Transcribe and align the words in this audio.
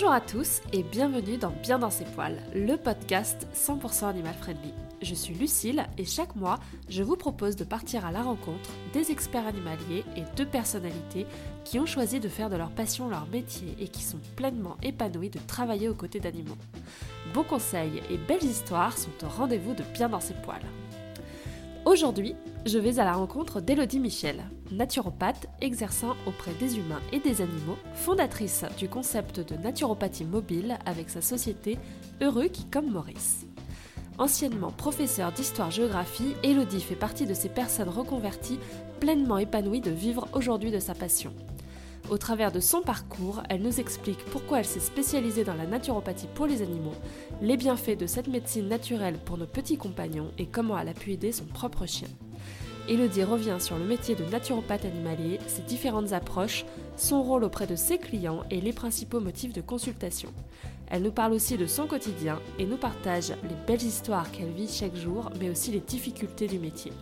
Bonjour 0.00 0.12
à 0.12 0.20
tous 0.20 0.60
et 0.72 0.84
bienvenue 0.84 1.38
dans 1.38 1.50
Bien 1.50 1.80
dans 1.80 1.90
ses 1.90 2.04
poils, 2.04 2.40
le 2.54 2.76
podcast 2.76 3.48
100% 3.52 4.04
animal 4.04 4.32
friendly. 4.32 4.72
Je 5.02 5.12
suis 5.12 5.34
Lucille 5.34 5.84
et 5.98 6.04
chaque 6.04 6.36
mois, 6.36 6.60
je 6.88 7.02
vous 7.02 7.16
propose 7.16 7.56
de 7.56 7.64
partir 7.64 8.06
à 8.06 8.12
la 8.12 8.22
rencontre 8.22 8.70
des 8.92 9.10
experts 9.10 9.48
animaliers 9.48 10.04
et 10.14 10.22
de 10.36 10.44
personnalités 10.44 11.26
qui 11.64 11.80
ont 11.80 11.86
choisi 11.86 12.20
de 12.20 12.28
faire 12.28 12.48
de 12.48 12.54
leur 12.54 12.70
passion 12.70 13.08
leur 13.08 13.26
métier 13.26 13.74
et 13.80 13.88
qui 13.88 14.04
sont 14.04 14.20
pleinement 14.36 14.76
épanouis 14.84 15.30
de 15.30 15.40
travailler 15.48 15.88
aux 15.88 15.94
côtés 15.94 16.20
d'animaux. 16.20 16.58
Bons 17.34 17.42
conseils 17.42 18.00
et 18.08 18.18
belles 18.18 18.44
histoires 18.44 18.96
sont 18.96 19.24
au 19.24 19.28
rendez-vous 19.28 19.74
de 19.74 19.82
Bien 19.94 20.08
dans 20.08 20.20
ses 20.20 20.34
poils. 20.34 20.62
Aujourd'hui, 21.84 22.34
je 22.66 22.78
vais 22.78 22.98
à 22.98 23.04
la 23.04 23.14
rencontre 23.14 23.60
d'Elodie 23.60 24.00
Michel, 24.00 24.44
naturopathe 24.72 25.46
exerçant 25.60 26.16
auprès 26.26 26.52
des 26.54 26.78
humains 26.78 27.00
et 27.12 27.20
des 27.20 27.40
animaux, 27.40 27.78
fondatrice 27.94 28.64
du 28.78 28.88
concept 28.88 29.40
de 29.40 29.56
naturopathie 29.56 30.24
mobile 30.24 30.76
avec 30.84 31.08
sa 31.08 31.22
société 31.22 31.78
Heureux 32.20 32.48
qui 32.48 32.64
comme 32.64 32.90
Maurice. 32.90 33.46
Anciennement 34.18 34.72
professeur 34.72 35.32
d'histoire-géographie, 35.32 36.34
Elodie 36.42 36.80
fait 36.80 36.96
partie 36.96 37.26
de 37.26 37.34
ces 37.34 37.48
personnes 37.48 37.88
reconverties 37.88 38.58
pleinement 39.00 39.38
épanouies 39.38 39.80
de 39.80 39.90
vivre 39.90 40.28
aujourd'hui 40.34 40.70
de 40.70 40.80
sa 40.80 40.94
passion. 40.94 41.32
Au 42.10 42.16
travers 42.16 42.52
de 42.52 42.60
son 42.60 42.80
parcours, 42.80 43.42
elle 43.50 43.60
nous 43.60 43.80
explique 43.80 44.24
pourquoi 44.26 44.60
elle 44.60 44.64
s'est 44.64 44.80
spécialisée 44.80 45.44
dans 45.44 45.54
la 45.54 45.66
naturopathie 45.66 46.28
pour 46.34 46.46
les 46.46 46.62
animaux, 46.62 46.94
les 47.42 47.58
bienfaits 47.58 47.98
de 47.98 48.06
cette 48.06 48.28
médecine 48.28 48.66
naturelle 48.66 49.18
pour 49.26 49.36
nos 49.36 49.46
petits 49.46 49.76
compagnons 49.76 50.30
et 50.38 50.46
comment 50.46 50.78
elle 50.78 50.88
a 50.88 50.94
pu 50.94 51.12
aider 51.12 51.32
son 51.32 51.44
propre 51.44 51.84
chien. 51.84 52.08
Elodie 52.88 53.24
revient 53.24 53.56
sur 53.58 53.76
le 53.76 53.84
métier 53.84 54.14
de 54.14 54.24
naturopathe 54.24 54.86
animalier, 54.86 55.38
ses 55.46 55.60
différentes 55.60 56.14
approches, 56.14 56.64
son 56.96 57.22
rôle 57.22 57.44
auprès 57.44 57.66
de 57.66 57.76
ses 57.76 57.98
clients 57.98 58.42
et 58.50 58.62
les 58.62 58.72
principaux 58.72 59.20
motifs 59.20 59.52
de 59.52 59.60
consultation. 59.60 60.32
Elle 60.90 61.02
nous 61.02 61.12
parle 61.12 61.34
aussi 61.34 61.58
de 61.58 61.66
son 61.66 61.86
quotidien 61.86 62.40
et 62.58 62.64
nous 62.64 62.78
partage 62.78 63.32
les 63.42 63.66
belles 63.66 63.82
histoires 63.82 64.30
qu'elle 64.30 64.52
vit 64.52 64.68
chaque 64.68 64.96
jour, 64.96 65.28
mais 65.38 65.50
aussi 65.50 65.72
les 65.72 65.80
difficultés 65.80 66.46
du 66.46 66.58
métier. 66.58 66.92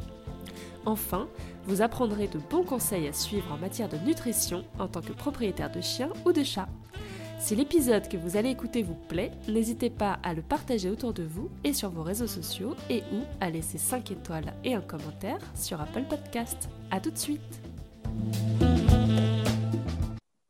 Enfin, 0.84 1.28
vous 1.66 1.82
apprendrez 1.82 2.28
de 2.28 2.38
bons 2.38 2.62
conseils 2.64 3.08
à 3.08 3.12
suivre 3.12 3.52
en 3.52 3.58
matière 3.58 3.88
de 3.88 3.96
nutrition 3.98 4.64
en 4.78 4.88
tant 4.88 5.00
que 5.00 5.12
propriétaire 5.12 5.70
de 5.70 5.80
chien 5.80 6.10
ou 6.24 6.32
de 6.32 6.42
chat. 6.42 6.68
Si 7.38 7.54
l'épisode 7.54 8.08
que 8.08 8.16
vous 8.16 8.36
allez 8.36 8.50
écouter 8.50 8.82
vous 8.82 8.96
plaît, 9.08 9.30
n'hésitez 9.48 9.90
pas 9.90 10.18
à 10.22 10.32
le 10.32 10.42
partager 10.42 10.88
autour 10.88 11.12
de 11.12 11.22
vous 11.22 11.50
et 11.64 11.72
sur 11.72 11.90
vos 11.90 12.02
réseaux 12.02 12.26
sociaux 12.26 12.74
et 12.88 13.02
ou 13.12 13.22
à 13.40 13.50
laisser 13.50 13.78
5 13.78 14.10
étoiles 14.10 14.54
et 14.64 14.74
un 14.74 14.80
commentaire 14.80 15.38
sur 15.54 15.80
Apple 15.80 16.04
Podcast. 16.08 16.68
A 16.90 17.00
tout 17.00 17.10
de 17.10 17.18
suite 17.18 17.40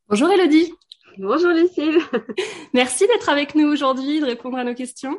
Bonjour 0.08 0.30
Elodie 0.30 0.72
Bonjour 1.18 1.50
Lucille 1.50 1.98
Merci 2.74 3.06
d'être 3.06 3.28
avec 3.28 3.54
nous 3.54 3.66
aujourd'hui, 3.66 4.20
de 4.20 4.26
répondre 4.26 4.58
à 4.58 4.64
nos 4.64 4.74
questions. 4.74 5.18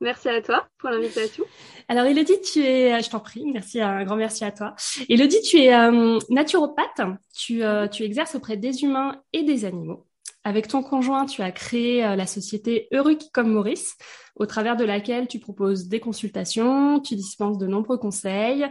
Merci 0.00 0.28
à 0.28 0.40
toi 0.40 0.68
pour 0.78 0.90
l'invitation. 0.90 1.44
Alors 1.88 2.04
Elodie, 2.04 2.40
tu 2.40 2.60
es, 2.60 3.02
je 3.02 3.10
t'en 3.10 3.18
prie, 3.18 3.44
merci, 3.46 3.80
un 3.80 4.04
grand 4.04 4.14
merci 4.14 4.44
à 4.44 4.52
toi. 4.52 4.76
Elodie, 5.08 5.42
tu 5.42 5.58
es 5.58 5.74
euh, 5.74 6.18
naturopathe, 6.30 7.00
tu, 7.34 7.64
euh, 7.64 7.88
tu 7.88 8.04
exerces 8.04 8.36
auprès 8.36 8.56
des 8.56 8.84
humains 8.84 9.20
et 9.32 9.42
des 9.42 9.64
animaux. 9.64 10.06
Avec 10.44 10.68
ton 10.68 10.84
conjoint, 10.84 11.26
tu 11.26 11.42
as 11.42 11.50
créé 11.50 12.04
euh, 12.04 12.14
la 12.14 12.26
société 12.26 12.86
Heureux 12.92 13.18
comme 13.32 13.50
Maurice, 13.50 13.96
au 14.36 14.46
travers 14.46 14.76
de 14.76 14.84
laquelle 14.84 15.26
tu 15.26 15.40
proposes 15.40 15.88
des 15.88 15.98
consultations, 15.98 17.00
tu 17.00 17.16
dispenses 17.16 17.58
de 17.58 17.66
nombreux 17.66 17.98
conseils, 17.98 18.66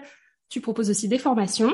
tu 0.50 0.62
proposes 0.62 0.90
aussi 0.90 1.10
des 1.10 1.20
formations. 1.20 1.74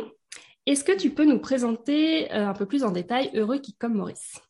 Est-ce 0.65 0.83
que 0.83 0.97
tu 0.97 1.11
peux 1.11 1.25
nous 1.25 1.39
présenter 1.39 2.31
un 2.31 2.53
peu 2.53 2.65
plus 2.65 2.83
en 2.83 2.91
détail 2.91 3.29
Heureux 3.35 3.61
comme 3.79 3.95
Maurice? 3.95 4.41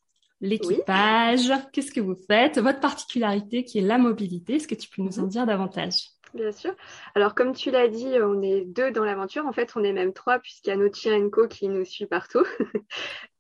L'équipage, 0.44 1.52
qu'est-ce 1.72 1.92
que 1.92 2.02
vous 2.02 2.18
faites, 2.28 2.60
votre 2.60 2.82
particularité 2.82 3.64
qui 3.64 3.80
est 3.80 3.82
la 3.82 3.98
mobilité. 3.98 4.56
Est-ce 4.56 4.68
que 4.68 4.76
tu 4.76 4.90
peux 4.90 5.02
nous 5.02 5.20
en 5.20 5.24
mhm. 5.24 5.30
dire 5.30 5.46
davantage? 5.46 6.10
Bien 6.34 6.52
sûr. 6.52 6.76
Alors, 7.16 7.34
comme 7.36 7.54
tu 7.54 7.72
l'as 7.72 7.88
dit, 7.88 8.10
on 8.22 8.42
est 8.42 8.66
deux 8.66 8.92
dans 8.92 9.06
l'aventure. 9.06 9.46
En 9.46 9.54
fait, 9.54 9.72
on 9.76 9.84
est 9.84 9.94
même 9.94 10.14
trois, 10.14 10.40
puisqu'il 10.40 10.70
y 10.72 10.74
a 10.74 10.76
notre 10.76 10.98
chien 10.98 11.16
Enco 11.16 11.48
qui 11.48 11.68
nous 11.68 11.86
suit 11.86 12.06
partout. 12.06 12.46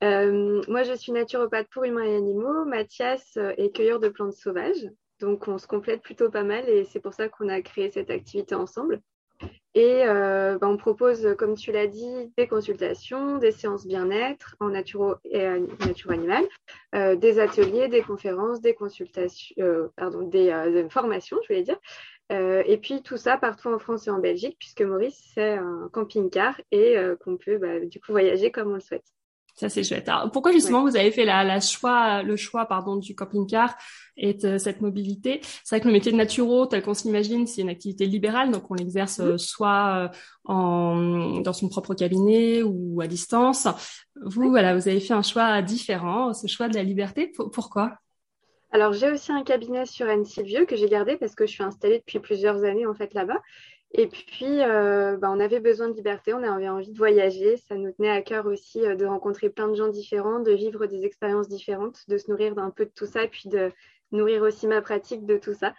Euh, 0.03 0.61
moi, 0.67 0.83
je 0.83 0.91
suis 0.91 1.13
naturopathe 1.13 1.69
pour 1.69 1.85
humains 1.85 2.03
et 2.03 2.17
animaux. 2.17 2.65
Mathias 2.65 3.37
est 3.37 3.73
cueilleur 3.73 4.01
de 4.01 4.09
plantes 4.09 4.33
sauvages. 4.33 4.89
Donc, 5.21 5.47
on 5.47 5.57
se 5.57 5.65
complète 5.65 6.01
plutôt 6.01 6.29
pas 6.29 6.43
mal 6.43 6.67
et 6.67 6.83
c'est 6.83 6.99
pour 6.99 7.13
ça 7.13 7.29
qu'on 7.29 7.47
a 7.47 7.61
créé 7.61 7.89
cette 7.89 8.09
activité 8.09 8.53
ensemble. 8.53 9.01
Et 9.75 10.03
euh, 10.05 10.59
bah, 10.59 10.67
on 10.67 10.77
propose, 10.77 11.35
comme 11.37 11.55
tu 11.55 11.71
l'as 11.71 11.87
dit, 11.87 12.31
des 12.37 12.47
consultations, 12.47 13.39
des 13.39 13.51
séances 13.51 13.87
bien-être 13.87 14.55
en 14.59 14.69
naturo 14.69 15.15
et 15.25 15.45
euh, 15.47 15.65
nature 15.79 16.11
animale, 16.11 16.45
euh, 16.93 17.15
des 17.15 17.39
ateliers, 17.39 17.87
des 17.87 18.03
conférences, 18.03 18.61
des 18.61 18.75
consultations, 18.75 19.55
pardon, 19.95 20.27
des, 20.27 20.85
formations, 20.89 21.37
je 21.43 21.47
voulais 21.47 21.63
dire. 21.63 21.79
et 22.29 22.77
puis 22.77 23.01
tout 23.01 23.17
ça 23.17 23.37
partout 23.37 23.69
en 23.69 23.79
France 23.79 24.07
et 24.07 24.11
en 24.11 24.19
Belgique, 24.19 24.57
puisque 24.59 24.81
Maurice 24.81 25.31
c'est 25.33 25.53
un 25.53 25.89
camping-car 25.91 26.59
et 26.71 26.95
qu'on 27.23 27.37
peut 27.37 27.57
bah, 27.57 27.79
du 27.79 27.99
coup 27.99 28.11
voyager 28.11 28.51
comme 28.51 28.71
on 28.71 28.75
le 28.75 28.79
souhaite. 28.79 29.11
Ça 29.55 29.69
c'est 29.69 29.83
chouette. 29.83 30.09
Alors, 30.09 30.31
pourquoi 30.31 30.51
justement 30.51 30.81
vous 30.81 30.97
avez 30.97 31.11
fait 31.11 31.25
la, 31.25 31.43
la 31.43 31.59
choix, 31.59 32.23
le 32.23 32.35
choix 32.35 32.65
pardon 32.65 32.95
du 32.95 33.13
camping-car 33.13 33.75
et 34.17 34.33
de 34.33 34.57
cette 34.57 34.81
mobilité? 34.81 35.41
C'est 35.63 35.75
vrai 35.75 35.81
que 35.81 35.87
le 35.87 35.93
métier 35.93 36.11
de 36.11 36.17
naturo, 36.17 36.65
tel 36.65 36.81
qu'on 36.81 36.95
s'imagine, 36.95 37.45
c'est 37.45 37.61
une 37.61 37.69
activité 37.69 38.07
libérale, 38.07 38.49
donc 38.49 38.71
on 38.71 38.73
l'exerce 38.73 39.19
mmh. 39.19 39.23
euh, 39.23 39.37
soit 39.37 39.95
euh, 39.95 40.17
en, 40.45 41.41
dans 41.41 41.53
son 41.53 41.69
propre 41.69 41.93
cabinet 41.93 42.63
ou 42.63 42.99
à 42.99 43.05
distance. 43.07 43.67
Vous, 44.25 44.49
voilà, 44.49 44.75
vous 44.75 44.87
avez 44.87 44.99
fait 44.99 45.13
un 45.13 45.21
choix 45.21 45.61
différent, 45.61 46.33
ce 46.33 46.47
choix 46.47 46.67
de 46.67 46.75
la 46.75 46.83
liberté. 46.83 47.31
Pourquoi? 47.51 47.97
Alors, 48.71 48.91
j'ai 48.91 49.11
aussi 49.11 49.31
un 49.31 49.43
cabinet 49.43 49.85
sur 49.85 50.09
Annecy 50.09 50.41
Vieux 50.41 50.65
que 50.65 50.75
j'ai 50.75 50.89
gardé 50.89 51.15
parce 51.15 51.35
que 51.35 51.45
je 51.45 51.51
suis 51.51 51.63
installée 51.63 51.99
depuis 51.99 52.17
plusieurs 52.17 52.63
années 52.63 52.87
en 52.87 52.95
fait 52.95 53.13
là-bas. 53.13 53.39
Et 53.95 54.07
puis, 54.07 54.61
euh, 54.61 55.17
bah, 55.17 55.29
on 55.31 55.39
avait 55.39 55.59
besoin 55.59 55.87
de 55.87 55.93
liberté, 55.93 56.33
on 56.33 56.41
avait 56.41 56.67
envie 56.67 56.91
de 56.91 56.97
voyager. 56.97 57.57
Ça 57.57 57.75
nous 57.75 57.91
tenait 57.91 58.09
à 58.09 58.23
cœur 58.23 58.47
aussi 58.47 58.83
euh, 58.83 58.95
de 58.95 59.05
rencontrer 59.05 59.49
plein 59.49 59.67
de 59.67 59.75
gens 59.75 59.87
différents, 59.87 60.39
de 60.39 60.51
vivre 60.51 60.87
des 60.87 61.05
expériences 61.05 61.47
différentes, 61.47 61.99
de 62.07 62.17
se 62.17 62.29
nourrir 62.31 62.55
d'un 62.55 62.71
peu 62.71 62.85
de 62.85 62.91
tout 62.95 63.05
ça, 63.05 63.23
et 63.23 63.27
puis 63.27 63.49
de 63.49 63.71
nourrir 64.11 64.41
aussi 64.41 64.65
ma 64.65 64.81
pratique 64.81 65.27
de 65.27 65.37
tout 65.37 65.53
ça. 65.53 65.75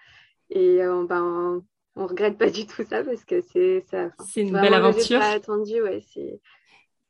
Et 0.50 0.80
euh, 0.80 1.04
ben, 1.08 1.64
on 1.97 2.06
regrette 2.06 2.38
pas 2.38 2.50
du 2.50 2.66
tout 2.66 2.84
ça 2.88 3.03
parce 3.03 3.24
que 3.24 3.41
c'est 3.41 3.80
ça. 3.91 4.10
C'est 4.24 4.42
une 4.42 4.53
belle 4.53 4.74
aventure. 4.74 5.20
attendu, 5.20 5.82
ouais. 5.82 6.00
C'est 6.12 6.41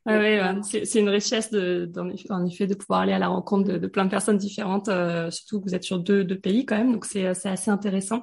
oui, 0.06 0.38
c'est 0.62 1.00
une 1.00 1.08
richesse 1.08 1.50
de, 1.50 1.90
en 2.28 2.44
effet 2.44 2.66
de 2.66 2.74
pouvoir 2.74 3.00
aller 3.00 3.12
à 3.12 3.18
la 3.18 3.28
rencontre 3.28 3.72
de, 3.72 3.86
plein 3.86 4.04
de 4.04 4.10
personnes 4.10 4.36
différentes, 4.36 4.88
euh, 4.88 5.30
surtout 5.30 5.60
que 5.60 5.68
vous 5.68 5.74
êtes 5.74 5.84
sur 5.84 5.98
deux, 5.98 6.24
deux 6.24 6.38
pays 6.38 6.66
quand 6.66 6.76
même, 6.76 6.92
donc 6.92 7.06
c'est 7.06 7.26
assez 7.26 7.70
intéressant. 7.70 8.22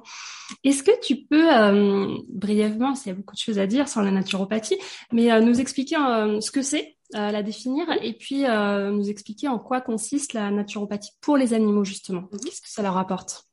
Est-ce 0.62 0.84
que 0.84 0.92
tu 1.00 1.24
peux 1.24 1.52
euh, 1.52 2.16
brièvement, 2.28 2.94
s'il 2.94 3.08
y 3.08 3.10
a 3.10 3.16
beaucoup 3.16 3.34
de 3.34 3.40
choses 3.40 3.58
à 3.58 3.66
dire 3.66 3.88
sur 3.88 4.00
la 4.02 4.12
naturopathie, 4.12 4.78
mais 5.12 5.32
euh, 5.32 5.40
nous 5.40 5.60
expliquer 5.60 5.96
ce 5.96 6.50
que 6.52 6.62
c'est, 6.62 6.96
la 7.12 7.42
définir, 7.42 7.86
et 8.00 8.14
puis 8.14 8.44
nous 8.44 9.10
expliquer 9.10 9.48
en 9.48 9.58
quoi 9.58 9.80
consiste 9.80 10.34
la 10.34 10.50
naturopathie 10.50 11.10
pour 11.20 11.36
les 11.36 11.52
animaux 11.52 11.84
justement? 11.84 12.28
Mhm. 12.32 12.40
Qu'est-ce 12.44 12.62
que 12.62 12.68
ça 12.68 12.82
leur 12.82 12.96
apporte? 12.96 13.44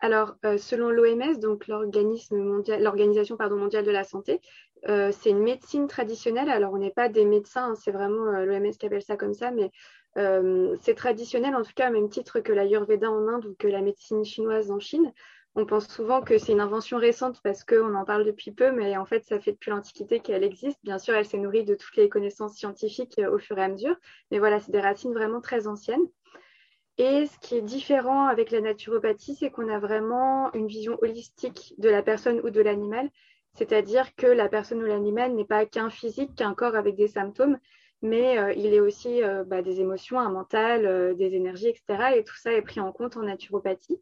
Alors, 0.00 0.34
selon 0.58 0.90
l'OMS, 0.90 1.40
donc 1.40 1.66
l'organisme 1.68 2.36
mondial, 2.36 2.82
l'organisation 2.82 3.38
mondiale 3.40 3.84
de 3.84 3.90
la 3.90 4.04
santé, 4.04 4.40
euh, 4.88 5.10
c'est 5.12 5.30
une 5.30 5.42
médecine 5.42 5.88
traditionnelle. 5.88 6.48
Alors, 6.48 6.72
on 6.72 6.78
n'est 6.78 6.90
pas 6.90 7.08
des 7.08 7.24
médecins, 7.24 7.70
hein, 7.70 7.74
c'est 7.74 7.90
vraiment 7.90 8.26
euh, 8.28 8.44
l'OMS 8.44 8.70
qui 8.70 8.86
appelle 8.86 9.02
ça 9.02 9.16
comme 9.16 9.34
ça, 9.34 9.50
mais 9.50 9.70
euh, 10.16 10.76
c'est 10.80 10.94
traditionnel 10.94 11.54
en 11.54 11.62
tout 11.62 11.72
cas, 11.74 11.90
au 11.90 11.92
même 11.92 12.08
titre 12.08 12.40
que 12.40 12.52
l'Ayurveda 12.52 13.10
en 13.10 13.28
Inde 13.28 13.46
ou 13.46 13.54
que 13.58 13.68
la 13.68 13.80
médecine 13.80 14.24
chinoise 14.24 14.70
en 14.70 14.78
Chine. 14.78 15.12
On 15.58 15.64
pense 15.64 15.88
souvent 15.88 16.20
que 16.20 16.36
c'est 16.36 16.52
une 16.52 16.60
invention 16.60 16.98
récente 16.98 17.40
parce 17.42 17.64
qu'on 17.64 17.94
en 17.94 18.04
parle 18.04 18.26
depuis 18.26 18.52
peu, 18.52 18.72
mais 18.72 18.96
en 18.98 19.06
fait, 19.06 19.24
ça 19.24 19.40
fait 19.40 19.52
depuis 19.52 19.70
l'Antiquité 19.70 20.20
qu'elle 20.20 20.44
existe. 20.44 20.78
Bien 20.84 20.98
sûr, 20.98 21.14
elle 21.14 21.24
s'est 21.24 21.38
nourrie 21.38 21.64
de 21.64 21.74
toutes 21.74 21.96
les 21.96 22.10
connaissances 22.10 22.56
scientifiques 22.56 23.18
au 23.32 23.38
fur 23.38 23.56
et 23.58 23.62
à 23.62 23.68
mesure, 23.68 23.96
mais 24.30 24.38
voilà, 24.38 24.60
c'est 24.60 24.70
des 24.70 24.80
racines 24.80 25.14
vraiment 25.14 25.40
très 25.40 25.66
anciennes. 25.66 26.06
Et 26.98 27.26
ce 27.26 27.38
qui 27.38 27.56
est 27.56 27.62
différent 27.62 28.26
avec 28.26 28.50
la 28.50 28.60
naturopathie, 28.60 29.34
c'est 29.34 29.50
qu'on 29.50 29.68
a 29.68 29.78
vraiment 29.78 30.52
une 30.52 30.66
vision 30.66 30.98
holistique 31.02 31.74
de 31.78 31.90
la 31.90 32.02
personne 32.02 32.40
ou 32.42 32.50
de 32.50 32.60
l'animal 32.60 33.10
c'est-à-dire 33.56 34.14
que 34.14 34.26
la 34.26 34.48
personne 34.48 34.82
ou 34.82 34.86
l'animal 34.86 35.32
n'est 35.32 35.46
pas 35.46 35.66
qu'un 35.66 35.90
physique, 35.90 36.34
qu'un 36.34 36.54
corps 36.54 36.76
avec 36.76 36.94
des 36.94 37.08
symptômes, 37.08 37.58
mais 38.02 38.38
euh, 38.38 38.52
il 38.52 38.74
est 38.74 38.80
aussi 38.80 39.22
euh, 39.22 39.44
bah, 39.44 39.62
des 39.62 39.80
émotions, 39.80 40.20
un 40.20 40.30
mental, 40.30 40.86
euh, 40.86 41.14
des 41.14 41.34
énergies, 41.34 41.68
etc. 41.68 42.16
Et 42.16 42.24
tout 42.24 42.36
ça 42.36 42.52
est 42.52 42.62
pris 42.62 42.80
en 42.80 42.92
compte 42.92 43.16
en 43.16 43.22
naturopathie. 43.22 44.00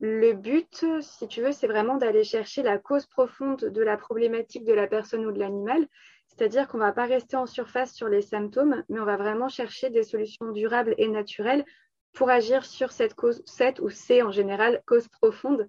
Le 0.00 0.32
but, 0.32 0.84
si 1.00 1.28
tu 1.28 1.42
veux, 1.42 1.52
c'est 1.52 1.66
vraiment 1.66 1.96
d'aller 1.96 2.24
chercher 2.24 2.62
la 2.62 2.78
cause 2.78 3.06
profonde 3.06 3.64
de 3.64 3.82
la 3.82 3.96
problématique 3.96 4.64
de 4.64 4.72
la 4.72 4.86
personne 4.86 5.24
ou 5.24 5.32
de 5.32 5.38
l'animal. 5.38 5.86
C'est-à-dire 6.26 6.66
qu'on 6.66 6.78
ne 6.78 6.82
va 6.82 6.92
pas 6.92 7.04
rester 7.04 7.36
en 7.36 7.46
surface 7.46 7.92
sur 7.92 8.08
les 8.08 8.22
symptômes, 8.22 8.82
mais 8.88 8.98
on 8.98 9.04
va 9.04 9.16
vraiment 9.16 9.48
chercher 9.48 9.90
des 9.90 10.02
solutions 10.02 10.50
durables 10.52 10.94
et 10.98 11.08
naturelles 11.08 11.64
pour 12.12 12.30
agir 12.30 12.64
sur 12.64 12.92
cette 12.92 13.14
cause, 13.14 13.42
cette 13.46 13.80
ou 13.80 13.88
ces 13.88 14.22
en 14.22 14.32
général 14.32 14.82
causes 14.86 15.08
profondes 15.08 15.68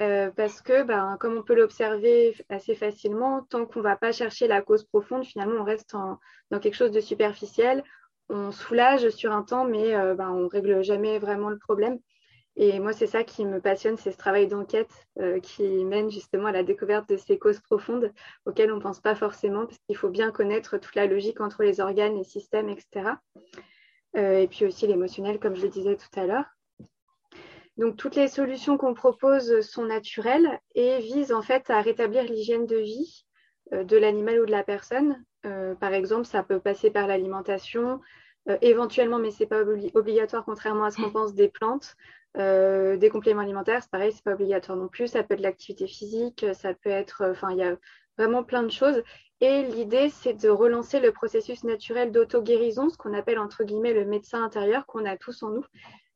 euh, 0.00 0.30
parce 0.30 0.60
que, 0.60 0.82
ben, 0.82 1.16
comme 1.18 1.36
on 1.36 1.42
peut 1.42 1.54
l'observer 1.54 2.36
assez 2.48 2.74
facilement, 2.74 3.42
tant 3.50 3.66
qu'on 3.66 3.80
ne 3.80 3.84
va 3.84 3.96
pas 3.96 4.12
chercher 4.12 4.46
la 4.46 4.62
cause 4.62 4.84
profonde, 4.84 5.24
finalement, 5.24 5.60
on 5.60 5.64
reste 5.64 5.94
dans 6.50 6.60
quelque 6.60 6.76
chose 6.76 6.92
de 6.92 7.00
superficiel. 7.00 7.82
on 8.28 8.52
soulage 8.52 9.08
sur 9.10 9.32
un 9.32 9.42
temps, 9.42 9.64
mais 9.64 9.92
ben, 10.14 10.30
on 10.30 10.48
règle 10.48 10.82
jamais 10.84 11.18
vraiment 11.18 11.50
le 11.50 11.58
problème. 11.58 11.98
Et 12.60 12.80
moi, 12.80 12.92
c'est 12.92 13.06
ça 13.06 13.22
qui 13.22 13.44
me 13.44 13.60
passionne, 13.60 13.96
c'est 13.96 14.10
ce 14.10 14.18
travail 14.18 14.48
d'enquête 14.48 14.90
euh, 15.20 15.38
qui 15.38 15.62
mène 15.84 16.10
justement 16.10 16.46
à 16.46 16.52
la 16.52 16.64
découverte 16.64 17.08
de 17.08 17.16
ces 17.16 17.38
causes 17.38 17.60
profondes 17.60 18.12
auxquelles 18.46 18.72
on 18.72 18.78
ne 18.78 18.82
pense 18.82 18.98
pas 18.98 19.14
forcément, 19.14 19.64
parce 19.64 19.78
qu'il 19.86 19.96
faut 19.96 20.08
bien 20.08 20.32
connaître 20.32 20.76
toute 20.76 20.96
la 20.96 21.06
logique 21.06 21.40
entre 21.40 21.62
les 21.62 21.80
organes, 21.80 22.16
les 22.16 22.24
systèmes, 22.24 22.68
etc. 22.68 23.12
Euh, 24.16 24.40
et 24.40 24.48
puis 24.48 24.64
aussi 24.66 24.88
l'émotionnel, 24.88 25.38
comme 25.38 25.54
je 25.54 25.62
le 25.62 25.68
disais 25.68 25.94
tout 25.94 26.20
à 26.20 26.26
l'heure. 26.26 26.46
Donc, 27.78 27.96
toutes 27.96 28.16
les 28.16 28.28
solutions 28.28 28.76
qu'on 28.76 28.94
propose 28.94 29.60
sont 29.60 29.84
naturelles 29.84 30.60
et 30.74 30.98
visent 30.98 31.32
en 31.32 31.42
fait 31.42 31.70
à 31.70 31.80
rétablir 31.80 32.24
l'hygiène 32.24 32.66
de 32.66 32.76
vie 32.76 33.24
euh, 33.72 33.84
de 33.84 33.96
l'animal 33.96 34.40
ou 34.40 34.46
de 34.46 34.50
la 34.50 34.64
personne. 34.64 35.24
par 35.80 35.94
exemple, 35.94 36.26
ça 36.26 36.42
peut 36.42 36.60
passer 36.60 36.90
par 36.90 37.06
l'alimentation, 37.06 38.00
éventuellement, 38.60 39.18
mais 39.18 39.30
ce 39.30 39.42
n'est 39.42 39.48
pas 39.48 39.62
obligatoire, 39.94 40.44
contrairement 40.44 40.84
à 40.84 40.90
ce 40.90 41.00
qu'on 41.00 41.10
pense 41.18 41.34
des 41.34 41.48
plantes. 41.48 41.96
Euh, 42.36 42.96
des 42.96 43.08
compléments 43.08 43.40
alimentaires, 43.40 43.82
c'est 43.82 43.90
pareil, 43.90 44.12
c'est 44.12 44.22
pas 44.22 44.34
obligatoire 44.34 44.76
non 44.76 44.88
plus. 44.88 45.08
Ça 45.08 45.22
peut 45.22 45.34
être 45.34 45.40
l'activité 45.40 45.86
physique, 45.86 46.44
ça 46.52 46.74
peut 46.74 46.90
être, 46.90 47.22
euh, 47.22 47.32
enfin, 47.32 47.50
il 47.50 47.58
y 47.58 47.62
a 47.62 47.76
vraiment 48.16 48.44
plein 48.44 48.62
de 48.62 48.70
choses. 48.70 49.02
Et 49.40 49.62
l'idée, 49.62 50.10
c'est 50.10 50.34
de 50.34 50.48
relancer 50.48 51.00
le 51.00 51.12
processus 51.12 51.64
naturel 51.64 52.12
d'auto-guérison, 52.12 52.90
ce 52.90 52.98
qu'on 52.98 53.14
appelle 53.14 53.38
entre 53.38 53.64
guillemets 53.64 53.94
le 53.94 54.04
médecin 54.04 54.42
intérieur 54.42 54.86
qu'on 54.86 55.04
a 55.04 55.16
tous 55.16 55.42
en 55.42 55.50
nous. 55.50 55.64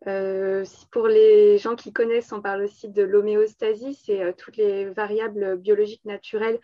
Euh, 0.07 0.65
pour 0.91 1.07
les 1.07 1.59
gens 1.59 1.77
qui 1.77 1.93
connaissent, 1.93 2.33
on 2.33 2.43
parle 2.43 2.63
aussi 2.63 2.89
de 2.89 3.03
l'homéostasie, 3.03 3.95
c'est 3.95 4.35
toutes 4.37 4.57
les 4.57 4.87
variables 4.87 5.57
biologiques 5.57 6.05
naturelles 6.05 6.59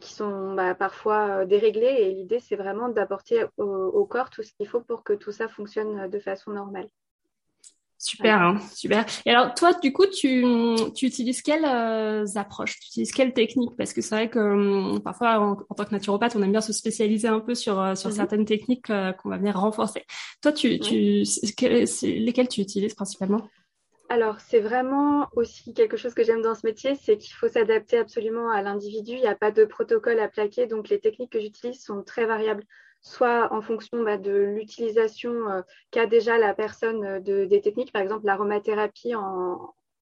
qui 0.00 0.12
sont 0.12 0.54
bah, 0.54 0.74
parfois 0.74 1.44
déréglées. 1.44 1.86
Et 1.86 2.12
l'idée, 2.12 2.40
c'est 2.40 2.56
vraiment 2.56 2.88
d'apporter 2.88 3.44
au, 3.56 4.04
corps 4.04 4.30
tout 4.30 4.42
ce 4.42 4.52
qu'il 4.52 4.66
faut 4.68 4.80
pour 4.80 5.04
que 5.04 5.12
tout 5.12 5.32
ça 5.32 5.48
fonctionne 5.48 6.10
de 6.10 6.18
façon 6.18 6.50
normale. 6.50 6.88
Super, 7.98 8.42
hein, 8.42 8.60
super. 8.74 9.06
Et 9.24 9.30
alors 9.30 9.54
toi, 9.54 9.72
du 9.72 9.90
coup, 9.92 10.06
tu, 10.06 10.44
tu 10.94 11.06
utilises 11.06 11.40
quelles 11.40 11.64
euh, 11.64 12.26
approches? 12.34 12.78
Tu 12.78 12.88
utilises 12.88 13.12
quelles 13.12 13.32
techniques? 13.32 13.74
Parce 13.78 13.94
que 13.94 14.02
c'est 14.02 14.14
vrai 14.14 14.28
que 14.28 14.38
hum, 14.38 15.00
parfois, 15.02 15.40
en, 15.40 15.56
tant 15.56 15.84
que 15.84 15.92
naturopathe, 15.92 16.36
on 16.36 16.42
aime 16.42 16.52
bien 16.52 16.60
se 16.60 16.74
spécialiser 16.74 17.28
un 17.28 17.40
peu 17.40 17.54
sur 17.54 17.80
euh, 17.80 17.94
sur 17.94 18.10
mhm. 18.10 18.16
certaines 18.16 18.44
techniques 18.44 18.90
euh, 18.90 19.12
qu'on 19.12 19.30
va 19.30 19.38
venir 19.38 19.58
renforcer. 19.58 20.04
Toi, 20.42 20.52
tu, 20.52 20.78
tu 20.78 21.24
lesquelles 22.02 22.48
tu 22.48 22.60
utilises 22.60 22.94
principalement? 22.94 23.48
Alors, 24.08 24.40
c'est 24.40 24.60
vraiment 24.60 25.28
aussi 25.34 25.74
quelque 25.74 25.96
chose 25.96 26.14
que 26.14 26.22
j'aime 26.22 26.42
dans 26.42 26.54
ce 26.54 26.64
métier, 26.64 26.94
c'est 26.94 27.16
qu'il 27.16 27.34
faut 27.34 27.48
s'adapter 27.48 27.98
absolument 27.98 28.50
à 28.50 28.62
l'individu. 28.62 29.12
Il 29.12 29.20
n'y 29.20 29.26
a 29.26 29.34
pas 29.34 29.50
de 29.50 29.64
protocole 29.64 30.20
à 30.20 30.28
plaquer, 30.28 30.66
donc 30.66 30.90
les 30.90 31.00
techniques 31.00 31.32
que 31.32 31.40
j'utilise 31.40 31.82
sont 31.82 32.02
très 32.02 32.26
variables 32.26 32.62
soit 33.06 33.52
en 33.52 33.62
fonction 33.62 34.02
bah, 34.02 34.18
de 34.18 34.32
l'utilisation 34.32 35.48
euh, 35.48 35.62
qu'a 35.92 36.06
déjà 36.06 36.38
la 36.38 36.54
personne 36.54 37.04
euh, 37.04 37.46
des 37.46 37.60
techniques. 37.60 37.92
Par 37.92 38.02
exemple, 38.02 38.26
l'aromathérapie, 38.26 39.14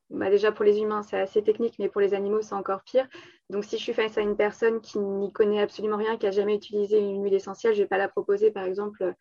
bah, 0.09 0.31
déjà 0.31 0.53
pour 0.53 0.65
les 0.65 0.81
humains, 0.81 1.03
c'est 1.03 1.21
assez 1.21 1.43
technique, 1.43 1.75
mais 1.79 1.91
pour 1.91 2.01
les 2.01 2.15
animaux, 2.15 2.41
c'est 2.41 2.55
encore 2.55 2.83
pire. 2.83 3.07
Donc, 3.51 3.65
si 3.65 3.77
je 3.77 3.83
suis 3.83 3.93
face 3.93 4.17
à 4.17 4.23
une 4.23 4.37
personne 4.37 4.81
qui 4.81 4.99
n'y 4.99 5.31
connaît 5.33 5.61
absolument 5.61 5.99
rien, 5.99 6.17
qui 6.17 6.25
n'a 6.25 6.33
jamais 6.33 6.55
utilisé 6.55 6.99
une 6.99 7.23
huile 7.23 7.35
essentielle, 7.35 7.75
je 7.75 7.81
ne 7.81 7.85
vais 7.85 7.89
pas 7.89 7.99
la 7.99 8.09
proposer, 8.09 8.51
par 8.51 8.65
exemple, 8.65 9.15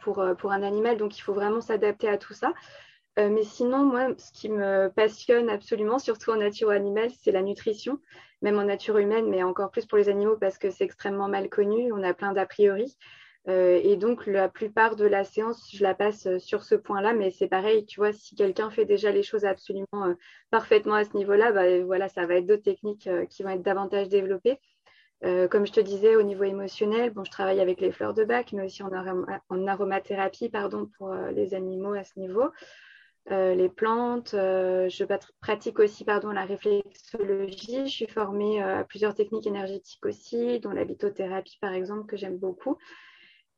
pour, 0.00 0.18
euh, 0.18 0.34
pour 0.34 0.52
un 0.52 0.62
animal. 0.62 0.98
Donc, 0.98 1.16
il 1.16 1.22
faut 1.22 1.34
vraiment 1.34 1.62
s'adapter 1.62 2.08
à 2.08 2.18
tout 2.18 2.34
ça. 2.34 2.52
mais 3.16 3.42
sinon, 3.42 3.84
moi, 3.84 4.08
ce 4.18 4.32
qui 4.32 4.48
me 4.50 4.88
passionne 4.88 5.48
absolument, 5.50 5.98
surtout 5.98 6.30
en 6.30 6.36
nature 6.36 6.70
animale, 6.70 7.10
c'est 7.22 7.32
la 7.32 7.42
nutrition, 7.42 7.98
même 8.42 8.58
en 8.58 8.64
nature 8.64 8.98
humaine, 8.98 9.28
mais 9.28 9.42
encore 9.42 9.70
plus 9.70 9.86
pour 9.86 9.98
les 9.98 10.08
animaux 10.08 10.36
parce 10.38 10.58
que 10.58 10.70
c'est 10.70 10.84
extrêmement 10.84 11.28
mal 11.28 11.48
connu. 11.48 11.92
On 11.92 12.02
a 12.02 12.14
plein 12.14 12.32
d'a 12.32 12.46
priori. 12.46 12.96
Euh, 13.48 13.80
et 13.82 13.96
donc, 13.96 14.26
la 14.26 14.48
plupart 14.48 14.96
de 14.96 15.06
la 15.06 15.24
séance, 15.24 15.70
je 15.72 15.82
la 15.82 15.94
passe 15.94 16.26
euh, 16.26 16.38
sur 16.38 16.62
ce 16.62 16.74
point-là, 16.74 17.14
mais 17.14 17.30
c'est 17.30 17.48
pareil, 17.48 17.86
tu 17.86 17.98
vois, 18.00 18.12
si 18.12 18.34
quelqu'un 18.34 18.70
fait 18.70 18.84
déjà 18.84 19.10
les 19.12 19.22
choses 19.22 19.44
absolument 19.46 19.86
euh, 19.94 20.14
parfaitement 20.50 20.94
à 20.94 21.04
ce 21.04 21.16
niveau-là, 21.16 21.52
bah, 21.52 21.80
voilà, 21.84 22.08
ça 22.08 22.26
va 22.26 22.34
être 22.36 22.46
d'autres 22.46 22.62
techniques 22.62 23.08
qui 23.30 23.42
vont 23.42 23.50
être 23.50 23.62
davantage 23.62 24.08
développées. 24.08 24.58
comme 25.22 25.66
je 25.66 25.72
te 25.72 25.80
disais, 25.80 26.16
au 26.16 26.22
niveau 26.22 26.44
émotionnel, 26.44 27.10
bon, 27.10 27.24
je 27.24 27.30
travaille 27.30 27.60
avec 27.60 27.80
les 27.80 27.92
fleurs 27.92 28.14
de 28.14 28.24
bac, 28.24 28.52
mais 28.52 28.64
aussi 28.64 28.82
en, 28.82 28.90
en 29.48 29.66
aromathérapie 29.66 30.48
pardon, 30.48 30.88
pour 30.98 31.12
les 31.14 31.54
animaux 31.54 31.94
à 31.94 32.04
ce 32.04 32.18
niveau. 32.18 32.50
les 33.28 33.68
plantes, 33.68 34.30
je 34.32 35.04
pratique 35.40 35.78
aussi 35.78 36.04
pardon, 36.04 36.30
la 36.30 36.44
réflexologie. 36.44 37.86
Je 37.86 37.92
suis 37.92 38.06
formée 38.06 38.62
à 38.62 38.84
plusieurs 38.84 39.14
techniques 39.14 39.46
énergétiques 39.46 40.04
aussi, 40.06 40.58
dont 40.60 40.70
la 40.72 40.84
lithothérapie 40.84 41.58
par 41.60 41.74
exemple, 41.74 42.06
que 42.06 42.16
j'aime 42.16 42.38
beaucoup. 42.38 42.78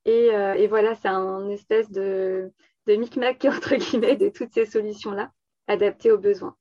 Euh, 0.09 0.55
et, 0.55 0.67
voilà, 0.67 0.95
c'est 0.95 1.09
un 1.09 1.49
espèce 1.49 1.91
de, 1.91 2.53
de 2.87 2.95
micmac, 2.95 3.45
entre 3.49 3.77
guillemets, 3.77 4.17
de 4.17 4.29
toutes 4.29 4.53
ces 4.53 4.67
solutions-là, 4.67 5.31
adaptées 5.67 6.11
aux 6.11 6.19
besoins 6.19 6.57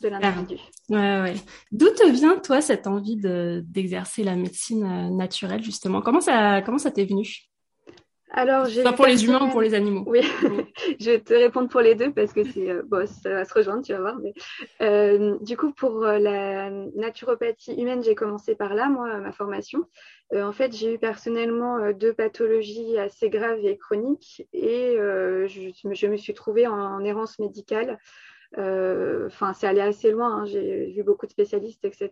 de 0.00 0.08
l'individu. 0.08 0.60
ouais, 0.90 1.20
ouais. 1.22 1.34
D'où 1.70 1.86
te 1.86 2.08
vient, 2.10 2.38
toi, 2.38 2.60
cette 2.60 2.86
envie 2.86 3.16
d'exercer 3.16 4.22
la 4.22 4.36
médecine 4.36 4.84
euh, 4.84 5.10
naturelle, 5.10 5.62
justement? 5.62 6.02
Comment 6.02 6.20
ça 6.20 6.62
comment 6.62 6.78
ça 6.78 6.90
t'est 6.90 7.04
venu? 7.04 7.26
Alors, 8.36 8.66
j'ai 8.66 8.82
pour 8.82 9.06
les 9.06 9.24
humains 9.24 9.46
ou 9.46 9.50
pour 9.50 9.62
les 9.62 9.74
animaux 9.74 10.04
Oui, 10.06 10.20
je 11.00 11.10
vais 11.10 11.20
te 11.20 11.32
répondre 11.32 11.68
pour 11.68 11.80
les 11.80 11.94
deux 11.94 12.12
parce 12.12 12.32
que 12.32 12.44
c'est 12.44 12.70
euh, 12.70 12.82
bon, 12.84 13.06
ça 13.06 13.30
va 13.30 13.44
se 13.44 13.54
rejoindre, 13.54 13.82
tu 13.82 13.92
vas 13.92 14.00
voir. 14.00 14.18
Mais, 14.18 15.18
du 15.40 15.56
coup, 15.56 15.72
pour 15.72 16.00
la 16.00 16.70
naturopathie 16.70 17.74
humaine, 17.80 18.02
j'ai 18.02 18.14
commencé 18.14 18.54
par 18.54 18.74
là, 18.74 18.88
moi, 18.88 19.18
ma 19.18 19.32
formation. 19.32 19.86
Euh, 20.32 20.42
en 20.42 20.52
fait, 20.52 20.74
j'ai 20.74 20.94
eu 20.94 20.98
personnellement 20.98 21.78
euh, 21.78 21.92
deux 21.92 22.12
pathologies 22.12 22.98
assez 22.98 23.28
graves 23.28 23.64
et 23.64 23.76
chroniques 23.76 24.46
et 24.52 24.96
euh, 24.98 25.46
je, 25.46 26.06
me 26.08 26.16
suis 26.16 26.34
trouvée 26.34 26.66
en, 26.66 27.04
errance 27.04 27.38
médicale. 27.38 27.98
Enfin, 28.56 29.52
c'est 29.52 29.66
allé 29.66 29.80
assez 29.80 30.10
loin. 30.10 30.42
Hein. 30.42 30.44
J'ai 30.46 30.92
vu 30.92 31.02
beaucoup 31.02 31.26
de 31.26 31.30
spécialistes, 31.30 31.84
etc. 31.84 32.10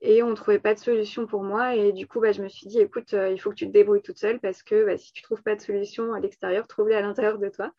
Et 0.00 0.22
on 0.22 0.30
ne 0.30 0.34
trouvait 0.34 0.58
pas 0.58 0.74
de 0.74 0.78
solution 0.78 1.26
pour 1.26 1.42
moi. 1.42 1.74
Et 1.74 1.92
du 1.92 2.06
coup, 2.06 2.20
bah, 2.20 2.32
je 2.32 2.42
me 2.42 2.48
suis 2.48 2.66
dit, 2.66 2.80
écoute, 2.80 3.12
il 3.12 3.38
faut 3.40 3.50
que 3.50 3.56
tu 3.56 3.66
te 3.66 3.72
débrouilles 3.72 4.02
toute 4.02 4.18
seule 4.18 4.40
parce 4.40 4.62
que 4.62 4.84
bah, 4.86 4.96
si 4.96 5.12
tu 5.12 5.22
ne 5.22 5.24
trouves 5.24 5.42
pas 5.42 5.56
de 5.56 5.60
solution 5.60 6.12
à 6.14 6.20
l'extérieur, 6.20 6.66
trouve-les 6.66 6.94
à 6.94 7.00
l'intérieur 7.00 7.38
de 7.38 7.48
toi. 7.48 7.72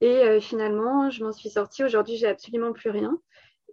Et 0.00 0.40
finalement, 0.40 1.10
je 1.10 1.24
m'en 1.24 1.32
suis 1.32 1.50
sortie. 1.50 1.84
Aujourd'hui, 1.84 2.16
j'ai 2.16 2.28
absolument 2.28 2.72
plus 2.72 2.90
rien. 2.90 3.20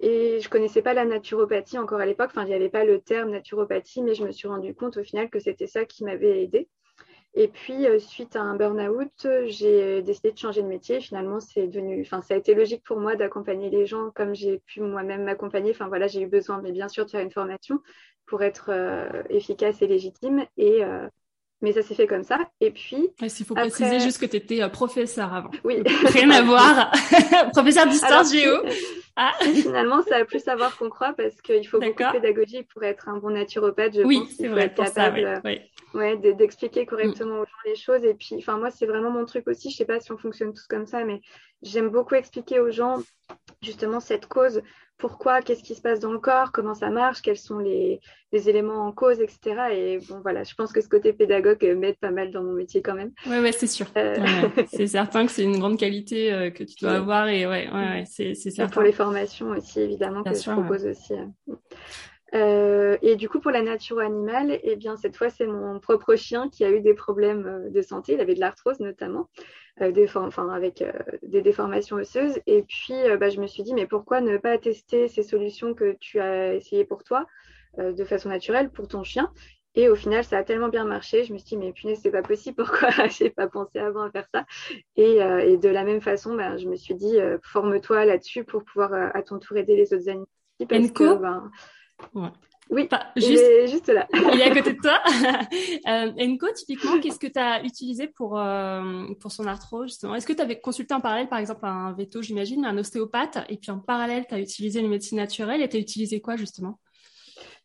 Et 0.01 0.39
je 0.41 0.49
connaissais 0.49 0.81
pas 0.81 0.93
la 0.93 1.05
naturopathie 1.05 1.77
encore 1.77 2.01
à 2.01 2.05
l'époque. 2.05 2.31
Enfin, 2.31 2.43
il 2.43 2.49
n'y 2.49 2.53
avait 2.53 2.69
pas 2.69 2.83
le 2.83 2.99
terme 2.99 3.31
naturopathie, 3.31 4.01
mais 4.01 4.15
je 4.15 4.23
me 4.25 4.31
suis 4.31 4.47
rendu 4.47 4.75
compte 4.75 4.97
au 4.97 5.03
final 5.03 5.29
que 5.29 5.39
c'était 5.39 5.67
ça 5.67 5.85
qui 5.85 6.03
m'avait 6.03 6.43
aidé. 6.43 6.67
Et 7.37 7.49
puis, 7.49 7.85
euh, 7.85 7.99
suite 7.99 8.37
à 8.37 8.41
un 8.41 8.55
burn-out, 8.55 9.27
j'ai 9.47 10.01
décidé 10.01 10.31
de 10.31 10.37
changer 10.37 10.61
de 10.61 10.67
métier. 10.67 11.01
Finalement, 11.01 11.41
c'est 11.41 11.67
devenu, 11.67 12.01
enfin, 12.01 12.21
ça 12.21 12.33
a 12.33 12.37
été 12.37 12.55
logique 12.55 12.83
pour 12.83 12.97
moi 12.97 13.17
d'accompagner 13.17 13.69
les 13.69 13.85
gens 13.85 14.09
comme 14.15 14.33
j'ai 14.33 14.59
pu 14.59 14.79
moi-même 14.79 15.23
m'accompagner. 15.25 15.71
Enfin, 15.71 15.89
voilà, 15.89 16.07
j'ai 16.07 16.21
eu 16.21 16.27
besoin, 16.27 16.61
mais 16.61 16.71
bien 16.71 16.87
sûr, 16.87 17.05
de 17.05 17.09
faire 17.11 17.21
une 17.21 17.31
formation 17.31 17.81
pour 18.25 18.41
être 18.41 18.69
euh, 18.69 19.23
efficace 19.29 19.81
et 19.81 19.87
légitime. 19.87 20.45
Et, 20.57 20.83
euh, 20.83 21.07
mais 21.61 21.73
ça 21.73 21.81
s'est 21.81 21.95
fait 21.95 22.07
comme 22.07 22.23
ça. 22.23 22.39
Et 22.61 22.71
puis. 22.71 23.09
Il 23.21 23.45
faut 23.45 23.55
préciser 23.55 23.99
juste 23.99 24.19
que 24.19 24.25
tu 24.25 24.37
étais 24.37 24.61
euh, 24.61 24.69
professeur 24.69 25.33
avant. 25.33 25.51
Oui. 25.63 25.81
Rien 26.05 26.29
à 26.29 26.41
voir. 26.41 26.91
professeur 27.53 27.87
d'histoire 27.87 28.23
géo. 28.23 28.55
Ah. 29.17 29.31
Finalement, 29.39 30.01
ça 30.01 30.17
a 30.17 30.25
plus 30.25 30.45
à 30.49 30.57
voir 30.57 30.75
qu'on 30.75 30.89
croit 30.89 31.13
parce 31.13 31.41
qu'il 31.41 31.65
faut 31.65 31.79
beaucoup 31.79 32.03
de 32.03 32.11
pédagogie 32.11 32.63
pour 32.63 32.83
être 32.83 33.07
un 33.07 33.15
bon 33.15 33.29
naturopathe, 33.29 33.95
je 33.95 34.01
oui, 34.01 34.21
c'est 34.35 34.49
vrai, 34.49 34.65
être 34.65 34.75
capable 34.75 35.41
ouais, 35.45 35.69
d'expliquer 36.37 36.85
correctement 36.85 37.39
aux 37.39 37.45
gens 37.45 37.63
les 37.65 37.75
choses. 37.75 38.03
Et 38.03 38.13
puis, 38.13 38.35
enfin, 38.37 38.57
moi, 38.57 38.71
c'est 38.71 38.85
vraiment 38.85 39.11
mon 39.11 39.25
truc 39.25 39.47
aussi. 39.47 39.71
Je 39.71 39.77
sais 39.77 39.85
pas 39.85 39.99
si 39.99 40.11
on 40.11 40.17
fonctionne 40.17 40.53
tous 40.53 40.67
comme 40.67 40.85
ça, 40.85 41.03
mais 41.03 41.21
j'aime 41.61 41.89
beaucoup 41.89 42.15
expliquer 42.15 42.59
aux 42.59 42.71
gens 42.71 43.01
justement 43.61 43.99
cette 43.99 44.27
cause 44.27 44.61
pourquoi, 44.97 45.41
qu'est-ce 45.41 45.63
qui 45.63 45.75
se 45.75 45.81
passe 45.81 45.99
dans 45.99 46.11
le 46.11 46.19
corps, 46.19 46.51
comment 46.51 46.73
ça 46.73 46.89
marche, 46.89 47.21
quels 47.21 47.37
sont 47.37 47.59
les, 47.59 47.99
éléments 48.31 48.85
en 48.85 48.91
cause, 48.91 49.21
etc. 49.21 49.39
Et 49.71 49.99
bon, 50.09 50.19
voilà, 50.21 50.43
je 50.43 50.53
pense 50.55 50.73
que 50.73 50.81
ce 50.81 50.89
côté 50.89 51.13
pédagogue 51.13 51.63
m'aide 51.77 51.97
pas 51.97 52.11
mal 52.11 52.31
dans 52.31 52.43
mon 52.43 52.51
métier 52.51 52.81
quand 52.81 52.93
même. 52.93 53.11
Oui, 53.27 53.39
ouais, 53.39 53.53
c'est 53.53 53.67
sûr. 53.67 53.87
Euh, 53.95 54.15
c'est 54.67 54.87
certain 54.87 55.25
que 55.25 55.31
c'est 55.31 55.43
une 55.43 55.57
grande 55.57 55.79
qualité 55.79 56.33
euh, 56.33 56.49
que 56.49 56.65
tu 56.65 56.75
dois 56.81 56.95
avoir 56.95 57.29
et 57.29 57.47
ouais, 57.47 57.69
ouais, 57.71 58.03
c'est 58.05 58.35
certain. 58.35 58.67
pour 58.67 58.81
les 58.81 58.91
formations 58.91 59.49
aussi, 59.49 59.79
évidemment, 59.79 60.21
que 60.21 60.33
je 60.33 60.51
propose 60.51 60.85
aussi. 60.85 61.13
Euh. 61.13 61.55
Et 62.35 63.15
du 63.15 63.29
coup, 63.29 63.39
pour 63.39 63.51
la 63.51 63.61
nature 63.61 63.99
animale, 63.99 64.59
eh 64.63 64.75
bien, 64.75 64.97
cette 64.97 65.15
fois, 65.15 65.29
c'est 65.29 65.47
mon 65.47 65.79
propre 65.79 66.15
chien 66.15 66.49
qui 66.49 66.65
a 66.65 66.69
eu 66.69 66.81
des 66.81 66.93
problèmes 66.93 67.69
de 67.71 67.81
santé. 67.81 68.13
Il 68.13 68.21
avait 68.21 68.35
de 68.35 68.39
l'arthrose 68.39 68.79
notamment. 68.79 69.29
Euh, 69.81 69.91
des 69.91 70.07
enfin, 70.15 70.47
avec 70.49 70.81
euh, 70.81 70.93
des 71.21 71.41
déformations 71.41 71.97
osseuses. 71.97 72.39
Et 72.47 72.63
puis, 72.63 72.93
euh, 72.93 73.17
bah, 73.17 73.29
je 73.29 73.41
me 73.41 73.47
suis 73.47 73.61
dit, 73.61 73.73
mais 73.73 73.87
pourquoi 73.87 74.21
ne 74.21 74.37
pas 74.37 74.57
tester 74.57 75.09
ces 75.09 75.21
solutions 75.21 75.73
que 75.73 75.97
tu 75.99 76.19
as 76.19 76.53
essayées 76.53 76.85
pour 76.85 77.03
toi 77.03 77.25
de 77.77 78.05
façon 78.05 78.29
naturelle 78.29 78.69
pour 78.69 78.87
ton 78.87 79.03
chien? 79.03 79.29
Et 79.77 79.89
au 79.89 79.95
final, 79.95 80.23
ça 80.23 80.37
a 80.37 80.43
tellement 80.45 80.69
bien 80.69 80.85
marché. 80.85 81.25
Je 81.25 81.33
me 81.33 81.37
suis 81.37 81.49
dit, 81.49 81.57
mais 81.57 81.73
punaise, 81.73 81.99
c'est 82.01 82.11
pas 82.11 82.21
possible. 82.21 82.55
Pourquoi 82.63 82.89
j'ai 83.09 83.29
pas 83.29 83.49
pensé 83.49 83.79
avant 83.79 84.03
à 84.03 84.11
faire 84.11 84.27
ça? 84.33 84.45
Et, 84.95 85.17
de 85.57 85.67
la 85.67 85.83
même 85.83 85.99
façon, 85.99 86.35
bah, 86.35 86.55
je 86.55 86.69
me 86.69 86.77
suis 86.77 86.95
dit, 86.95 87.17
forme-toi 87.43 88.05
là-dessus 88.05 88.45
pour 88.45 88.63
pouvoir 88.63 88.93
à 88.93 89.21
ton 89.23 89.39
tour 89.39 89.57
aider 89.57 89.75
les 89.75 89.93
autres 89.93 90.07
animaux. 90.07 90.29
Parce 90.69 90.91
que, 90.91 91.03
ben, 92.13 92.33
Oui, 92.69 92.87
juste, 93.15 93.29
il 93.29 93.35
est 93.35 93.67
juste 93.67 93.87
là. 93.87 94.07
il 94.13 94.39
est 94.39 94.43
à 94.43 94.53
côté 94.53 94.73
de 94.73 94.79
toi. 94.79 95.01
euh, 95.87 96.11
Enco, 96.19 96.47
typiquement, 96.55 96.99
qu'est-ce 96.99 97.19
que 97.19 97.27
tu 97.27 97.39
as 97.39 97.63
utilisé 97.63 98.07
pour, 98.07 98.39
euh, 98.39 99.05
pour 99.19 99.31
son 99.31 99.45
arthro, 99.45 99.83
justement? 99.83 100.15
Est-ce 100.15 100.27
que 100.27 100.33
tu 100.33 100.41
avais 100.41 100.59
consulté 100.59 100.93
en 100.93 101.01
parallèle, 101.01 101.29
par 101.29 101.39
exemple, 101.39 101.65
un 101.65 101.93
veto, 101.93 102.21
j'imagine, 102.21 102.65
un 102.65 102.77
ostéopathe, 102.77 103.39
et 103.49 103.57
puis 103.57 103.71
en 103.71 103.79
parallèle, 103.79 104.25
tu 104.27 104.35
as 104.35 104.39
utilisé 104.39 104.79
une 104.79 104.89
médecine 104.89 105.17
naturelle, 105.17 105.61
et 105.61 105.69
tu 105.69 105.77
as 105.77 105.79
utilisé 105.79 106.21
quoi, 106.21 106.35
justement? 106.35 106.79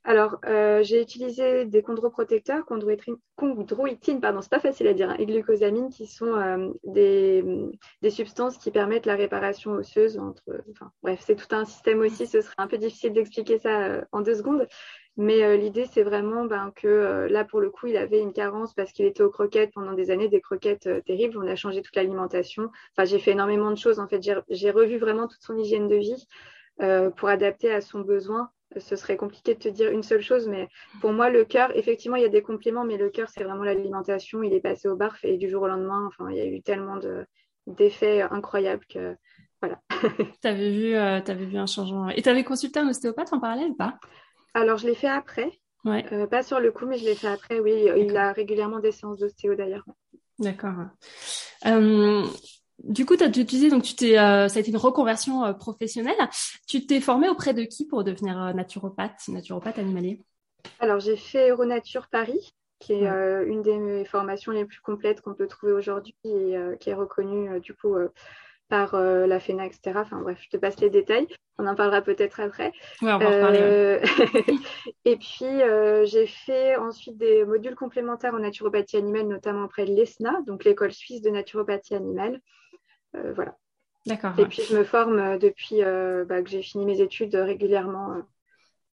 Alors, 0.02 0.38
euh, 0.46 0.82
j'ai 0.82 1.02
utilisé 1.02 1.66
des 1.66 1.82
chondroprotecteurs, 1.82 2.64
chondroïtine, 2.64 4.20
pardon, 4.20 4.40
c'est 4.40 4.50
pas 4.50 4.58
facile 4.58 4.86
à 4.86 4.94
dire, 4.94 5.10
hein, 5.10 5.16
et 5.18 5.26
glucosamine, 5.26 5.90
qui 5.90 6.06
sont 6.06 6.34
euh, 6.34 6.70
des, 6.84 7.44
substances 8.10 8.56
qui 8.56 8.70
permettent 8.70 9.04
la 9.04 9.14
réparation 9.14 9.72
osseuse. 9.72 10.18
Entre, 10.18 10.42
bref, 11.02 11.22
c'est 11.22 11.36
tout 11.36 11.54
un 11.54 11.66
système 11.66 12.00
aussi. 12.00 12.26
Ce 12.26 12.40
serait 12.40 12.54
un 12.56 12.66
peu 12.66 12.78
difficile 12.78 13.12
d'expliquer 13.12 13.58
ça 13.58 13.82
euh, 13.82 14.02
en 14.12 14.22
deux 14.22 14.36
secondes. 14.36 14.66
Mais 15.16 15.56
l'idée, 15.58 15.84
c'est 15.84 16.02
vraiment 16.02 16.46
ben, 16.46 16.72
que 16.74 17.26
là, 17.28 17.44
pour 17.44 17.60
le 17.60 17.68
coup, 17.68 17.88
il 17.88 17.96
avait 17.98 18.20
une 18.20 18.32
carence 18.32 18.72
parce 18.72 18.92
qu'il 18.92 19.04
était 19.04 19.22
aux 19.22 19.28
croquettes 19.28 19.72
pendant 19.74 19.92
des 19.92 20.10
années, 20.10 20.28
des 20.28 20.40
croquettes 20.40 20.88
terribles. 21.04 21.36
On 21.36 21.46
a 21.46 21.56
changé 21.56 21.82
toute 21.82 21.94
l'alimentation. 21.96 22.70
Enfin, 22.96 23.04
j'ai 23.04 23.18
fait 23.18 23.32
énormément 23.32 23.70
de 23.70 23.76
choses. 23.76 23.98
En 23.98 24.08
fait, 24.08 24.22
j'ai 24.48 24.70
revu 24.70 24.96
vraiment 24.96 25.26
toute 25.28 25.42
son 25.42 25.58
hygiène 25.58 25.88
de 25.88 25.96
vie 25.96 26.26
pour 27.16 27.28
adapter 27.28 27.70
à 27.70 27.82
son 27.82 28.00
besoin 28.00 28.50
ce 28.76 28.96
serait 28.96 29.16
compliqué 29.16 29.54
de 29.54 29.58
te 29.58 29.68
dire 29.68 29.90
une 29.90 30.02
seule 30.02 30.22
chose, 30.22 30.48
mais 30.48 30.68
pour 31.00 31.12
moi, 31.12 31.30
le 31.30 31.44
cœur, 31.44 31.76
effectivement, 31.76 32.16
il 32.16 32.22
y 32.22 32.26
a 32.26 32.30
des 32.30 32.42
compléments, 32.42 32.84
mais 32.84 32.96
le 32.96 33.10
cœur, 33.10 33.28
c'est 33.28 33.44
vraiment 33.44 33.64
l'alimentation. 33.64 34.42
Il 34.42 34.52
est 34.52 34.60
passé 34.60 34.88
au 34.88 34.96
barf 34.96 35.24
et 35.24 35.36
du 35.36 35.48
jour 35.48 35.62
au 35.62 35.68
lendemain, 35.68 36.06
enfin, 36.06 36.30
il 36.30 36.36
y 36.36 36.40
a 36.40 36.46
eu 36.46 36.62
tellement 36.62 36.98
d'effets 37.66 38.22
incroyables 38.22 38.84
que 38.86 39.16
voilà. 39.60 39.80
tu 40.42 40.48
avais, 40.48 40.70
vu, 40.70 40.94
euh, 40.94 41.20
avais 41.20 41.44
vu 41.44 41.58
un 41.58 41.66
changement. 41.66 42.08
Et 42.10 42.22
tu 42.22 42.28
avais 42.28 42.44
consulté 42.44 42.78
un 42.80 42.88
ostéopathe 42.88 43.32
en 43.32 43.40
parallèle 43.40 43.70
ou 43.70 43.74
pas? 43.76 43.98
Alors, 44.54 44.78
je 44.78 44.86
l'ai 44.86 44.94
fait 44.94 45.08
après. 45.08 45.50
Ouais. 45.84 46.04
Euh, 46.12 46.26
pas 46.26 46.42
sur 46.42 46.60
le 46.60 46.72
coup, 46.72 46.86
mais 46.86 46.98
je 46.98 47.04
l'ai 47.04 47.14
fait 47.14 47.28
après, 47.28 47.60
oui. 47.60 47.88
Il 47.96 48.16
a 48.16 48.32
régulièrement 48.32 48.80
des 48.80 48.92
séances 48.92 49.18
d'ostéo 49.18 49.54
d'ailleurs. 49.54 49.84
D'accord. 50.38 50.86
Euh, 51.66 52.24
du 52.84 53.04
coup, 53.04 53.16
tu 53.16 53.24
as 53.24 53.28
utilisé, 53.28 53.70
donc 53.70 53.82
tu 53.82 53.94
t'es, 53.94 54.18
euh, 54.18 54.48
ça 54.48 54.58
a 54.58 54.60
été 54.60 54.70
une 54.70 54.76
reconversion 54.76 55.44
euh, 55.44 55.52
professionnelle. 55.52 56.16
Tu 56.66 56.86
t'es 56.86 57.00
formé 57.00 57.28
auprès 57.28 57.54
de 57.54 57.62
qui 57.62 57.86
pour 57.86 58.04
devenir 58.04 58.40
euh, 58.42 58.52
naturopathe, 58.52 59.28
naturopathe 59.28 59.78
animalier? 59.78 60.20
Alors, 60.78 61.00
j'ai 61.00 61.16
fait 61.16 61.50
Euronature 61.50 62.08
Paris, 62.08 62.52
qui 62.78 62.92
est 62.92 63.06
une 63.46 63.62
des 63.62 64.04
formations 64.04 64.52
les 64.52 64.64
plus 64.64 64.80
complètes 64.80 65.20
qu'on 65.20 65.34
peut 65.34 65.46
trouver 65.46 65.72
aujourd'hui 65.72 66.14
et 66.24 66.54
qui 66.80 66.90
est 66.90 66.94
reconnue 66.94 67.60
du 67.60 67.74
coup 67.74 67.94
par 68.68 68.94
la 68.94 69.40
FENA, 69.40 69.66
etc. 69.66 69.92
Enfin 69.96 70.20
bref, 70.20 70.38
je 70.42 70.48
te 70.48 70.56
passe 70.56 70.80
les 70.80 70.88
détails. 70.88 71.26
On 71.58 71.66
en 71.66 71.74
parlera 71.74 72.00
peut-être 72.00 72.40
après. 72.40 72.72
Ouais, 73.02 73.12
on 73.12 73.18
va 73.18 73.26
en 73.26 73.40
parler. 73.40 74.00
et 75.04 75.16
puis, 75.16 75.60
j'ai 76.04 76.26
fait 76.26 76.76
ensuite 76.76 77.18
des 77.18 77.44
modules 77.44 77.74
complémentaires 77.74 78.34
en 78.34 78.38
naturopathie 78.38 78.96
animale, 78.96 79.28
notamment 79.28 79.64
auprès 79.64 79.84
de 79.84 79.94
l'ESNA, 79.94 80.40
donc 80.46 80.64
l'école 80.64 80.92
suisse 80.92 81.22
de 81.22 81.30
naturopathie 81.30 81.94
animale. 81.94 82.40
Euh, 83.16 83.32
voilà. 83.34 83.56
D'accord. 84.06 84.32
Et 84.38 84.46
puis 84.46 84.62
je 84.68 84.76
me 84.76 84.84
forme 84.84 85.18
euh, 85.18 85.38
depuis 85.38 85.82
euh, 85.82 86.24
bah, 86.24 86.42
que 86.42 86.48
j'ai 86.48 86.62
fini 86.62 86.84
mes 86.86 87.00
études 87.00 87.34
régulièrement. 87.34 88.16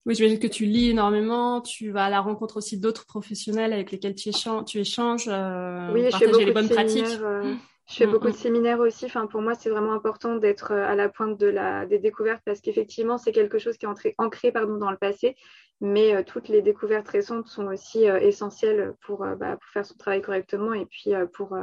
Oui, 0.05 0.15
j'imagine 0.15 0.39
que 0.39 0.49
tu 0.49 0.65
lis 0.65 0.91
énormément, 0.91 1.61
tu 1.61 1.91
vas 1.91 2.07
à 2.07 2.11
la 2.11 2.21
rencontre 2.21 2.57
aussi 2.57 2.79
d'autres 2.79 3.07
professionnels 3.07 3.73
avec 3.73 3.93
lesquels 3.93 4.17
tu 4.17 4.31
échanges, 4.31 4.65
tu 4.65 4.79
échanges 4.79 5.29
oui, 5.29 6.09
je 6.11 6.17
fais 6.17 6.27
beaucoup 6.27 6.45
les 6.45 6.53
bonnes 6.53 6.67
de 6.67 6.75
pratiques. 6.75 7.07
je 7.07 7.57
fais 7.87 8.07
mm, 8.07 8.11
beaucoup 8.11 8.27
de 8.27 8.33
mm. 8.33 8.37
séminaires 8.37 8.81
aussi. 8.81 9.05
Enfin, 9.05 9.29
pour 9.29 9.43
moi, 9.43 9.55
c'est 9.55 9.71
vraiment 9.71 9.93
important 9.93 10.37
d'être 10.37 10.73
à 10.73 10.97
la 10.97 11.09
pointe 11.09 11.39
de 11.39 11.47
la, 11.47 11.87
des 11.87 12.01
découvertes 12.01 12.43
parce 12.45 12.61
qu'effectivement, 12.61 13.17
c'est 13.17 13.31
quelque 13.31 13.59
chose 13.59 13.77
qui 13.77 13.87
est 13.87 13.89
entré, 13.89 14.17
ancré 14.19 14.51
pardon, 14.51 14.77
dans 14.77 14.91
le 14.91 14.97
passé. 14.97 15.37
Mais 15.81 16.23
toutes 16.25 16.49
les 16.49 16.63
découvertes 16.63 17.09
récentes 17.09 17.47
sont 17.47 17.67
aussi 17.67 18.05
essentielles 18.05 18.95
pour, 19.03 19.19
bah, 19.37 19.57
pour, 19.57 19.71
faire 19.73 19.87
son 19.87 19.97
travail 19.97 20.23
correctement 20.23 20.75
et 20.75 20.87
puis 20.87 21.13
pour 21.33 21.57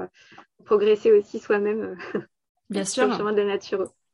progresser 0.66 1.12
aussi 1.12 1.40
soi-même. 1.40 1.98
Bien 2.70 2.86
sûr. 2.86 3.08
le 3.08 3.14
chemin. 3.14 3.34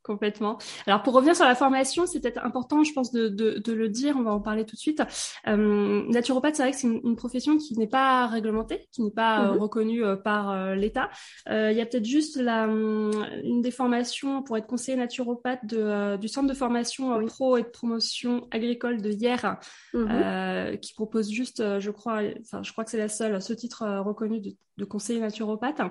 Complètement. 0.05 0.59
Alors 0.85 1.01
pour 1.01 1.15
revenir 1.15 1.35
sur 1.35 1.45
la 1.45 1.55
formation, 1.55 2.05
c'est 2.05 2.19
peut-être 2.19 2.45
important, 2.45 2.83
je 2.83 2.93
pense, 2.93 3.11
de, 3.11 3.27
de, 3.27 3.57
de, 3.57 3.73
le 3.73 3.89
dire. 3.89 4.15
On 4.15 4.21
va 4.21 4.33
en 4.33 4.39
parler 4.39 4.63
tout 4.63 4.75
de 4.75 4.79
suite. 4.79 5.01
Euh, 5.47 6.03
naturopathe, 6.09 6.55
c'est 6.55 6.61
vrai 6.61 6.71
que 6.73 6.77
c'est 6.77 6.87
une, 6.87 7.15
profession 7.15 7.57
qui 7.57 7.75
n'est 7.75 7.87
pas 7.87 8.27
réglementée, 8.27 8.87
qui 8.91 9.01
n'est 9.01 9.09
pas 9.09 9.47
euh, 9.47 9.53
mhm. 9.53 9.57
reconnue 9.57 10.05
euh, 10.05 10.15
par 10.15 10.75
l'État. 10.75 11.09
Il 11.49 11.71
y 11.71 11.81
a 11.81 11.85
peut-être 11.87 12.05
juste 12.05 12.37
la, 12.37 12.65
une 12.65 13.61
des 13.63 13.71
formations 13.71 14.43
pour 14.43 14.57
être 14.57 14.67
conseiller 14.67 14.95
naturopathe 14.95 15.65
de, 15.65 16.17
du 16.17 16.27
centre 16.27 16.47
de 16.47 16.53
formation 16.53 17.25
pro 17.25 17.57
et 17.57 17.63
de 17.63 17.67
promotion 17.67 18.47
agricole 18.51 19.01
de 19.01 19.09
hier, 19.09 19.57
mhm. 19.95 20.77
qui 20.81 20.93
propose 20.93 21.31
juste, 21.31 21.79
je 21.79 21.89
crois, 21.89 22.21
enfin, 22.41 22.61
je 22.61 22.71
crois 22.71 22.83
que 22.83 22.91
c'est 22.91 22.99
la 22.99 23.09
seule, 23.09 23.41
ce 23.41 23.53
titre 23.53 23.83
reconnu 24.01 24.39
de, 24.39 24.51
de 24.77 24.85
conseiller 24.85 25.19
naturopathe. 25.19 25.81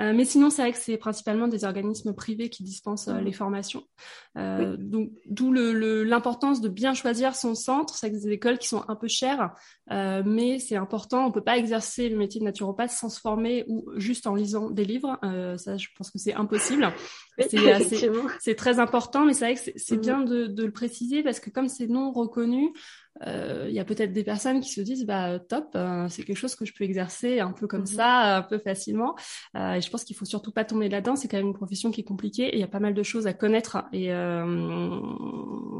Euh, 0.00 0.12
mais 0.14 0.24
sinon, 0.24 0.48
c'est 0.48 0.62
vrai 0.62 0.72
que 0.72 0.78
c'est 0.78 0.96
principalement 0.96 1.48
des 1.48 1.64
organismes 1.64 2.14
privés 2.14 2.48
qui 2.48 2.62
dispensent 2.62 3.08
euh, 3.08 3.20
les 3.20 3.32
formations. 3.32 3.84
Euh, 4.38 4.76
Donc, 4.78 5.10
d'où 5.26 5.52
l'importance 5.52 6.62
de 6.62 6.68
bien 6.68 6.94
choisir 6.94 7.36
son 7.36 7.54
centre. 7.54 7.94
C'est 7.94 8.08
des 8.08 8.30
écoles 8.30 8.58
qui 8.58 8.68
sont 8.68 8.84
un 8.88 8.96
peu 8.96 9.08
chères, 9.08 9.54
euh, 9.90 10.22
mais 10.24 10.58
c'est 10.58 10.76
important. 10.76 11.26
On 11.26 11.30
peut 11.30 11.44
pas 11.44 11.58
exercer 11.58 12.08
le 12.08 12.16
métier 12.16 12.40
de 12.40 12.46
naturopathe 12.46 12.90
sans 12.90 13.10
se 13.10 13.20
former 13.20 13.64
ou 13.68 13.84
juste 13.96 14.26
en 14.26 14.34
lisant 14.34 14.70
des 14.70 14.84
livres. 14.84 15.18
ça, 15.58 15.76
je 15.76 15.88
pense 15.96 16.10
que 16.10 16.18
c'est 16.18 16.34
impossible. 16.34 16.90
c'est 18.40 18.54
très 18.54 18.78
important, 18.78 19.26
mais 19.26 19.34
c'est 19.34 19.44
vrai 19.44 19.54
que 19.54 19.72
c'est 19.76 19.96
mm. 19.96 20.00
bien 20.00 20.20
de, 20.20 20.46
de, 20.46 20.64
le 20.64 20.72
préciser 20.72 21.22
parce 21.22 21.40
que 21.40 21.50
comme 21.50 21.68
c'est 21.68 21.86
non 21.86 22.12
reconnu, 22.12 22.72
euh, 23.26 23.66
il 23.68 23.74
y 23.74 23.78
a 23.78 23.84
peut-être 23.84 24.12
des 24.12 24.24
personnes 24.24 24.60
qui 24.60 24.70
se 24.70 24.80
disent 24.80 25.04
bah 25.06 25.38
top, 25.38 25.68
euh, 25.74 26.08
c'est 26.08 26.22
quelque 26.24 26.36
chose 26.36 26.54
que 26.54 26.64
je 26.64 26.72
peux 26.74 26.84
exercer 26.84 27.40
un 27.40 27.52
peu 27.52 27.66
comme 27.66 27.80
mhm. 27.80 27.86
ça, 27.86 28.36
un 28.36 28.42
peu 28.42 28.58
facilement. 28.58 29.14
Euh, 29.56 29.74
et 29.74 29.80
je 29.80 29.90
pense 29.90 30.04
qu'il 30.04 30.16
faut 30.16 30.24
surtout 30.24 30.52
pas 30.52 30.64
tomber 30.64 30.88
là-dedans. 30.88 31.16
C'est 31.16 31.28
quand 31.28 31.36
même 31.36 31.48
une 31.48 31.54
profession 31.54 31.90
qui 31.90 32.00
est 32.00 32.04
compliquée 32.04 32.48
et 32.48 32.56
il 32.56 32.60
y 32.60 32.64
a 32.64 32.68
pas 32.68 32.80
mal 32.80 32.94
de 32.94 33.02
choses 33.02 33.26
à 33.26 33.32
connaître 33.32 33.84
et 33.92 34.12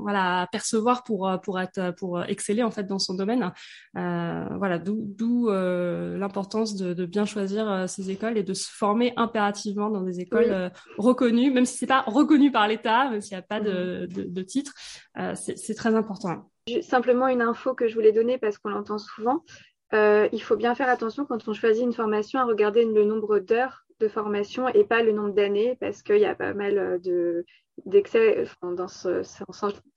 voilà 0.03 0.43
à 0.43 0.47
percevoir 0.47 1.05
pour 1.05 1.31
pour 1.43 1.61
être 1.61 1.95
pour 1.97 2.23
exceller 2.25 2.63
en 2.63 2.71
fait 2.71 2.85
dans 2.85 2.99
son 2.99 3.15
domaine. 3.15 3.53
voilà 3.95 4.79
d'où 4.79 5.49
l'importance 5.51 6.77
de, 6.77 6.95
de, 6.95 7.07
bien 7.07 7.25
choisir 7.25 7.89
ces 7.89 8.11
écoles 8.11 8.39
et 8.39 8.43
de 8.43 8.55
se 8.55 8.69
former 8.71 9.13
impérativement 9.17 9.91
dans 9.91 10.03
des 10.03 10.21
écoles 10.21 10.71
reconnues, 10.99 11.51
même 11.51 11.65
si 11.65 11.77
c'est 11.79 11.87
pas 11.87 12.03
reconnu 12.03 12.51
par 12.51 12.69
l'État, 12.69 13.11
même 13.11 13.21
s'il 13.21 13.37
n'y 13.37 13.41
a 13.41 13.47
pas 13.47 13.61
de, 13.61 14.07
mhm. 14.09 14.13
de, 14.13 14.23
de 14.25 14.43
titre, 14.43 14.73
c'est 15.35 15.75
très 15.75 15.95
important. 15.95 16.52
Simplement 16.83 17.27
une 17.27 17.43
info 17.43 17.75
que 17.75 17.89
je 17.89 17.95
voulais 17.95 18.13
donner 18.13 18.39
parce 18.39 18.57
qu'on 18.57 18.69
l'entend 18.69 18.99
souvent. 18.99 19.43
Euh, 19.95 20.29
il 20.33 20.41
faut 20.41 20.57
bien 20.57 20.75
faire 20.75 20.89
attention 20.89 21.27
quand 21.27 21.49
on 21.49 21.53
choisit 21.53 21.83
une 21.83 21.93
formation 21.93 22.39
à 22.39 22.45
regarder 22.45 22.85
le 22.85 23.05
nombre 23.05 23.41
d'heures 23.41 23.85
de 23.99 24.09
formation 24.09 24.69
et 24.69 24.85
pas 24.85 25.03
le 25.03 25.13
nombre 25.13 25.35
d'années 25.35 25.77
parce 25.81 26.03
qu'il 26.03 26.19
y 26.19 26.25
a 26.25 26.35
pas 26.35 26.55
mal 26.55 26.79
euh, 26.79 26.99
de 26.99 27.45
d'excès 27.87 28.45
dans 28.63 28.87
ce, 28.87 29.23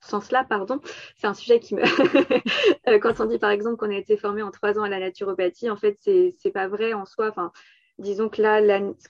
sens-là, 0.00 0.46
pardon. 0.48 0.80
C'est 1.16 1.26
un 1.26 1.34
sujet 1.34 1.60
qui 1.60 1.74
me... 1.74 1.82
Euh, 2.88 3.00
quand 3.00 3.20
on 3.20 3.26
dit 3.26 3.38
par 3.38 3.50
exemple 3.50 3.76
qu'on 3.76 3.90
a 3.90 3.98
été 3.98 4.16
formé 4.16 4.42
en 4.42 4.52
trois 4.52 4.78
ans 4.78 4.82
à 4.82 4.88
la 4.88 5.00
naturopathie, 5.00 5.68
en 5.70 5.76
fait, 5.76 5.96
c'est 6.00 6.34
c'est 6.38 6.52
pas 6.52 6.68
vrai 6.68 6.92
en 6.92 7.04
soi. 7.04 7.28
Enfin, 7.28 7.50
disons 7.98 8.28
que 8.28 8.40
là, 8.40 8.60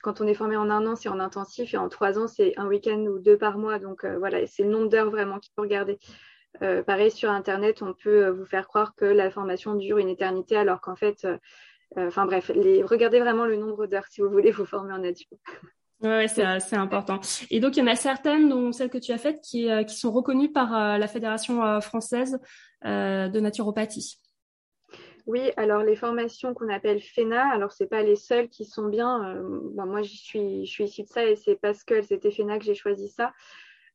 quand 0.01 0.19
on 0.19 0.27
est 0.27 0.33
formé 0.33 0.57
en 0.57 0.69
un 0.71 0.85
an, 0.87 0.95
c'est 0.95 1.09
en 1.09 1.19
intensif 1.19 1.73
et 1.75 1.77
en 1.77 1.87
trois 1.87 2.17
ans, 2.17 2.27
c'est 2.27 2.53
un 2.57 2.67
week-end 2.67 2.99
ou 3.05 3.19
deux 3.19 3.37
par 3.37 3.59
mois. 3.59 3.77
Donc 3.77 4.03
voilà, 4.03 4.45
c'est 4.47 4.63
le 4.63 4.69
nombre 4.69 4.89
d'heures 4.89 5.11
vraiment 5.11 5.39
qu'il 5.39 5.51
faut 5.55 5.61
regarder. 5.61 5.99
Euh, 6.61 6.83
pareil, 6.83 7.11
sur 7.11 7.29
Internet, 7.29 7.81
on 7.81 7.93
peut 7.93 8.25
euh, 8.25 8.31
vous 8.31 8.45
faire 8.45 8.67
croire 8.67 8.95
que 8.95 9.05
la 9.05 9.29
formation 9.29 9.75
dure 9.75 9.97
une 9.97 10.09
éternité, 10.09 10.55
alors 10.55 10.81
qu'en 10.81 10.95
fait, 10.95 11.25
euh, 11.25 11.37
enfin 11.95 12.25
bref, 12.25 12.51
regardez 12.85 13.19
vraiment 13.19 13.45
le 13.45 13.57
nombre 13.57 13.85
d'heures 13.85 14.07
si 14.09 14.21
vous 14.21 14.29
voulez 14.29 14.51
vous 14.51 14.65
former 14.65 14.93
en 14.93 14.99
nature. 14.99 15.37
Oui, 16.01 16.29
c'est 16.29 16.75
important. 16.75 17.19
Et 17.49 17.59
donc, 17.59 17.75
il 17.75 17.79
y 17.79 17.83
en 17.83 17.87
a 17.87 17.95
certaines, 17.95 18.49
dont 18.49 18.71
celles 18.71 18.91
que 18.91 18.99
tu 18.99 19.11
as 19.11 19.17
faites, 19.17 19.41
qui, 19.41 19.67
qui 19.87 19.95
sont 19.95 20.11
reconnues 20.11 20.51
par 20.51 20.99
la 20.99 21.07
Fédération 21.07 21.81
française 21.81 22.37
de 22.83 23.39
naturopathie. 23.39 24.19
Oui, 25.25 25.49
alors 25.57 25.81
les 25.81 25.95
formations 25.95 26.53
qu'on 26.53 26.69
appelle 26.69 27.01
FENA, 27.01 27.49
alors 27.49 27.71
c'est 27.71 27.87
pas 27.87 28.03
les 28.03 28.15
seules 28.15 28.47
qui 28.47 28.63
sont 28.63 28.89
bien. 28.89 29.41
moi, 29.75 30.03
je 30.03 30.13
suis, 30.13 30.67
je 30.67 30.71
suis 30.71 30.83
issue 30.83 31.01
de 31.01 31.07
ça 31.07 31.25
et 31.25 31.35
c'est 31.35 31.55
parce 31.55 31.83
que 31.83 32.03
c'était 32.03 32.29
FENA 32.29 32.59
que 32.59 32.65
j'ai 32.65 32.75
choisi 32.75 33.09
ça. 33.09 33.33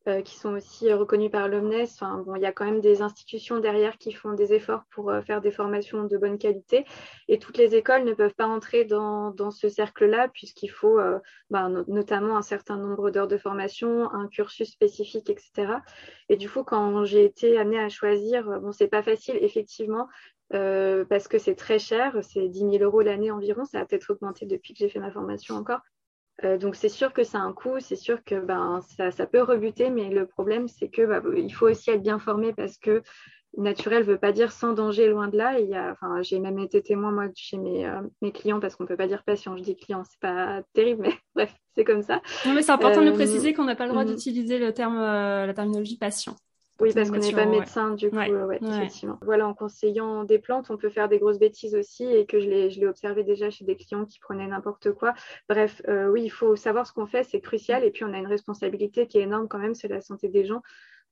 Euh, 0.09 0.21
qui 0.21 0.35
sont 0.37 0.55
aussi 0.55 0.91
euh, 0.91 0.97
reconnus 0.97 1.31
par 1.31 1.47
l'OMNES. 1.47 1.85
Enfin, 1.85 2.25
bon, 2.27 2.35
il 2.35 2.43
y 2.43 2.47
a 2.47 2.51
quand 2.51 2.65
même 2.65 2.81
des 2.81 3.03
institutions 3.03 3.61
derrière 3.61 3.99
qui 3.99 4.11
font 4.11 4.33
des 4.33 4.53
efforts 4.53 4.83
pour 4.91 5.11
euh, 5.11 5.23
faire 5.23 5.41
des 5.41 5.53
formations 5.53 6.03
de 6.03 6.19
bonne 6.19 6.39
qualité. 6.39 6.85
Et 7.29 7.39
toutes 7.39 7.57
les 7.57 7.77
écoles 7.77 8.03
ne 8.03 8.13
peuvent 8.13 8.35
pas 8.35 8.49
entrer 8.49 8.85
dans, 8.85 9.31
dans 9.31 9.53
ce 9.53 9.69
cercle-là, 9.69 10.27
puisqu'il 10.27 10.71
faut 10.71 10.99
ben, 11.51 11.85
notamment 11.87 12.37
un 12.37 12.43
certain 12.43 12.77
nombre 12.77 13.11
d'heures 13.11 13.29
de 13.29 13.37
formation, 13.37 14.13
un 14.13 14.27
cursus 14.27 14.73
spécifique, 14.73 15.31
etc. 15.31 15.75
Et 16.29 16.37
du 16.37 16.51
coup, 16.51 16.65
quand 16.65 17.05
j'ai 17.05 17.25
été 17.25 17.57
amenée 17.57 17.79
à 17.79 17.89
choisir, 17.89 18.61
bon, 18.61 18.73
c'est 18.73 18.89
pas 18.89 19.03
facile, 19.03 19.39
effectivement, 19.41 20.09
euh, 20.55 21.05
parce 21.07 21.29
que 21.29 21.39
c'est 21.39 21.55
très 21.55 21.79
cher, 21.79 22.19
c'est 22.23 22.49
10 22.49 22.59
000 22.59 22.77
euros 22.83 23.01
l'année 23.01 23.31
environ, 23.31 23.65
ça 23.65 23.81
a 23.81 23.87
peut-être 23.87 24.11
augmenté 24.11 24.45
depuis 24.45 24.75
que 24.75 24.81
j'ai 24.81 24.89
fait 24.89 24.99
ma 24.99 25.11
formation 25.11 25.55
encore. 25.55 25.81
Euh, 26.45 26.59
donc 26.59 26.77
c'est 26.77 26.89
sûr 26.89 27.13
que 27.13 27.23
c'est 27.25 27.37
un 27.37 27.53
coût, 27.53 27.79
c'est 27.81 27.97
sûr 27.97 28.23
que 28.25 28.35
ben, 28.35 28.81
ça, 28.97 29.27
peut 29.27 29.43
rebuter, 29.43 29.91
mais 29.91 30.11
le 30.11 30.27
problème 30.27 30.69
c'est 30.69 30.89
que 30.89 31.03
bah, 31.03 31.23
il 31.37 31.53
faut 31.53 31.69
aussi 31.69 31.91
être 31.91 32.03
bien 32.03 32.19
formé 32.19 32.53
parce 32.53 32.79
que 32.79 33.03
naturel 33.57 34.03
veut 34.03 34.19
pas 34.19 34.33
dire 34.33 34.51
sans 34.51 34.73
danger, 34.73 35.09
loin 35.09 35.29
de 35.29 35.37
là. 35.37 35.59
Y 35.61 35.75
a, 35.75 35.93
enfin, 35.93 36.23
j'ai 36.23 36.39
même 36.39 36.59
été 36.59 36.83
témoin 36.83 37.13
moi 37.13 37.27
chez 37.35 37.59
mes, 37.59 37.91
mes 38.23 38.33
clients 38.33 38.61
parce 38.61 38.77
qu'on 38.77 38.87
peut 38.87 38.97
pas 38.97 39.07
dire 39.07 39.23
patient, 39.25 39.57
je 39.57 39.63
dis 39.63 39.77
client, 39.77 40.03
c'est 40.05 40.21
pas 40.21 40.63
terrible, 40.73 41.03
mais 41.03 41.15
bref, 41.35 41.55
c'est 41.75 41.85
comme 41.85 42.03
ça. 42.03 42.23
Non, 42.47 42.55
mais 42.55 42.63
c'est 42.63 42.73
important 42.73 43.05
de 43.05 43.11
préciser 43.11 43.53
qu'on 43.53 43.65
n'a 43.65 43.77
pas 43.77 43.85
le 43.85 43.91
droit 43.91 44.05
mm. 44.05 44.09
d'utiliser 44.09 44.59
le 44.59 44.73
terme, 44.73 44.99
la 44.99 45.53
terminologie 45.55 45.99
patient. 45.99 46.35
Oui, 46.81 46.93
parce 46.93 47.11
qu'on 47.11 47.19
n'est 47.19 47.33
pas 47.33 47.47
médecin, 47.47 47.91
du 47.91 48.11
coup, 48.11 48.19
effectivement. 48.19 49.19
Voilà, 49.23 49.47
en 49.47 49.55
conseillant 49.55 50.25
des 50.25 50.39
plantes, 50.39 50.71
on 50.71 50.77
peut 50.77 50.89
faire 50.89 51.09
des 51.09 51.19
grosses 51.19 51.39
bêtises 51.39 51.75
aussi 51.75 52.05
et 52.05 52.27
que 52.27 52.41
je 52.41 52.49
l'ai 52.49 52.87
observé 52.87 53.25
déjà 53.25 53.51
chez 53.51 53.65
des 53.65 53.77
clients 53.77 54.05
qui 54.05 54.19
prenaient 54.19 54.47
n'importe 54.47 54.93
quoi. 54.93 55.15
Bref, 55.49 55.83
euh, 55.89 56.09
oui, 56.09 56.23
il 56.25 56.31
faut 56.31 56.57
savoir 56.57 56.87
ce 56.87 56.93
qu'on 56.93 57.07
fait, 57.07 57.25
c'est 57.25 57.41
crucial. 57.41 57.85
Et 57.85 57.91
puis, 57.91 58.05
on 58.05 58.13
a 58.13 58.19
une 58.19 58.27
responsabilité 58.27 59.07
qui 59.07 59.19
est 59.19 59.23
énorme 59.23 59.49
quand 59.49 59.59
même, 59.59 59.75
c'est 59.75 59.89
la 59.89 60.01
santé 60.01 60.29
des 60.29 60.45
gens. 60.45 60.63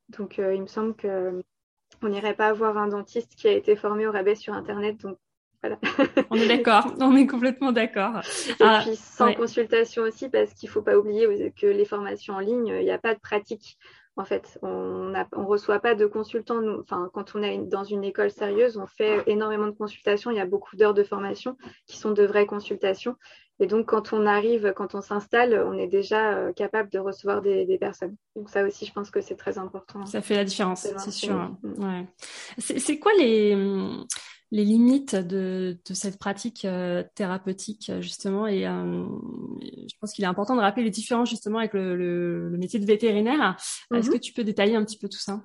Donc, 0.09 0.39
euh, 0.39 0.55
il 0.55 0.63
me 0.63 0.67
semble 0.67 0.95
qu'on 0.97 2.09
n'irait 2.09 2.35
pas 2.35 2.49
avoir 2.49 2.77
un 2.79 2.89
dentiste 2.89 3.37
qui 3.37 3.47
a 3.47 3.53
été 3.53 3.77
formé 3.77 4.07
au 4.07 4.13
rabais 4.13 4.35
sur 4.35 4.55
Internet. 4.55 5.01
Donc, 5.01 5.19
voilà. 5.63 5.79
on 6.31 6.37
est 6.37 6.49
d'accord, 6.49 6.95
on 7.01 7.15
est 7.17 7.27
complètement 7.27 7.71
d'accord. 7.71 8.23
Et 8.49 8.55
ah, 8.61 8.81
puis 8.83 8.97
sans 8.97 9.35
consultation 9.35 10.03
aussi, 10.03 10.29
parce 10.31 10.55
qu'il 10.55 10.69
ne 10.69 10.73
faut 10.73 10.83
pas 10.83 10.97
oublier 10.97 11.53
que 11.53 11.67
les 11.67 11.85
formations 11.85 12.35
en 12.35 12.41
ligne, 12.41 12.69
il 12.69 12.85
n'y 12.85 12.91
a 12.91 12.99
pas 12.99 13.15
de 13.15 13.21
pratique. 13.21 13.77
En 14.21 14.25
fait, 14.27 14.59
on 14.61 15.09
ne 15.09 15.45
reçoit 15.47 15.81
pas 15.81 15.95
de 15.95 16.05
consultants. 16.05 16.61
enfin, 16.79 17.11
quand 17.15 17.35
on 17.35 17.43
est 17.43 17.57
dans 17.57 17.85
une 17.85 18.05
école 18.05 18.31
sérieuse, 18.31 18.77
on 18.77 18.87
fait 18.87 19.23
énormément 19.27 19.67
de 19.67 19.73
consultations. 19.73 20.31
Il 20.31 20.37
y 20.37 20.41
a 20.41 20.47
beaucoup 20.47 20.77
d'heures 20.77 20.93
de 20.93 21.03
formation 21.03 21.57
qui 21.87 21.97
sont 21.97 22.11
de 22.11 22.23
vraies 22.25 22.45
consultations. 22.45 23.17
Et 23.61 23.67
donc, 23.67 23.87
quand 23.87 24.13
on 24.13 24.27
arrive, 24.27 24.75
quand 24.77 24.95
on 24.95 25.01
s'installe, 25.01 25.55
on 25.67 25.73
est 25.73 25.87
déjà 25.87 26.33
euh, 26.35 26.53
capable 26.53 26.91
de 26.91 26.99
recevoir 26.99 27.41
des, 27.41 27.79
personnes. 27.79 28.15
Donc, 28.37 28.51
ça 28.51 28.63
aussi, 28.63 28.85
je 28.85 28.93
pense 28.93 29.11
que 29.11 29.23
c'est 29.23 29.37
très 29.37 29.57
important. 29.57 30.05
Ça 30.05 30.21
fait 30.21 30.37
la 30.37 30.45
différence, 30.45 30.87
c'est 30.99 31.11
sûr. 31.11 31.51
Ouais. 31.79 32.07
C'est 32.59 32.99
quoi 32.99 33.13
les 33.19 33.57
les 34.53 34.65
limites 34.65 35.15
de, 35.15 35.79
cette 35.93 36.19
pratique 36.19 36.65
euh, 36.65 37.05
thérapeutique 37.15 37.93
justement 38.01 38.47
et 38.47 38.67
euh, 38.67 39.05
je 39.61 39.95
pense 40.01 40.13
qu'il 40.13 40.25
est 40.25 40.29
important 40.29 40.57
de 40.57 40.61
rappeler 40.61 40.85
les 40.85 40.91
différences 40.91 41.31
justement 41.31 41.59
avec 41.59 41.73
le, 41.73 42.51
métier 42.59 42.81
de 42.81 42.87
vétérinaire. 42.87 43.57
Est-ce 43.95 44.09
mhm. 44.09 44.15
que 44.15 44.19
tu 44.19 44.33
peux 44.33 44.45
détailler 44.45 44.77
un 44.77 44.85
petit 44.85 44.99
peu 44.99 45.09
tout 45.09 45.19
ça? 45.19 45.41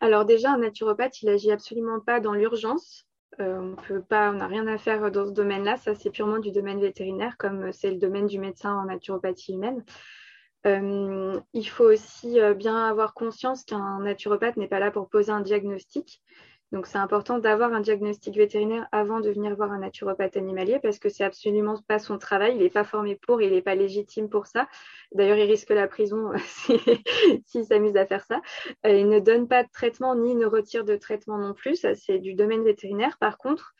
Alors 0.00 0.24
déjà, 0.24 0.52
un 0.52 0.58
naturopathe, 0.58 1.22
il 1.22 1.28
agit 1.28 1.50
absolument 1.50 2.00
pas 2.00 2.20
dans 2.20 2.34
l'urgence. 2.34 3.06
Euh, 3.40 3.58
on 3.58 3.76
peut 3.76 4.02
pas, 4.02 4.30
on 4.30 4.34
n'a 4.34 4.46
rien 4.46 4.66
à 4.66 4.78
faire 4.78 5.10
dans 5.10 5.26
ce 5.26 5.32
domaine-là. 5.32 5.76
Ça, 5.76 5.94
c'est 5.94 6.10
purement 6.10 6.38
du 6.38 6.52
domaine 6.52 6.80
vétérinaire, 6.80 7.36
comme 7.38 7.72
c'est 7.72 7.90
le 7.90 7.98
domaine 7.98 8.26
du 8.26 8.38
médecin 8.38 8.74
en 8.74 8.84
naturopathie 8.84 9.54
humaine. 9.54 9.84
il 10.64 11.68
faut 11.68 11.84
aussi 11.84 12.38
bien 12.56 12.76
avoir 12.76 13.14
conscience 13.14 13.64
qu'un 13.64 14.00
naturopathe 14.00 14.56
n'est 14.56 14.68
pas 14.68 14.80
là 14.80 14.90
pour 14.90 15.08
poser 15.08 15.32
un 15.32 15.40
diagnostic. 15.40 16.22
Donc, 16.72 16.86
c'est 16.86 16.98
important 16.98 17.38
d'avoir 17.38 17.72
un 17.72 17.80
diagnostic 17.80 18.36
vétérinaire 18.36 18.88
avant 18.90 19.20
de 19.20 19.30
venir 19.30 19.54
voir 19.54 19.70
un 19.70 19.78
naturopathe 19.78 20.36
animalier 20.36 20.80
parce 20.80 20.98
que 20.98 21.08
c'est 21.08 21.22
absolument 21.22 21.76
pas 21.86 21.98
son 21.98 22.18
travail. 22.18 22.54
Il 22.56 22.62
n'est 22.62 22.70
pas 22.70 22.84
formé 22.84 23.16
pour, 23.16 23.40
il 23.40 23.52
n'est 23.52 23.62
pas 23.62 23.74
légitime 23.74 24.28
pour 24.28 24.46
ça. 24.46 24.68
D'ailleurs, 25.12 25.36
il 25.36 25.48
risque 25.48 25.70
la 25.70 25.86
prison 25.86 26.32
s'il 27.46 27.64
s'amuse 27.64 27.96
à 27.96 28.06
faire 28.06 28.24
ça. 28.24 28.40
Euh, 28.86 28.96
il 28.96 29.08
ne 29.08 29.20
donne 29.20 29.46
pas 29.46 29.62
de 29.62 29.68
traitement 29.70 30.16
ni 30.16 30.34
ne 30.34 30.46
retire 30.46 30.84
de 30.84 30.96
traitement 30.96 31.38
non 31.38 31.54
plus. 31.54 31.76
Ça, 31.76 31.94
c'est 31.94 32.18
du 32.18 32.34
domaine 32.34 32.64
vétérinaire. 32.64 33.18
Par 33.18 33.38
contre, 33.38 33.74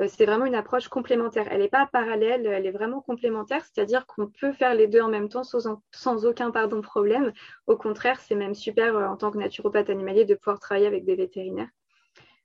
euh, 0.00 0.08
c'est 0.08 0.24
vraiment 0.24 0.46
une 0.46 0.54
approche 0.54 0.88
complémentaire. 0.88 1.46
Elle 1.50 1.60
n'est 1.60 1.68
pas 1.68 1.88
parallèle, 1.92 2.46
elle 2.46 2.66
est 2.66 2.70
vraiment 2.70 3.00
complémentaire, 3.00 3.64
c'est-à-dire 3.64 4.06
qu'on 4.06 4.28
peut 4.28 4.52
faire 4.52 4.74
les 4.74 4.86
deux 4.86 5.00
en 5.00 5.08
même 5.08 5.28
temps 5.28 5.44
sans, 5.44 5.80
sans 5.92 6.26
aucun 6.26 6.50
pardon 6.50 6.80
problème. 6.80 7.32
Au 7.66 7.76
contraire, 7.76 8.20
c'est 8.20 8.34
même 8.34 8.54
super 8.54 8.96
euh, 8.96 9.06
en 9.06 9.16
tant 9.16 9.30
que 9.30 9.38
naturopathe 9.38 9.90
animalier 9.90 10.24
de 10.24 10.34
pouvoir 10.34 10.58
travailler 10.58 10.86
avec 10.86 11.04
des 11.04 11.16
vétérinaires. 11.16 11.68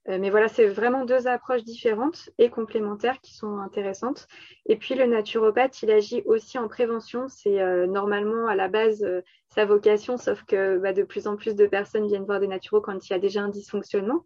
Euh, 0.07 0.17
mais 0.19 0.29
voilà, 0.29 0.47
c'est 0.47 0.67
vraiment 0.67 1.05
deux 1.05 1.27
approches 1.27 1.63
différentes 1.63 2.29
et 2.37 2.49
complémentaires 2.49 3.19
qui 3.21 3.33
sont 3.33 3.57
intéressantes. 3.57 4.27
Et 4.67 4.75
puis 4.75 4.95
le 4.95 5.05
naturopathe, 5.05 5.81
il 5.81 5.91
agit 5.91 6.21
aussi 6.25 6.59
en 6.59 6.67
prévention. 6.67 7.27
C'est 7.27 7.59
euh, 7.59 7.87
normalement 7.87 8.47
à 8.47 8.55
la 8.55 8.67
base 8.67 9.03
euh, 9.03 9.21
sa 9.49 9.65
vocation, 9.65 10.17
sauf 10.17 10.43
que 10.43 10.77
bah, 10.77 10.93
de 10.93 11.03
plus 11.03 11.27
en 11.27 11.35
plus 11.35 11.55
de 11.55 11.65
personnes 11.65 12.07
viennent 12.07 12.25
voir 12.25 12.39
des 12.39 12.47
naturaux 12.47 12.81
quand 12.81 13.07
il 13.07 13.11
y 13.11 13.15
a 13.15 13.19
déjà 13.19 13.41
un 13.41 13.49
dysfonctionnement. 13.49 14.25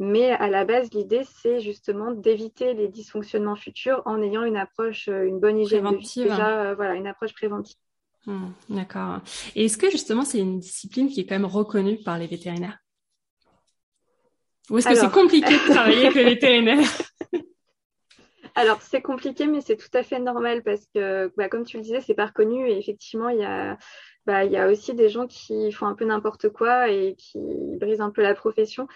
Mais 0.00 0.30
à 0.30 0.48
la 0.48 0.64
base, 0.64 0.92
l'idée, 0.92 1.24
c'est 1.24 1.60
justement 1.60 2.12
d'éviter 2.12 2.72
les 2.72 2.88
dysfonctionnements 2.88 3.56
futurs 3.56 4.00
en 4.06 4.22
ayant 4.22 4.44
une 4.44 4.56
approche, 4.56 5.08
une 5.08 5.40
bonne 5.40 5.58
hygiène 5.58 5.90
de 5.90 5.96
vie. 5.96 6.22
Déjà, 6.22 6.72
voilà, 6.74 6.94
une 6.94 7.08
approche 7.08 7.34
préventive. 7.34 7.74
Hmm, 8.24 8.50
d'accord. 8.68 9.18
Et 9.56 9.64
est-ce 9.64 9.76
que 9.76 9.90
justement, 9.90 10.24
c'est 10.24 10.38
une 10.38 10.60
discipline 10.60 11.08
qui 11.08 11.20
est 11.20 11.26
quand 11.26 11.34
même 11.34 11.44
reconnue 11.44 11.98
par 11.98 12.16
les 12.16 12.28
vétérinaires? 12.28 12.78
Ou 14.70 14.78
est-ce 14.78 14.88
que 14.88 14.94
c'est 14.94 15.10
compliqué 15.10 15.52
de 15.52 15.72
travailler 15.72 16.06
avec 16.06 16.14
les 16.14 16.24
vétérinaires 16.34 16.88
Alors, 18.54 18.82
c'est 18.82 19.02
compliqué, 19.02 19.46
mais 19.46 19.60
c'est 19.60 19.76
tout 19.76 19.90
à 19.94 20.02
fait 20.02 20.18
normal 20.18 20.62
parce 20.62 20.86
que, 20.94 21.32
bah, 21.36 21.48
comme 21.48 21.64
tu 21.64 21.76
le 21.76 21.82
disais, 21.82 22.00
c'est 22.00 22.14
pas 22.14 22.26
reconnu. 22.26 22.68
Et 22.68 22.76
effectivement, 22.76 23.28
il 23.28 23.38
y 23.38 23.44
a, 23.44 23.78
bah, 24.26 24.44
il 24.44 24.52
y 24.52 24.56
a 24.56 24.68
aussi 24.68 24.94
des 24.94 25.08
gens 25.08 25.26
qui 25.26 25.70
font 25.72 25.86
un 25.86 25.94
peu 25.94 26.04
n'importe 26.04 26.48
quoi 26.48 26.90
et 26.90 27.14
qui 27.16 27.38
brisent 27.78 28.00
un 28.00 28.10
peu 28.10 28.22
la 28.22 28.34
profession. 28.34 28.88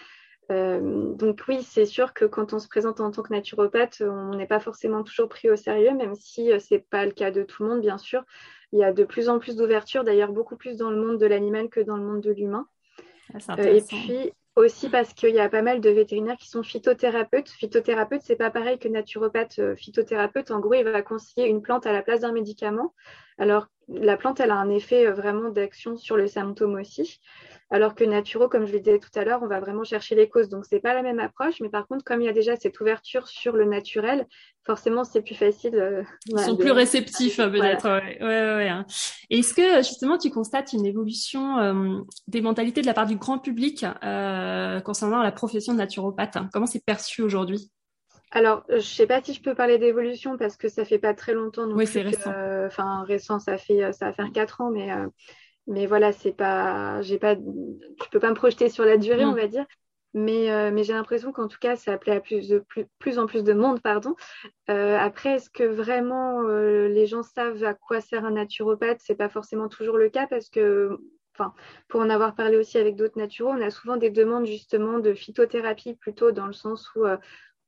Euh, 0.51 1.15
donc 1.15 1.45
oui, 1.49 1.63
c'est 1.63 1.87
sûr 1.87 2.13
que 2.13 2.25
quand 2.25 2.53
on 2.53 2.59
se 2.59 2.69
présente 2.69 3.01
en 3.01 3.11
tant 3.11 3.23
que 3.23 3.33
naturopathe, 3.33 4.03
on 4.05 4.35
n'est 4.35 4.47
pas 4.47 4.61
forcément 4.61 5.03
toujours 5.03 5.29
pris 5.29 5.49
au 5.49 5.57
sérieux, 5.57 5.95
même 5.95 6.15
si 6.15 6.51
euh, 6.51 6.59
ce 6.59 6.75
n'est 6.75 6.81
pas 6.81 7.07
le 7.07 7.13
cas 7.13 7.31
de 7.31 7.43
tout 7.43 7.63
le 7.63 7.71
monde, 7.71 7.81
bien 7.81 7.99
sûr. 7.99 8.25
Il 8.73 8.79
y 8.79 8.85
a 8.85 8.93
de 8.93 9.05
plus 9.05 9.29
en 9.29 9.39
plus 9.39 9.57
d'ouverture, 9.57 10.05
d'ailleurs 10.05 10.33
beaucoup 10.33 10.57
plus 10.57 10.77
dans 10.77 10.91
le 10.91 10.97
monde 10.97 11.19
de 11.19 11.27
l'animal 11.27 11.69
que 11.69 11.81
dans 11.81 11.97
le 11.97 12.03
monde 12.03 12.21
de 12.21 12.33
l'humain. 12.33 12.67
Ah, 13.49 13.57
euh, 13.59 13.77
et 13.77 13.83
puis, 13.83 14.33
aussi 14.57 14.89
parce 14.89 15.15
qu'il 15.15 15.35
y 15.35 15.41
a 15.41 15.49
pas 15.49 15.63
mal 15.63 15.81
de 15.81 15.91
vétérinaires 15.91 16.37
qui 16.37 16.49
sont 16.49 16.63
phytothérapeutes. 16.63 17.49
Phytothérapeute, 17.49 18.23
c'est 18.23 18.37
pas 18.37 18.51
pareil 18.51 18.79
que 18.79 18.89
naturopathe. 18.89 19.59
Euh, 19.59 19.77
phytothérapeute, 19.77 20.51
en 20.51 20.61
gros, 20.61 20.75
il 20.75 20.85
va 20.85 21.03
conseiller 21.03 21.49
une 21.49 21.63
plante 21.63 21.87
à 21.87 21.93
la 21.93 22.03
place 22.03 22.21
d'un 22.21 22.33
médicament. 22.33 22.95
Alors, 23.39 23.69
la 23.89 24.17
plante, 24.17 24.41
elle 24.41 24.51
a 24.51 24.57
un 24.57 24.71
effet 24.71 25.07
euh, 25.07 25.13
vraiment 25.13 25.49
d'action 25.49 25.97
sur 25.97 26.17
le 26.17 26.27
symptôme 26.27 26.75
aussi. 26.75 27.21
Alors 27.73 27.95
que 27.95 28.05
naturo, 28.05 28.51
comme 28.51 28.67
je 28.67 28.73
le 28.73 28.81
disais 28.81 28.99
tout 28.99 29.19
à 29.19 29.25
l'heure, 29.25 29.43
on 29.43 29.47
va 29.47 29.59
vraiment 29.59 29.83
chercher 29.83 30.15
les 30.15 30.29
causes. 30.29 30.51
Donc, 30.51 30.67
c'est 30.69 30.79
pas 30.79 30.93
la 30.93 31.01
même 31.01 31.19
approche. 31.19 31.55
Mais 31.63 31.71
par 31.71 31.89
contre, 31.89 32.05
comme 32.05 32.21
il 32.21 32.27
y 32.27 32.29
a 32.29 32.35
déjà 32.35 32.55
cette 32.55 32.79
ouverture 32.79 33.29
sur 33.29 33.57
le 33.57 33.65
naturel, 33.65 34.27
forcément, 34.67 35.05
c'est 35.05 35.23
plus 35.23 35.35
facile. 35.35 35.75
Euh, 35.77 36.03
Ils 36.27 36.39
sont 36.39 36.59
plus 36.59 36.71
réceptifs, 36.71 37.39
peut-être. 37.39 37.89
Ouais. 37.89 38.23
Ouais, 38.23 38.69
hein. 38.69 38.85
Est-ce 39.31 39.55
que, 39.55 39.79
justement, 39.79 40.19
tu 40.19 40.29
constates 40.29 40.75
une 40.75 40.85
évolution 40.85 41.59
euh, 41.61 42.01
des 42.29 42.43
mentalités 42.43 42.83
de 42.83 42.87
la 42.87 42.93
part 42.93 43.07
du 43.07 43.17
grand 43.17 43.39
public 43.39 43.87
euh, 44.05 44.81
concernant 44.81 45.23
la 45.23 45.33
profession 45.33 45.73
de 45.73 45.79
naturopathe 45.79 46.37
Comment 46.53 46.67
c'est 46.67 46.85
perçu 46.85 47.23
aujourd'hui? 47.23 47.71
Alors, 48.33 48.65
je 48.69 48.77
ne 48.77 48.81
sais 48.81 49.07
pas 49.07 49.23
si 49.23 49.33
je 49.33 49.41
peux 49.41 49.55
parler 49.55 49.79
d'évolution 49.79 50.37
parce 50.37 50.59
que 50.59 50.69
ça 50.69 50.85
fait 50.85 50.99
pas 50.99 51.15
très 51.15 51.33
longtemps. 51.33 51.67
oui, 51.71 51.87
c'est 51.87 52.03
récent. 52.03 52.33
Enfin, 52.67 53.03
récent, 53.05 53.39
ça 53.39 53.57
fait 53.57 53.93
ça 53.93 54.07
va 54.07 54.13
faire 54.13 54.31
quatre 54.33 54.61
ans, 54.61 54.71
mais 54.71 54.91
mais 55.67 55.87
voilà, 55.87 56.13
c'est 56.13 56.33
pas, 56.33 57.03
j'ai 57.03 57.19
pas, 57.19 57.35
je 57.35 58.09
peux 58.11 58.21
pas 58.21 58.31
me 58.31 58.35
projeter 58.35 58.69
sur 58.69 58.85
la 58.85 58.97
durée, 58.97 59.25
on 59.25 59.35
va 59.35 59.47
dire. 59.47 59.67
Mais, 60.15 60.51
euh, 60.51 60.71
mais 60.71 60.85
j'ai 60.85 60.93
l'impression 60.93 61.33
qu'en 61.33 61.49
tout 61.49 61.59
cas, 61.59 61.77
ça 61.77 61.97
plaît 61.97 62.17
à 62.17 62.21
plus, 62.21 62.49
de, 62.49 62.59
plus, 62.59 62.87
plus 62.99 63.19
en 63.19 63.27
plus 63.27 63.45
de 63.45 63.55
monde. 63.55 63.81
Pardon. 63.81 64.15
Euh, 64.69 64.99
après, 64.99 65.37
est-ce 65.37 65.49
que 65.49 65.65
vraiment 65.65 66.43
euh, 66.43 66.89
les 66.89 67.07
gens 67.07 67.23
savent 67.23 67.65
à 67.65 67.75
quoi 67.75 68.01
sert 68.01 68.25
un 68.25 68.33
naturopathe? 68.33 69.01
C'est 69.01 69.15
pas 69.15 69.31
forcément 69.31 69.69
toujours 69.69 69.97
le 69.97 70.11
cas 70.11 70.27
parce 70.27 70.51
que, 70.51 70.99
enfin, 71.35 71.55
pour 71.89 72.01
en 72.01 72.11
avoir 72.11 72.35
parlé 72.35 72.59
aussi 72.59 72.77
avec 72.77 72.97
d'autres 72.97 73.19
naturaux, 73.19 73.53
on 73.53 73.63
a 73.63 73.71
souvent 73.71 73.97
des 73.97 74.11
demandes 74.11 74.45
justement 74.45 74.99
de 74.99 75.15
phytothérapie 75.15 75.95
plutôt 75.95 76.31
dans 76.31 76.47
le 76.47 76.53
sens 76.53 76.91
où 76.95 77.07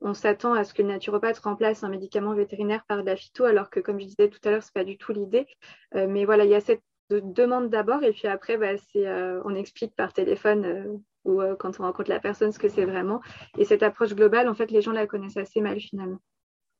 on 0.02 0.12
s'attend 0.12 0.52
à 0.52 0.64
ce 0.64 0.74
que 0.74 0.82
le 0.82 0.88
naturopathe 0.88 1.38
remplace 1.38 1.82
un 1.82 1.88
médicament 1.88 2.34
vétérinaire 2.34 2.84
par 2.86 3.00
de 3.00 3.06
la 3.06 3.16
phyto, 3.16 3.44
alors 3.44 3.70
que, 3.70 3.80
comme 3.80 3.98
je 3.98 4.04
disais 4.04 4.28
tout 4.28 4.40
à 4.44 4.50
l'heure, 4.50 4.62
c'est 4.62 4.74
pas 4.74 4.84
du 4.84 4.98
tout 4.98 5.12
l'idée. 5.12 5.46
mais 5.94 6.26
voilà, 6.26 6.44
il 6.44 6.50
y 6.50 6.54
a 6.54 6.60
cette 6.60 6.82
de 7.10 7.20
demande 7.20 7.70
d'abord 7.70 8.02
et 8.02 8.12
puis 8.12 8.28
après, 8.28 8.56
bah, 8.56 8.76
c'est, 8.92 9.06
euh, 9.06 9.40
on 9.44 9.54
explique 9.54 9.94
par 9.94 10.12
téléphone 10.12 10.64
euh, 10.64 10.84
ou 11.24 11.40
euh, 11.40 11.54
quand 11.56 11.78
on 11.80 11.84
rencontre 11.84 12.10
la 12.10 12.20
personne 12.20 12.52
ce 12.52 12.58
que 12.58 12.68
c'est 12.68 12.84
vraiment. 12.84 13.20
Et 13.58 13.64
cette 13.64 13.82
approche 13.82 14.14
globale, 14.14 14.48
en 14.48 14.54
fait, 14.54 14.70
les 14.70 14.82
gens 14.82 14.92
la 14.92 15.06
connaissent 15.06 15.36
assez 15.36 15.60
mal 15.60 15.80
finalement. 15.80 16.20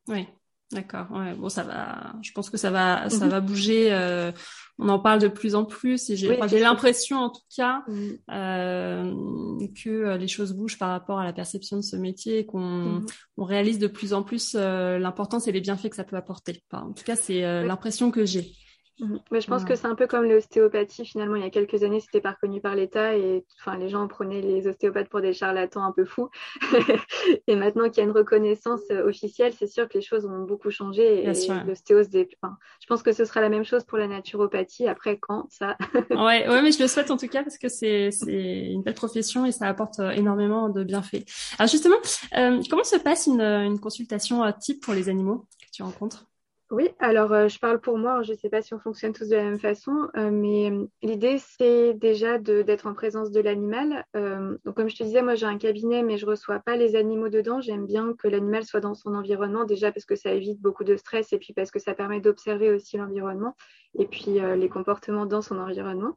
Oui, 0.09 0.27
d'accord. 0.73 1.07
Ouais, 1.11 1.35
bon, 1.35 1.49
ça 1.49 1.63
va. 1.63 2.15
Je 2.23 2.33
pense 2.33 2.49
que 2.51 2.57
ça 2.57 2.71
va, 2.71 3.09
ça 3.11 3.27
mhm. 3.27 3.31
va 3.31 3.41
bouger. 3.41 4.33
on 4.79 4.89
en 4.89 4.99
parle 4.99 5.21
de 5.21 5.29
plus 5.29 5.55
en 5.55 5.65
plus 5.65 6.11
et 6.11 6.17
j'ai, 6.17 6.37
l'impression, 6.59 7.19
en 7.19 7.31
tout 7.31 7.43
cas, 7.55 7.83
mhm. 7.89 9.69
que 9.75 10.17
les 10.17 10.29
choses 10.29 10.55
bougent 10.55 10.79
par 10.79 10.91
rapport 10.91 11.19
à 11.19 11.25
la 11.25 11.33
perception 11.35 11.77
de 11.77 11.83
ce 11.83 11.97
métier 11.97 12.39
et 12.39 12.47
qu'on 12.47 12.61
mhm. 12.61 13.07
on 13.37 13.45
réalise 13.45 13.79
de 13.79 13.89
plus 13.89 14.15
en 14.15 14.23
plus 14.23 14.55
l'importance 14.55 15.49
et 15.49 15.53
les 15.53 15.61
bienfaits 15.61 15.89
que 15.91 15.97
ça 15.97 16.05
peut 16.05 16.17
apporter. 16.17 16.63
en 16.73 16.93
tout 16.93 17.05
cas, 17.05 17.17
c'est 17.17 17.65
l'impression 17.65 18.11
que 18.11 18.25
j'ai. 18.25 18.53
Mhm. 19.01 19.19
Mais 19.33 19.41
je 19.41 19.49
pense 19.49 19.65
que 19.65 19.75
c'est 19.75 19.87
un 19.87 19.97
peu 19.97 20.07
comme 20.07 20.25
l'ostéopathie. 20.25 21.05
Finalement, 21.05 21.35
il 21.35 21.43
y 21.43 21.47
a 21.47 21.51
quelques 21.51 21.83
années, 21.83 21.99
c'était 22.01 22.21
pas 22.21 22.31
reconnu 22.31 22.61
par 22.61 22.77
l'État 22.77 23.17
et 23.17 23.45
enfin, 23.61 23.77
les 23.77 23.89
gens 23.89 24.07
prenaient 24.07 24.41
les 24.41 24.69
ostéopathes 24.69 25.09
pour 25.09 25.21
des 25.21 25.33
charlatans 25.33 25.83
un 25.83 25.91
peu 25.91 26.05
fous. 26.05 26.31
et 27.49 27.57
maintenant 27.57 27.89
qu'il 27.89 27.99
y 27.99 28.01
a 28.01 28.05
une 28.05 28.17
reconnaissance 28.17 28.83
euh, 28.93 29.09
officielle, 29.09 29.53
c'est 29.59 29.67
sûr 29.67 29.89
que 29.89 29.95
les 29.99 30.03
choses 30.03 30.27
ont 30.27 30.45
beaucoup 30.45 30.71
changé. 30.71 31.25
Et 31.25 31.33
l'ostéose, 31.67 32.09
des... 32.09 32.29
enfin, 32.41 32.57
je 32.81 32.87
pense 32.87 33.03
que 33.03 33.13
ce 33.13 33.25
sera 33.25 33.41
la 33.41 33.49
même 33.49 33.65
chose 33.65 33.85
pour 33.85 33.99
la 33.99 34.07
naturopathie. 34.07 34.87
Après, 34.87 35.19
quand 35.19 35.47
ça? 35.51 35.77
Ouais, 36.11 36.49
ouais, 36.49 36.63
mais 36.63 36.71
je 36.71 36.81
le 36.81 36.87
souhaite 36.87 37.11
en 37.11 37.17
tout 37.17 37.29
cas 37.29 37.43
parce 37.43 37.59
que 37.59 37.69
c'est 37.69 38.11
une 38.29 38.83
belle 38.83 38.95
profession 38.95 39.45
et 39.45 39.53
ça 39.53 39.67
apporte 39.67 39.99
euh, 39.99 40.11
énormément 40.11 40.69
de 40.69 40.85
bienfaits. 40.85 41.25
Alors 41.59 41.69
justement, 41.69 41.97
euh, 42.37 42.63
comment 42.71 42.85
se 42.85 42.97
passe 42.97 43.27
une, 43.27 43.41
une 43.41 43.81
consultation 43.81 44.41
type 44.61 44.83
pour 44.83 44.95
les 44.95 45.09
animaux 45.09 45.47
que 45.61 45.71
tu 45.73 45.83
rencontres? 45.83 46.27
Oui, 46.75 46.91
alors 46.99 47.33
euh, 47.33 47.47
je 47.47 47.59
parle 47.61 47.81
pour 47.81 47.99
moi, 47.99 48.23
je 48.25 48.33
ne 48.33 48.37
sais 48.37 48.49
pas 48.49 48.61
si 48.61 48.75
on 48.75 48.81
fonctionne 48.81 49.13
tous 49.13 49.29
de 49.29 49.37
la 49.37 49.45
même 49.45 49.61
façon, 49.61 50.11
euh, 50.17 50.31
mais 50.33 50.71
euh, 50.71 50.87
l'idée 51.03 51.39
c'est 51.39 51.95
déjà 51.95 52.39
d'être 52.39 52.89
en 52.89 52.95
présence 52.95 53.31
de 53.31 53.41
l'animal. 53.41 54.05
donc 54.13 54.75
comme 54.75 54.89
je 54.89 54.97
te 54.97 55.05
disais, 55.05 55.23
moi 55.23 55.37
j'ai 55.37 55.47
un 55.47 55.57
cabinet, 55.57 56.03
mais 56.03 56.19
je 56.19 56.27
ne 56.27 56.31
reçois 56.33 56.59
pas 56.59 56.77
les 56.77 56.97
animaux 56.97 57.29
dedans. 57.29 57.61
J'aime 57.61 57.87
bien 57.87 58.15
que 58.19 58.27
l'animal 58.27 58.65
soit 58.65 58.81
dans 58.81 58.95
son 58.95 59.15
environnement, 59.15 59.65
déjà 59.65 59.93
parce 59.93 60.05
que 60.05 60.17
ça 60.17 60.33
évite 60.33 60.61
beaucoup 60.61 60.85
de 60.85 60.97
stress 60.97 61.33
et 61.33 61.39
puis 61.39 61.53
parce 61.55 61.71
que 61.71 61.79
ça 61.79 61.95
permet 61.95 62.21
d'observer 62.21 62.73
aussi 62.73 62.97
l'environnement 62.97 63.55
et 63.97 64.07
puis 64.07 64.41
les 64.57 64.69
comportements 64.69 65.27
dans 65.27 65.43
son 65.43 65.59
environnement. 65.59 66.17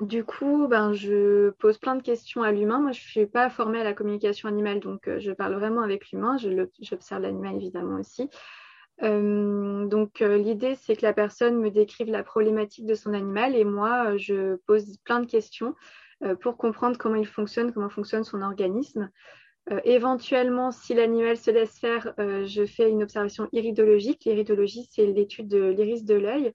Du 0.00 0.24
coup, 0.24 0.66
ben, 0.66 0.94
je 0.94 1.50
pose 1.50 1.76
plein 1.76 1.94
de 1.94 2.02
questions 2.02 2.42
à 2.42 2.52
l'humain. 2.52 2.80
Moi, 2.80 2.92
je 2.92 3.00
ne 3.00 3.08
suis 3.08 3.26
pas 3.26 3.50
formée 3.50 3.80
à 3.80 3.84
la 3.84 3.92
communication 3.92 4.48
animale, 4.48 4.80
donc 4.80 5.06
euh, 5.06 5.20
je 5.20 5.30
parle 5.30 5.54
vraiment 5.54 5.82
avec 5.82 6.10
l'humain. 6.10 6.38
J'observe 6.80 7.20
l'animal 7.20 7.56
évidemment 7.56 8.00
aussi. 8.00 8.30
Euh, 9.02 9.86
donc, 9.86 10.22
euh, 10.22 10.38
l'idée, 10.38 10.74
c'est 10.74 10.96
que 10.96 11.02
la 11.02 11.12
personne 11.12 11.58
me 11.58 11.70
décrive 11.70 12.10
la 12.10 12.22
problématique 12.22 12.86
de 12.86 12.94
son 12.94 13.12
animal 13.12 13.54
et 13.54 13.64
moi, 13.64 14.16
je 14.16 14.56
pose 14.66 14.96
plein 15.04 15.20
de 15.20 15.26
questions 15.26 15.74
pour 16.40 16.58
comprendre 16.58 16.98
comment 16.98 17.14
il 17.14 17.26
fonctionne, 17.26 17.72
comment 17.72 17.88
fonctionne 17.88 18.24
son 18.24 18.42
organisme. 18.42 19.08
éventuellement, 19.84 20.70
si 20.70 20.92
l'animal 20.92 21.38
se 21.38 21.50
laisse 21.50 21.78
faire, 21.78 22.12
je 22.18 22.66
fais 22.66 22.90
une 22.90 23.02
observation 23.02 23.48
iridologique. 23.52 24.26
L'iridologie, 24.26 24.86
c'est 24.90 25.06
l'étude 25.06 25.48
de 25.48 25.70
l'iris 25.70 26.04
de 26.04 26.16
l'œil 26.16 26.52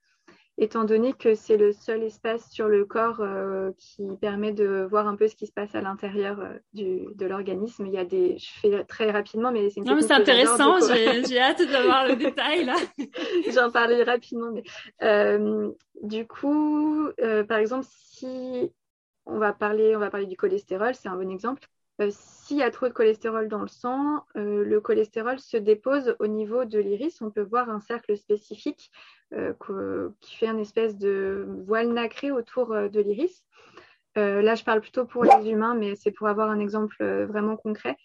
étant 0.57 0.85
donné 0.85 1.13
que 1.13 1.35
c'est 1.35 1.57
le 1.57 1.73
seul 1.73 2.03
espace 2.03 2.49
sur 2.49 2.67
le 2.67 2.85
corps 2.85 3.19
euh, 3.19 3.71
qui 3.77 4.03
permet 4.21 4.53
de 4.53 4.87
voir 4.89 5.07
un 5.07 5.15
peu 5.15 5.27
ce 5.27 5.35
qui 5.35 5.47
se 5.47 5.51
passe 5.51 5.75
à 5.75 5.81
l'intérieur 5.81 6.39
euh, 6.39 6.57
de 6.73 7.25
l'organisme. 7.25 7.85
Il 7.87 7.93
y 7.93 7.97
a 7.97 8.05
des, 8.05 8.37
je 8.37 8.49
fais 8.61 8.83
très 8.85 9.11
rapidement, 9.11 9.51
mais 9.51 9.69
c'est 9.69 9.81
Non, 9.81 9.95
mais 9.95 10.01
c'est 10.01 10.13
intéressant. 10.13 10.79
J'ai 10.79 11.39
hâte 11.39 11.61
d'avoir 11.69 12.07
le 12.07 12.15
détail 12.15 12.65
là. 12.65 12.75
J'en 13.53 13.69
parlerai 13.69 14.03
rapidement, 14.03 14.51
mais 14.51 14.63
euh, 15.03 15.71
du 16.01 16.25
coup, 16.25 17.09
par 17.47 17.57
exemple, 17.57 17.85
si 17.89 18.71
on 19.25 19.37
va 19.39 19.53
parler, 19.53 19.95
on 19.95 19.99
va 19.99 20.09
parler 20.09 20.27
du 20.27 20.37
cholestérol, 20.37 20.95
c'est 20.95 21.09
un 21.09 21.15
bon 21.15 21.29
exemple. 21.29 21.67
Euh, 22.01 22.10
s'il 22.12 22.58
y 22.58 22.63
a 22.63 22.71
trop 22.71 22.88
de 22.88 22.93
cholestérol 22.93 23.47
dans 23.47 23.62
le 23.62 23.67
sang, 23.67 24.25
euh, 24.36 24.65
le 24.65 24.81
cholestérol 24.81 25.39
se 25.39 25.58
dépose 25.58 26.15
au 26.19 26.27
niveau 26.27 26.65
de 26.65 26.79
l'iris. 26.79 27.21
On 27.21 27.31
peut 27.31 27.41
voir 27.41 27.69
un 27.69 27.79
cercle 27.79 28.17
spécifique 28.17 28.91
euh, 29.34 29.53
qui 30.21 30.36
fait 30.36 30.47
une 30.47 30.60
espèce 30.60 30.97
de 30.97 31.47
voile 31.65 31.93
nacré 31.93 32.31
autour 32.31 32.69
de 32.69 32.99
l'iris. 32.99 33.45
là, 34.15 34.55
je 34.55 34.63
parle 34.63 34.81
plutôt 34.81 35.05
pour 35.05 35.23
les 35.23 35.49
humains, 35.49 35.75
mais 35.75 35.95
c'est 35.95 36.12
pour 36.12 36.27
avoir 36.27 36.49
un 36.49 36.60
exemple 36.60 37.03
vraiment 37.25 37.58
concret 37.58 37.97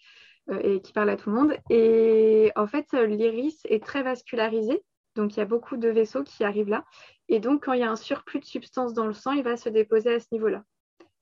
et 0.63 0.81
qui 0.81 0.91
parle 0.93 1.09
à 1.09 1.15
tout 1.15 1.29
le 1.29 1.35
monde. 1.35 1.53
Et 1.69 2.51
en 2.55 2.67
fait, 2.67 2.91
l'iris 2.93 3.61
est 3.65 3.83
très 3.83 4.03
vascularisé. 4.03 4.83
Donc, 5.15 5.35
il 5.35 5.39
y 5.39 5.41
a 5.41 5.45
beaucoup 5.45 5.77
de 5.77 5.89
vaisseaux 5.89 6.23
qui 6.23 6.43
arrivent 6.43 6.69
là. 6.69 6.85
Et 7.29 7.39
donc, 7.39 7.65
quand 7.65 7.73
il 7.73 7.81
y 7.81 7.83
a 7.83 7.91
un 7.91 7.95
surplus 7.95 8.39
de 8.39 8.45
substance 8.45 8.93
dans 8.93 9.07
le 9.07 9.13
sang, 9.13 9.31
il 9.31 9.43
va 9.43 9.57
se 9.57 9.69
déposer 9.69 10.13
à 10.15 10.19
ce 10.19 10.27
niveau-là. 10.31 10.63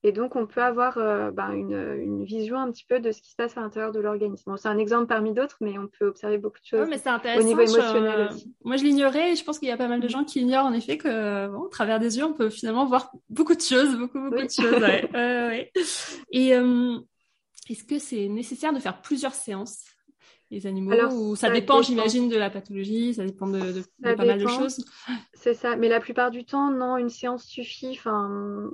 Et 0.02 0.12
donc, 0.12 0.34
on 0.34 0.46
peut 0.46 0.62
avoir 0.62 0.96
euh, 0.96 1.30
ben, 1.30 1.52
une, 1.52 2.24
vision 2.24 2.56
un 2.56 2.70
petit 2.70 2.86
peu 2.86 3.00
de 3.00 3.12
ce 3.12 3.20
qui 3.20 3.30
se 3.30 3.36
passe 3.36 3.58
à 3.58 3.60
l'intérieur 3.60 3.92
de 3.92 4.00
l'organisme. 4.00 4.54
c'est 4.56 4.68
un 4.68 4.78
exemple 4.78 5.06
parmi 5.06 5.34
d'autres, 5.34 5.58
mais 5.60 5.78
on 5.78 5.88
peut 5.88 6.06
observer 6.06 6.38
beaucoup 6.38 6.58
de 6.58 6.66
choses 6.66 6.88
au 6.88 7.42
niveau 7.42 7.60
émotionnel 7.60 8.28
aussi. 8.30 8.54
Moi, 8.64 8.76
je 8.76 8.84
l'ignorais 8.84 9.32
et 9.32 9.36
je 9.36 9.44
pense 9.44 9.58
qu'il 9.58 9.68
y 9.68 9.72
a 9.72 9.76
pas 9.76 9.88
mal 9.88 10.00
de 10.00 10.08
gens 10.08 10.24
qui 10.24 10.40
ignorent 10.40 10.64
en 10.64 10.72
effet 10.72 10.96
que, 10.96 11.48
bon, 11.48 11.60
au 11.60 11.68
travers 11.68 11.98
des 11.98 12.16
yeux, 12.16 12.24
on 12.24 12.32
peut 12.32 12.48
finalement 12.48 12.86
voir 12.86 13.12
beaucoup 13.28 13.54
de 13.54 13.60
choses, 13.60 13.94
beaucoup, 13.96 14.20
beaucoup 14.20 14.36
de 14.36 14.50
choses. 14.50 14.80
Ouais. 15.20 15.70
Et 16.30 16.54
euh, 16.54 16.98
est-ce 17.68 17.84
que 17.84 17.98
c'est 17.98 18.28
nécessaire 18.28 18.72
de 18.72 18.78
faire 18.78 19.02
plusieurs 19.02 19.34
séances 19.34 19.84
les 20.50 20.66
animaux? 20.66 20.94
Ou 21.12 21.36
ça, 21.36 21.50
dépend, 21.50 21.82
j'imagine, 21.82 22.28
de 22.28 22.36
la 22.36 22.50
pathologie, 22.50 23.14
ça 23.14 23.24
dépend 23.24 23.46
de, 23.46 23.84
pas 24.02 24.16
mal 24.16 24.42
de 24.42 24.46
choses. 24.46 24.84
C'est 25.34 25.54
ça, 25.54 25.76
mais 25.76 25.88
la 25.88 26.00
plupart 26.00 26.30
du 26.30 26.44
temps, 26.44 26.70
non, 26.70 26.96
une 26.96 27.10
séance 27.10 27.44
suffit. 27.44 27.90
Enfin, 27.90 28.70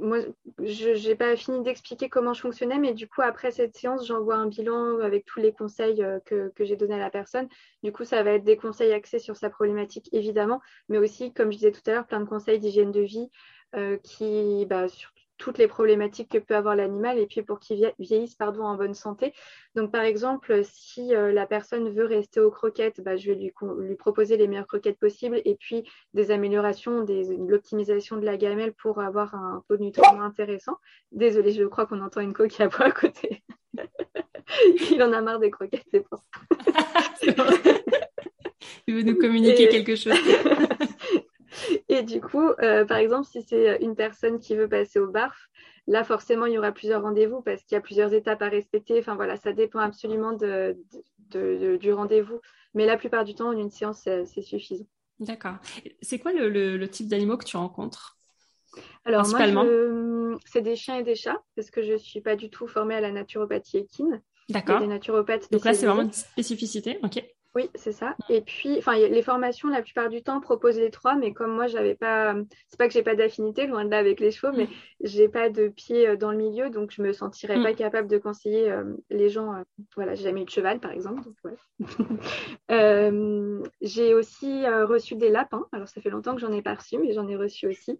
moi, 0.00 0.18
je 0.62 1.08
n'ai 1.08 1.14
pas 1.14 1.36
fini 1.36 1.62
d'expliquer 1.62 2.08
comment 2.08 2.32
je 2.32 2.40
fonctionnais, 2.40 2.78
mais 2.78 2.94
du 2.94 3.08
coup, 3.08 3.22
après 3.22 3.50
cette 3.50 3.76
séance, 3.76 4.06
j'envoie 4.06 4.36
un 4.36 4.46
bilan 4.46 4.98
avec 5.00 5.24
tous 5.24 5.40
les 5.40 5.52
conseils 5.52 6.02
euh, 6.02 6.18
que, 6.24 6.52
j'ai 6.60 6.76
donnés 6.76 6.94
à 6.94 6.98
la 6.98 7.10
personne. 7.10 7.48
Du 7.82 7.92
coup, 7.92 8.04
ça 8.04 8.22
va 8.22 8.32
être 8.32 8.44
des 8.44 8.56
conseils 8.56 8.92
axés 8.92 9.18
sur 9.18 9.36
sa 9.36 9.50
problématique, 9.50 10.08
évidemment, 10.12 10.60
mais 10.88 10.98
aussi, 10.98 11.32
comme 11.32 11.52
je 11.52 11.58
disais 11.58 11.72
tout 11.72 11.82
à 11.86 11.92
l'heure, 11.92 12.06
plein 12.06 12.20
de 12.20 12.28
conseils 12.28 12.58
d'hygiène 12.58 12.92
de 12.92 13.00
vie 13.00 13.30
euh, 13.76 13.98
qui, 13.98 14.66
bah, 14.66 14.86
toutes 15.40 15.56
les 15.56 15.66
problématiques 15.66 16.28
que 16.28 16.38
peut 16.38 16.54
avoir 16.54 16.76
l'animal 16.76 17.18
et 17.18 17.26
puis 17.26 17.42
pour 17.42 17.58
qu'il 17.58 17.92
vieillisse 17.98 18.34
pardon, 18.34 18.62
en 18.62 18.76
bonne 18.76 18.94
santé. 18.94 19.32
Donc, 19.74 19.90
par 19.90 20.02
exemple, 20.02 20.60
si 20.64 21.14
euh, 21.14 21.32
la 21.32 21.46
personne 21.46 21.88
veut 21.88 22.04
rester 22.04 22.40
aux 22.40 22.50
croquettes, 22.50 23.00
bah, 23.00 23.16
je 23.16 23.30
vais 23.30 23.36
lui, 23.36 23.52
lui, 23.78 23.94
proposer 23.96 24.36
les 24.36 24.46
meilleures 24.46 24.66
croquettes 24.66 24.98
possibles 24.98 25.40
et 25.44 25.56
puis 25.56 25.88
des 26.12 26.30
améliorations, 26.30 27.04
des, 27.04 27.24
de 27.24 27.50
l'optimisation 27.50 28.18
de 28.18 28.26
la 28.26 28.36
gamelle 28.36 28.74
pour 28.74 29.00
avoir 29.00 29.34
un 29.34 29.64
taux 29.66 29.78
de 29.78 29.82
nutriments 29.82 30.22
intéressant. 30.22 30.76
Désolée, 31.10 31.52
je 31.52 31.64
crois 31.64 31.86
qu'on 31.86 32.02
entend 32.02 32.20
une 32.20 32.34
coquille 32.34 32.66
à 32.66 32.68
bois 32.68 32.86
à 32.86 32.90
côté. 32.90 33.42
Il 34.90 35.02
en 35.02 35.12
a 35.12 35.22
marre 35.22 35.38
des 35.38 35.50
croquettes, 35.50 35.86
c'est 35.90 36.06
pour 36.06 36.18
ça. 36.18 36.24
Il 38.86 38.94
veut 38.94 39.02
nous 39.02 39.16
communiquer 39.16 39.68
quelque 39.68 39.96
chose. 39.96 40.18
Et 41.90 42.04
du 42.04 42.20
coup, 42.20 42.50
euh, 42.62 42.84
par 42.84 42.98
exemple, 42.98 43.26
si 43.26 43.42
c'est 43.42 43.78
une 43.82 43.96
personne 43.96 44.38
qui 44.38 44.54
veut 44.54 44.68
passer 44.68 45.00
au 45.00 45.08
BARF, 45.08 45.48
là, 45.88 46.04
forcément, 46.04 46.46
il 46.46 46.52
y 46.52 46.58
aura 46.58 46.70
plusieurs 46.70 47.02
rendez-vous 47.02 47.42
parce 47.42 47.62
qu'il 47.64 47.74
y 47.74 47.78
a 47.78 47.80
plusieurs 47.80 48.14
étapes 48.14 48.42
à 48.42 48.48
respecter. 48.48 49.00
Enfin, 49.00 49.16
voilà, 49.16 49.36
ça 49.36 49.52
dépend 49.52 49.80
absolument 49.80 50.32
de, 50.32 50.76
du 51.32 51.92
rendez-vous. 51.92 52.40
Mais 52.74 52.86
la 52.86 52.96
plupart 52.96 53.24
du 53.24 53.34
temps, 53.34 53.50
une 53.50 53.70
séance, 53.70 54.02
c'est 54.02 54.42
suffisant. 54.42 54.86
D'accord. 55.18 55.56
C'est 56.00 56.20
quoi 56.20 56.32
le, 56.32 56.86
type 56.86 57.08
d'animaux 57.08 57.36
que 57.36 57.44
tu 57.44 57.56
rencontres 57.56 58.16
alors 59.04 59.26
moi, 59.26 59.40
c'est 60.44 60.62
des 60.62 60.76
chiens 60.76 60.96
et 60.98 61.02
des 61.02 61.16
chats 61.16 61.42
parce 61.56 61.72
que 61.72 61.82
je 61.82 61.94
ne 61.94 61.98
suis 61.98 62.20
pas 62.20 62.36
du 62.36 62.50
tout 62.50 62.68
formée 62.68 62.94
à 62.94 63.00
la 63.00 63.10
naturopathie 63.10 63.78
équine. 63.78 64.22
D'accord. 64.48 64.80
Donc 64.80 65.64
là, 65.64 65.74
c'est 65.74 65.86
vraiment 65.86 66.02
une 66.02 66.12
spécificité. 66.12 67.00
Ok. 67.02 67.20
Oui, 67.56 67.68
c'est 67.74 67.90
ça. 67.90 68.14
Et 68.28 68.42
puis, 68.42 68.78
enfin, 68.78 68.96
les 68.96 69.22
formations, 69.22 69.68
la 69.68 69.82
plupart 69.82 70.08
du 70.08 70.22
temps, 70.22 70.40
proposent 70.40 70.78
les 70.78 70.92
trois, 70.92 71.16
mais 71.16 71.32
comme 71.32 71.52
moi, 71.52 71.66
j'avais 71.66 71.96
pas, 71.96 72.36
c'est 72.68 72.78
pas 72.78 72.86
que 72.86 72.94
j'ai 72.94 73.02
pas 73.02 73.16
d'affinité, 73.16 73.66
loin 73.66 73.84
de 73.84 73.90
là 73.90 73.98
avec 73.98 74.20
les 74.20 74.30
chevaux, 74.30 74.56
mais 74.56 74.66
mm. 74.66 74.70
j'ai 75.02 75.28
pas 75.28 75.50
de 75.50 75.66
pied 75.66 76.06
euh, 76.06 76.16
dans 76.16 76.30
le 76.30 76.36
milieu, 76.36 76.70
donc 76.70 76.92
je 76.92 77.02
me 77.02 77.12
sentirais 77.12 77.56
mm. 77.56 77.62
pas 77.64 77.74
capable 77.74 78.06
de 78.06 78.18
conseiller 78.18 78.70
euh, 78.70 78.84
les 79.10 79.28
gens. 79.30 79.52
Euh, 79.52 79.62
voilà, 79.96 80.14
j'ai 80.14 80.22
jamais 80.24 80.42
eu 80.42 80.44
de 80.44 80.50
cheval, 80.50 80.78
par 80.78 80.92
exemple. 80.92 81.22
j'ai 83.80 84.14
aussi 84.14 84.68
reçu 84.68 85.16
des 85.16 85.30
lapins. 85.30 85.66
Alors, 85.72 85.88
ça 85.88 86.00
fait 86.00 86.10
longtemps 86.10 86.36
que 86.36 86.40
j'en 86.40 86.52
ai 86.52 86.62
pas 86.62 86.74
reçu, 86.74 86.98
mais 86.98 87.12
j'en 87.12 87.26
ai 87.26 87.34
reçu 87.36 87.66
aussi. 87.66 87.98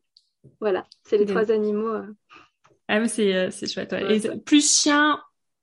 Voilà, 0.61 0.87
c'est 1.03 1.19
les 1.19 1.27
trois 1.27 1.51
animaux. 1.51 1.91
Ah, 2.87 3.01
mais 3.01 3.09
c'est, 3.09 3.51
chouette. 3.67 3.93
Et 3.95 4.21
plus 4.39 4.81
chien 4.81 5.21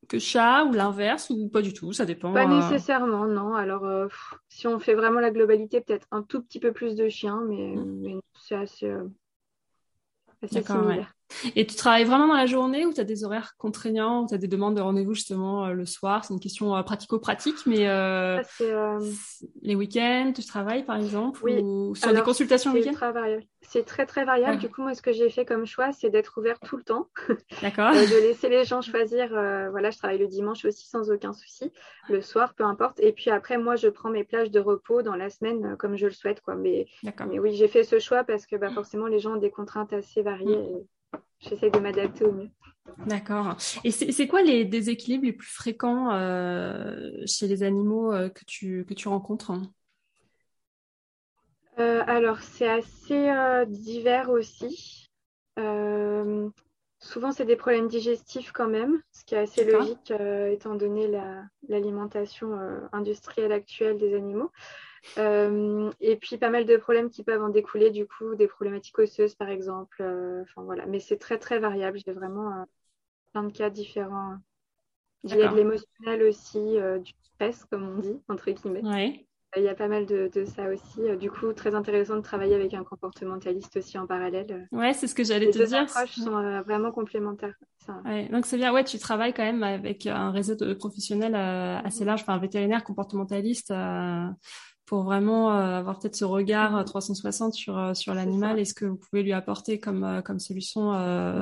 que 0.07 0.19
chat 0.19 0.63
ou 0.65 0.73
l'inverse 0.73 1.29
ou 1.29 1.49
pas 1.49 1.61
du 1.61 1.73
tout 1.73 1.93
Ça 1.93 2.05
dépend. 2.05 2.33
Pas 2.33 2.45
euh. 2.45 2.59
nécessairement, 2.61 3.25
non. 3.25 3.55
Alors, 3.55 3.85
euh, 3.85 4.07
si 4.47 4.67
on 4.67 4.79
fait 4.79 4.95
vraiment 4.95 5.19
la 5.19 5.31
globalité, 5.31 5.81
peut-être 5.81 6.07
un 6.11 6.23
tout 6.23 6.41
petit 6.41 6.59
peu 6.59 6.71
plus 6.71 6.95
de 6.95 7.09
chiens, 7.09 7.41
mais, 7.47 7.75
mm. 7.75 8.21
c'est 8.33 8.55
assez, 8.55 8.87
euh, 8.87 9.07
assez 10.41 10.63
similaire. 10.63 11.13
Et 11.55 11.65
tu 11.65 11.75
travailles 11.75 12.05
vraiment 12.05 12.27
dans 12.27 12.33
la 12.35 12.45
journée 12.45 12.85
ou 12.85 12.93
tu 12.93 13.01
as 13.01 13.03
des 13.03 13.23
horaires 13.23 13.55
contraignants, 13.57 14.23
ou 14.23 14.27
tu 14.27 14.33
as 14.33 14.37
des 14.37 14.47
demandes 14.47 14.75
de 14.75 14.81
rendez-vous 14.81 15.13
justement 15.13 15.67
le 15.67 15.85
soir? 15.85 16.25
C'est 16.25 16.33
une 16.33 16.39
question 16.39 16.81
pratico-pratique, 16.83 17.65
mais 17.65 17.87
les 19.61 19.75
week-ends, 19.75 20.31
tu 20.35 20.45
travailles 20.45 20.83
par 20.83 20.97
exemple 20.97 21.39
Oui. 21.43 21.59
Ou 21.61 21.95
sur 21.95 22.13
des 22.13 22.21
consultations 22.21 22.73
week-end? 22.73 22.93
c'est 23.67 23.85
très 23.85 24.05
très 24.05 24.23
variable. 24.23 24.59
Du 24.59 24.69
coup, 24.69 24.81
moi, 24.81 24.93
ce 24.93 25.01
que 25.01 25.11
j'ai 25.11 25.29
fait 25.29 25.45
comme 25.45 25.65
choix, 25.65 25.91
c'est 25.91 26.09
d'être 26.09 26.37
ouvert 26.37 26.57
tout 26.59 26.77
le 26.77 26.83
temps. 26.83 27.09
D'accord. 27.61 27.89
Euh, 27.89 28.05
de 28.05 28.27
laisser 28.27 28.47
les 28.47 28.63
gens 28.63 28.81
choisir. 28.81 29.35
Euh, 29.35 29.69
voilà, 29.69 29.89
je 29.89 29.97
travaille 29.97 30.19
le 30.19 30.27
dimanche 30.27 30.63
aussi 30.63 30.87
sans 30.87 31.11
aucun 31.11 31.33
souci. 31.33 31.73
Le 32.09 32.21
soir, 32.21 32.53
peu 32.53 32.63
importe. 32.63 32.99
Et 33.01 33.11
puis 33.11 33.29
après, 33.29 33.57
moi, 33.57 33.75
je 33.75 33.89
prends 33.89 34.09
mes 34.09 34.23
plages 34.23 34.51
de 34.51 34.61
repos 34.61 35.01
dans 35.01 35.15
la 35.15 35.29
semaine 35.29 35.65
euh, 35.65 35.75
comme 35.75 35.97
je 35.97 36.05
le 36.05 36.13
souhaite. 36.13 36.39
Quoi. 36.41 36.55
Mais, 36.55 36.87
mais 37.03 37.39
oui, 37.39 37.55
j'ai 37.55 37.67
fait 37.67 37.83
ce 37.83 37.99
choix 37.99 38.23
parce 38.23 38.45
que 38.45 38.55
bah, 38.55 38.69
forcément, 38.69 39.07
les 39.07 39.19
gens 39.19 39.33
ont 39.33 39.39
des 39.39 39.51
contraintes 39.51 39.91
assez 39.91 40.21
variées. 40.21 40.55
Mm. 40.55 40.85
J'essaie 41.39 41.69
de 41.69 41.79
m'adapter 41.79 42.25
au 42.25 42.31
mieux. 42.31 42.49
D'accord. 43.05 43.55
Et 43.83 43.91
c'est 43.91 44.27
quoi 44.27 44.41
les 44.41 44.65
déséquilibres 44.65 45.25
les 45.25 45.33
plus 45.33 45.47
fréquents 45.47 46.09
chez 47.25 47.47
les 47.47 47.63
animaux 47.63 48.11
que, 48.11 48.45
tu, 48.45 48.85
que 48.85 48.93
tu 48.93 49.07
rencontres? 49.07 49.51
Alors, 51.77 52.39
c'est 52.41 52.67
assez 52.67 53.31
divers 53.67 54.29
aussi. 54.29 55.09
souvent, 56.99 57.31
c'est 57.31 57.45
des 57.45 57.55
problèmes 57.55 57.87
digestifs 57.87 58.51
quand 58.51 58.67
même, 58.67 59.01
ce 59.11 59.23
qui 59.25 59.35
est 59.35 59.39
assez 59.39 59.63
logique 59.63 60.11
étant 60.49 60.75
donné 60.75 61.07
l'alimentation 61.67 62.57
industrielle 62.91 63.51
actuelle 63.51 63.97
des 63.97 64.15
animaux. 64.15 64.51
Euh, 65.17 65.91
et 65.99 66.15
puis 66.15 66.37
pas 66.37 66.49
mal 66.49 66.65
de 66.65 66.77
problèmes 66.77 67.09
qui 67.09 67.23
peuvent 67.23 67.43
en 67.43 67.49
découler, 67.49 67.89
du 67.89 68.05
coup, 68.05 68.35
des 68.35 68.47
problématiques 68.47 68.99
osseuses 68.99 69.35
par 69.35 69.49
exemple. 69.49 69.97
Euh, 70.01 70.41
enfin 70.43 70.63
voilà, 70.63 70.85
mais 70.85 70.99
c'est 70.99 71.17
très 71.17 71.37
très 71.37 71.59
variable. 71.59 71.99
J'ai 72.05 72.13
vraiment 72.13 72.51
euh, 72.51 72.63
plein 73.31 73.43
de 73.43 73.51
cas 73.51 73.69
différents. 73.69 74.35
Il 75.23 75.35
y 75.35 75.41
a 75.41 75.47
de 75.47 75.55
l'émotionnel 75.55 76.23
aussi, 76.23 76.77
du 77.03 77.11
stress, 77.21 77.65
comme 77.65 77.83
on 77.83 77.99
dit, 77.99 78.21
entre 78.29 78.49
guillemets. 78.51 78.81
Il 79.55 79.63
y 79.63 79.69
a 79.69 79.75
pas 79.75 79.87
mal 79.87 80.05
de, 80.05 80.29
ça 80.45 80.69
aussi. 80.69 81.01
Du 81.17 81.31
coup, 81.31 81.51
très 81.53 81.73
intéressant 81.73 82.15
de 82.15 82.21
travailler 82.21 82.53
avec 82.53 82.73
un 82.73 82.83
comportementaliste 82.83 83.75
aussi 83.77 83.97
en 83.97 84.05
parallèle. 84.05 84.67
Ouais, 84.71 84.93
c'est 84.93 85.07
ce 85.07 85.15
que 85.15 85.23
j'allais 85.23 85.47
te 85.47 85.57
dire. 85.57 85.65
Les 85.65 85.73
approches 85.73 86.15
sont 86.15 86.61
vraiment 86.61 86.91
complémentaires. 86.91 87.55
Ouais, 88.05 88.29
donc 88.29 88.45
c'est 88.45 88.57
bien. 88.57 88.71
Ouais, 88.71 88.83
tu 88.83 88.99
travailles 88.99 89.33
quand 89.33 89.43
même 89.43 89.63
avec 89.63 90.05
un 90.05 90.31
réseau 90.31 90.55
de 90.55 90.73
professionnels 90.73 91.35
assez 91.35 92.05
large, 92.05 92.21
enfin 92.21 92.33
un 92.33 92.39
vétérinaire 92.39 92.83
comportementaliste 92.83 93.73
pour 94.87 95.03
vraiment 95.03 95.51
euh, 95.51 95.77
avoir 95.77 95.99
peut-être 95.99 96.15
ce 96.15 96.25
regard 96.25 96.83
360 96.83 97.53
mm-hmm. 97.53 97.55
sur 97.55 97.77
euh, 97.77 97.93
sur 97.93 98.13
l'animal 98.15 98.57
et 98.57 98.65
ce 98.65 98.73
que 98.73 98.85
vous 98.85 98.95
pouvez 98.95 99.21
lui 99.21 99.33
apporter 99.33 99.79
comme 99.79 100.03
euh, 100.03 100.21
comme 100.21 100.39
solution 100.39 100.77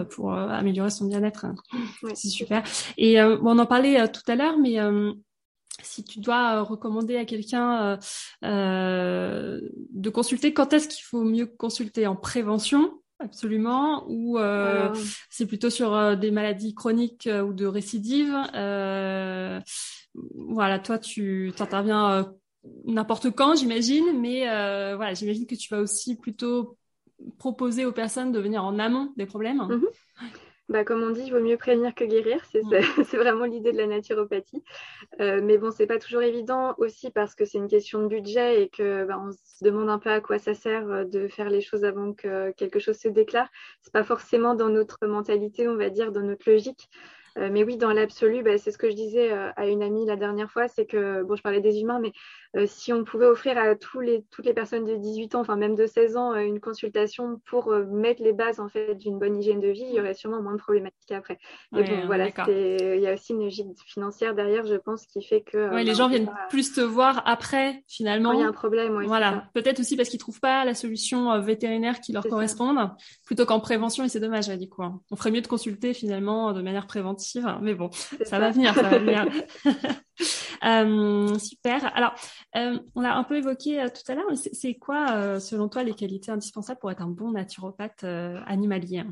pour 0.09 0.33
améliorer 0.33 0.89
son 0.89 1.05
bien-être. 1.05 1.45
c'est 2.15 2.29
super. 2.29 2.63
Et 2.97 3.21
on 3.21 3.59
en 3.59 3.65
parlait 3.65 4.11
tout 4.11 4.23
à 4.27 4.35
l'heure, 4.35 4.57
mais 4.57 4.77
si 5.81 6.03
tu 6.03 6.19
dois 6.19 6.61
recommander 6.61 7.17
à 7.17 7.25
quelqu'un 7.25 7.99
de 8.41 10.09
consulter, 10.09 10.53
quand 10.53 10.73
est-ce 10.73 10.87
qu'il 10.87 11.03
faut 11.03 11.23
mieux 11.23 11.45
consulter? 11.45 12.07
En 12.07 12.15
prévention 12.15 12.99
Absolument. 13.19 14.05
Ou 14.07 14.39
c'est 15.29 15.45
plutôt 15.45 15.69
sur 15.69 16.17
des 16.17 16.31
maladies 16.31 16.73
chroniques 16.73 17.29
ou 17.29 17.53
de 17.53 17.65
récidives? 17.65 18.35
voilà, 20.15 20.79
toi, 20.79 20.97
tu 20.97 21.51
t'interviens 21.55 22.33
n'importe 22.85 23.31
quand, 23.31 23.55
j'imagine, 23.55 24.19
mais 24.19 24.49
euh, 24.49 24.95
voilà, 24.95 25.13
j'imagine 25.13 25.45
que 25.47 25.55
tu 25.55 25.73
vas 25.73 25.81
aussi 25.81 26.15
plutôt 26.15 26.77
proposer 27.37 27.85
aux 27.85 27.91
personnes 27.91 28.31
de 28.31 28.39
venir 28.39 28.63
en 28.63 28.77
amont 28.79 29.13
des 29.17 29.25
problèmes. 29.25 29.61
Mhm. 29.61 29.87
Bah, 30.67 30.83
comme 30.83 31.03
on 31.03 31.11
dit, 31.11 31.21
il 31.25 31.31
vaut 31.31 31.41
mieux 31.41 31.57
prévenir 31.57 31.93
que 31.93 32.03
guérir. 32.03 32.43
C'est 32.51 32.63
mm. 32.63 32.69
vraiment 33.17 33.45
l'idée 33.45 33.71
de 33.71 33.77
la 33.77 33.85
naturopathie. 33.85 34.63
Euh, 35.21 35.39
mais 35.43 35.57
bon, 35.57 35.69
c'est 35.69 35.85
pas 35.85 35.99
toujours 35.99 36.23
évident 36.23 36.73
aussi 36.79 37.11
parce 37.11 37.35
que 37.35 37.45
c'est 37.45 37.59
une 37.59 37.67
question 37.67 38.01
de 38.01 38.07
budget 38.07 38.63
et 38.63 38.69
que 38.69 39.05
bah, 39.05 39.21
on 39.23 39.31
se 39.31 39.63
demande 39.63 39.89
un 39.89 39.99
peu 39.99 40.09
à 40.09 40.21
quoi 40.21 40.39
ça 40.39 40.55
sert 40.55 40.89
euh, 40.89 41.03
de 41.03 41.27
faire 41.27 41.49
les 41.49 41.61
choses 41.61 41.83
avant 41.83 42.13
que 42.13 42.51
quelque 42.53 42.79
chose 42.79 42.97
se 42.97 43.07
déclare. 43.07 43.49
C'est 43.81 43.93
pas 43.93 44.03
forcément 44.03 44.55
dans 44.55 44.69
notre 44.69 45.05
mentalité, 45.05 45.67
on 45.67 45.75
va 45.75 45.89
dire, 45.89 46.11
dans 46.11 46.23
notre 46.23 46.49
logique. 46.49 46.89
Euh, 47.37 47.49
mais 47.51 47.63
oui, 47.63 47.77
dans 47.77 47.91
l'absolu, 47.91 48.43
bah, 48.43 48.57
c'est 48.57 48.71
ce 48.71 48.77
que 48.77 48.89
je 48.89 48.95
disais 48.95 49.31
euh, 49.31 49.51
à 49.57 49.67
une 49.67 49.83
amie 49.83 50.05
la 50.05 50.15
dernière 50.15 50.49
fois, 50.49 50.67
c'est 50.67 50.85
que, 50.85 51.23
bon, 51.23 51.35
je 51.35 51.41
parlais 51.41 51.59
des 51.59 51.81
humains, 51.81 51.99
mais 51.99 52.13
euh, 52.55 52.65
si 52.65 52.93
on 52.93 53.03
pouvait 53.03 53.25
offrir 53.25 53.57
à 53.57 53.75
tous 53.75 53.99
les, 53.99 54.23
toutes 54.31 54.45
les 54.45 54.53
personnes 54.53 54.85
de 54.85 54.95
18 54.95 55.35
ans, 55.35 55.41
enfin 55.41 55.57
même 55.57 55.75
de 55.75 55.85
16 55.85 56.15
ans, 56.15 56.33
une 56.35 56.61
consultation 56.61 57.41
pour 57.45 57.71
mettre 57.75 58.23
les 58.23 58.31
bases 58.31 58.61
en 58.61 58.69
fait 58.69 58.95
d'une 58.95 59.19
bonne 59.19 59.37
hygiène 59.37 59.59
de 59.59 59.67
vie, 59.67 59.83
il 59.83 59.95
y 59.95 59.99
aurait 59.99 60.13
sûrement 60.13 60.41
moins 60.41 60.53
de 60.53 60.59
problématiques 60.59 61.11
après. 61.11 61.37
Mais 61.73 61.83
bon, 61.83 62.05
voilà, 62.05 62.29
il 62.47 63.01
y 63.01 63.07
a 63.07 63.13
aussi 63.13 63.33
une 63.33 63.43
logique 63.43 63.67
financière 63.85 64.33
derrière, 64.33 64.65
je 64.65 64.75
pense, 64.75 65.05
qui 65.05 65.21
fait 65.21 65.41
que. 65.41 65.73
Oui, 65.73 65.83
les 65.83 65.91
bah, 65.91 65.97
gens 65.97 66.07
viennent 66.07 66.31
plus 66.49 66.71
te 66.71 66.81
voir 66.81 67.21
après, 67.25 67.83
finalement. 67.87 68.31
il 68.31 68.39
y 68.39 68.43
a 68.43 68.47
un 68.47 68.53
problème, 68.53 69.03
Voilà, 69.05 69.49
peut-être 69.53 69.81
aussi 69.81 69.97
parce 69.97 70.07
qu'ils 70.07 70.19
trouvent 70.19 70.39
pas 70.39 70.63
la 70.63 70.73
solution 70.73 71.37
vétérinaire 71.41 71.99
qui 71.99 72.13
leur 72.13 72.23
corresponde, 72.23 72.77
plutôt 73.25 73.45
qu'en 73.45 73.59
prévention, 73.59 74.05
et 74.05 74.09
c'est 74.09 74.21
dommage, 74.21 74.47
dit 74.47 74.69
quoi. 74.69 74.85
Hein. 74.85 75.01
On 75.11 75.17
ferait 75.17 75.31
mieux 75.31 75.41
de 75.41 75.47
consulter 75.47 75.93
finalement 75.93 76.53
de 76.53 76.61
manière 76.61 76.87
préventive 76.87 77.24
mais 77.61 77.73
bon, 77.73 77.89
ça, 78.23 78.39
va 78.39 78.51
venir, 78.51 78.73
ça 78.73 78.83
va 78.83 78.97
venir. 78.97 79.25
Euh, 80.63 81.37
super. 81.37 81.95
Alors, 81.95 82.15
euh, 82.55 82.79
on 82.95 83.01
l'a 83.01 83.15
un 83.15 83.23
peu 83.23 83.35
évoqué 83.37 83.81
euh, 83.81 83.87
tout 83.89 84.09
à 84.11 84.15
l'heure, 84.15 84.25
mais 84.29 84.35
c'est 84.35 84.73
quoi, 84.75 85.39
selon 85.39 85.69
toi, 85.69 85.83
les 85.83 85.93
qualités 85.93 86.31
indispensables 86.31 86.79
pour 86.79 86.89
être 86.89 87.01
un 87.01 87.09
bon 87.09 87.31
naturopathe 87.31 88.03
animalier 88.03 89.03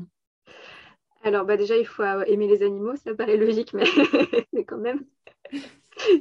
Alors, 1.22 1.44
bah 1.44 1.56
déjà, 1.56 1.76
il 1.76 1.86
faut 1.86 2.02
aimer 2.02 2.48
les 2.48 2.62
animaux, 2.62 2.96
ça 2.96 3.14
paraît 3.14 3.36
logique, 3.36 3.72
mais, 3.74 3.84
mais 4.52 4.64
quand 4.64 4.78
même. 4.78 5.04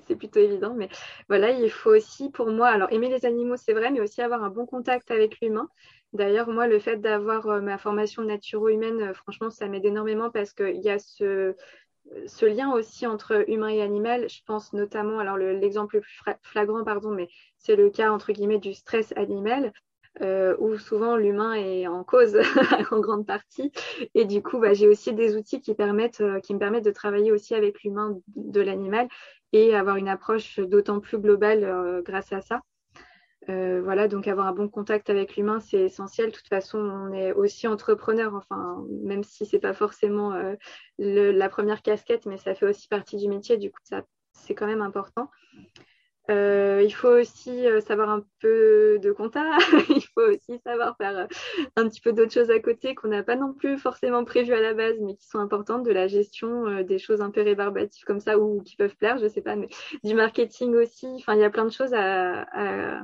c'est 0.06 0.15
plutôt 0.15 0.39
évident, 0.39 0.75
mais 0.75 0.89
voilà, 1.29 1.51
il 1.51 1.71
faut 1.71 1.95
aussi, 1.95 2.29
pour 2.29 2.51
moi, 2.51 2.67
alors 2.67 2.91
aimer 2.91 3.10
les 3.10 3.25
animaux, 3.25 3.56
c'est 3.58 3.73
vrai, 3.73 3.89
mais 3.91 4.01
aussi 4.01 4.21
avoir 4.21 4.43
un 4.43 4.49
bon 4.49 4.65
contact 4.65 5.10
avec 5.10 5.39
l'humain. 5.41 5.67
D'ailleurs, 6.12 6.47
moi, 6.47 6.67
le 6.67 6.77
fait 6.77 6.97
d'avoir 6.97 7.62
ma 7.62 7.79
formation 7.79 8.21
naturo-humaine, 8.21 9.15
franchement, 9.15 9.49
ça 9.49 9.67
m'aide 9.67 9.86
énormément 9.86 10.29
parce 10.29 10.53
qu'il 10.53 10.82
y 10.82 10.89
a 10.89 10.99
ce, 10.99 11.56
ce 12.27 12.45
lien 12.45 12.71
aussi 12.73 13.07
entre 13.07 13.49
humain 13.49 13.69
et 13.69 13.81
animal, 13.81 14.29
je 14.29 14.41
pense 14.45 14.73
notamment, 14.73 15.19
alors 15.19 15.37
l'exemple 15.37 15.95
le, 15.97 16.01
plus 16.01 16.33
flagrant, 16.41 16.83
pardon, 16.83 17.11
mais 17.11 17.27
c'est 17.57 17.75
le 17.75 17.89
cas 17.89 18.11
entre 18.11 18.31
guillemets 18.31 18.59
du 18.59 18.73
stress 18.73 19.13
animal, 19.15 19.71
euh, 20.21 20.55
où 20.59 20.77
souvent 20.77 21.15
l'humain 21.15 21.53
est 21.53 21.87
en 21.87 22.03
cause 22.03 22.37
en 22.91 22.99
grande 22.99 23.25
partie. 23.25 23.71
Et 24.13 24.25
du 24.25 24.43
coup, 24.43 24.59
bah, 24.59 24.73
j'ai 24.73 24.87
aussi 24.87 25.13
des 25.13 25.35
outils 25.35 25.59
qui, 25.59 25.73
permettent, 25.73 26.21
euh, 26.21 26.39
qui 26.39 26.53
me 26.53 26.59
permettent 26.59 26.85
de 26.85 26.91
travailler 26.91 27.31
aussi 27.31 27.55
avec 27.55 27.81
l'humain 27.83 28.19
de 28.35 28.61
l'animal 28.61 29.07
et 29.53 29.75
avoir 29.75 29.95
une 29.95 30.09
approche 30.09 30.59
d'autant 30.59 30.99
plus 30.99 31.17
globale 31.17 31.63
euh, 31.63 32.01
grâce 32.03 32.31
à 32.31 32.41
ça. 32.41 32.61
Euh, 33.49 33.82
voilà, 33.84 34.08
donc 34.08 34.27
avoir 34.27 34.47
un 34.47 34.53
bon 34.53 34.69
contact 34.69 35.10
avec 35.10 35.36
l'humain, 35.36 35.60
c'est 35.60 35.82
essentiel. 35.82 36.32
De 36.32 36.36
toute 36.36 36.47
façon, 36.47 36.79
on 36.79 37.13
est 37.13 37.34
aussi 37.34 37.67
entrepreneur, 37.67 38.34
enfin, 38.36 38.86
même 39.03 39.23
si 39.23 39.45
c'est 39.45 39.60
pas 39.60 39.73
forcément 39.73 40.34
euh, 40.34 40.56
la 40.97 41.49
première 41.49 41.82
casquette, 41.82 42.25
mais 42.25 42.38
ça 42.38 42.56
fait 42.56 42.67
aussi 42.67 42.88
partie 42.88 43.17
du 43.17 43.27
métier. 43.27 43.58
Du 43.58 43.69
coup, 43.71 43.79
ça, 43.84 44.03
c'est 44.32 44.56
quand 44.56 44.67
même 44.67 44.82
important. 44.82 45.29
Euh, 46.29 46.82
il 46.86 46.91
faut 46.91 47.10
aussi 47.10 47.65
savoir 47.86 48.10
un 48.10 48.25
peu 48.39 48.97
de 49.01 49.12
compta. 49.12 49.43
il 49.89 50.01
faut 50.13 50.21
aussi 50.21 50.58
savoir 50.65 50.95
faire 50.95 51.27
un 51.75 51.89
petit 51.89 51.99
peu 51.99 52.13
d'autres 52.13 52.32
choses 52.32 52.49
à 52.49 52.62
côté 52.62 52.95
qu'on 52.95 53.10
n'a 53.10 53.23
pas 53.23 53.36
non 53.36 53.53
plus 53.53 53.77
forcément 53.77 54.23
prévues 54.23 54.53
à 54.53 54.62
la 54.62 54.73
base, 54.73 54.95
mais 55.01 55.15
qui 55.17 55.27
sont 55.27 55.39
importantes, 55.39 55.84
de 55.84 55.91
la 55.91 56.08
gestion, 56.08 56.82
des 56.84 56.97
choses 56.97 57.19
un 57.19 57.29
peu 57.29 57.41
rébarbatives 57.41 58.06
comme 58.06 58.21
ça 58.21 58.39
ou 58.39 58.62
qui 58.62 58.77
peuvent 58.77 58.95
plaire, 58.95 59.17
je 59.17 59.27
sais 59.27 59.41
pas, 59.41 59.58
mais 59.58 59.67
du 60.06 60.13
marketing 60.13 60.75
aussi. 60.75 61.08
Enfin, 61.15 61.36
il 61.36 61.41
y 61.41 61.43
a 61.43 61.49
plein 61.49 61.65
de 61.65 61.73
choses 61.73 61.93
à 61.93 63.03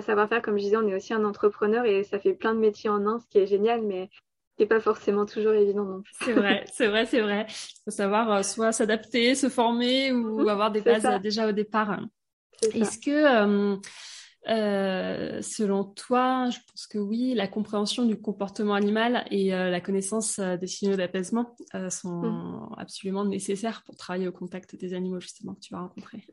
savoir 0.00 0.28
faire. 0.28 0.42
Comme 0.42 0.58
je 0.58 0.64
disais, 0.64 0.76
on 0.76 0.86
est 0.86 0.94
aussi 0.94 1.14
un 1.14 1.24
entrepreneur 1.24 1.84
et 1.84 2.04
ça 2.04 2.18
fait 2.18 2.34
plein 2.34 2.54
de 2.54 2.60
métiers 2.60 2.90
en 2.90 3.06
un, 3.06 3.18
ce 3.18 3.26
qui 3.26 3.38
est 3.38 3.46
génial, 3.46 3.82
mais 3.82 4.10
n'est 4.58 4.66
pas 4.66 4.80
forcément 4.80 5.26
toujours 5.26 5.54
évident 5.54 5.84
non 5.84 6.02
plus. 6.02 6.14
C'est 6.22 6.32
vrai, 6.32 6.64
c'est 6.72 6.88
vrai, 6.88 7.06
c'est 7.06 7.20
vrai. 7.20 7.46
Il 7.48 7.82
faut 7.84 7.90
savoir 7.90 8.30
euh, 8.32 8.42
soit 8.42 8.72
s'adapter, 8.72 9.34
se 9.34 9.48
former 9.48 10.12
ou 10.12 10.40
mhm, 10.40 10.48
avoir 10.48 10.70
des 10.70 10.80
bases 10.80 11.06
euh, 11.06 11.18
déjà 11.18 11.48
au 11.48 11.52
départ. 11.52 12.00
Est-ce 12.62 12.98
que, 12.98 13.78
euh, 14.48 15.42
selon 15.42 15.84
toi, 15.84 16.50
je 16.50 16.58
pense 16.70 16.86
que 16.86 16.98
oui, 16.98 17.34
la 17.34 17.46
compréhension 17.46 18.04
du 18.04 18.20
comportement 18.20 18.74
animal 18.74 19.24
et 19.30 19.50
la 19.50 19.80
connaissance 19.80 20.40
des 20.40 20.66
signaux 20.66 20.96
d'apaisement 20.96 21.54
sont 21.88 22.22
mhm. 22.22 22.74
absolument 22.76 23.24
nécessaires 23.24 23.82
pour 23.84 23.96
travailler 23.96 24.26
au 24.26 24.32
contact 24.32 24.74
des 24.74 24.94
animaux 24.94 25.20
justement 25.20 25.54
que 25.54 25.60
tu 25.60 25.72
vas 25.72 25.80
rencontrer? 25.80 26.26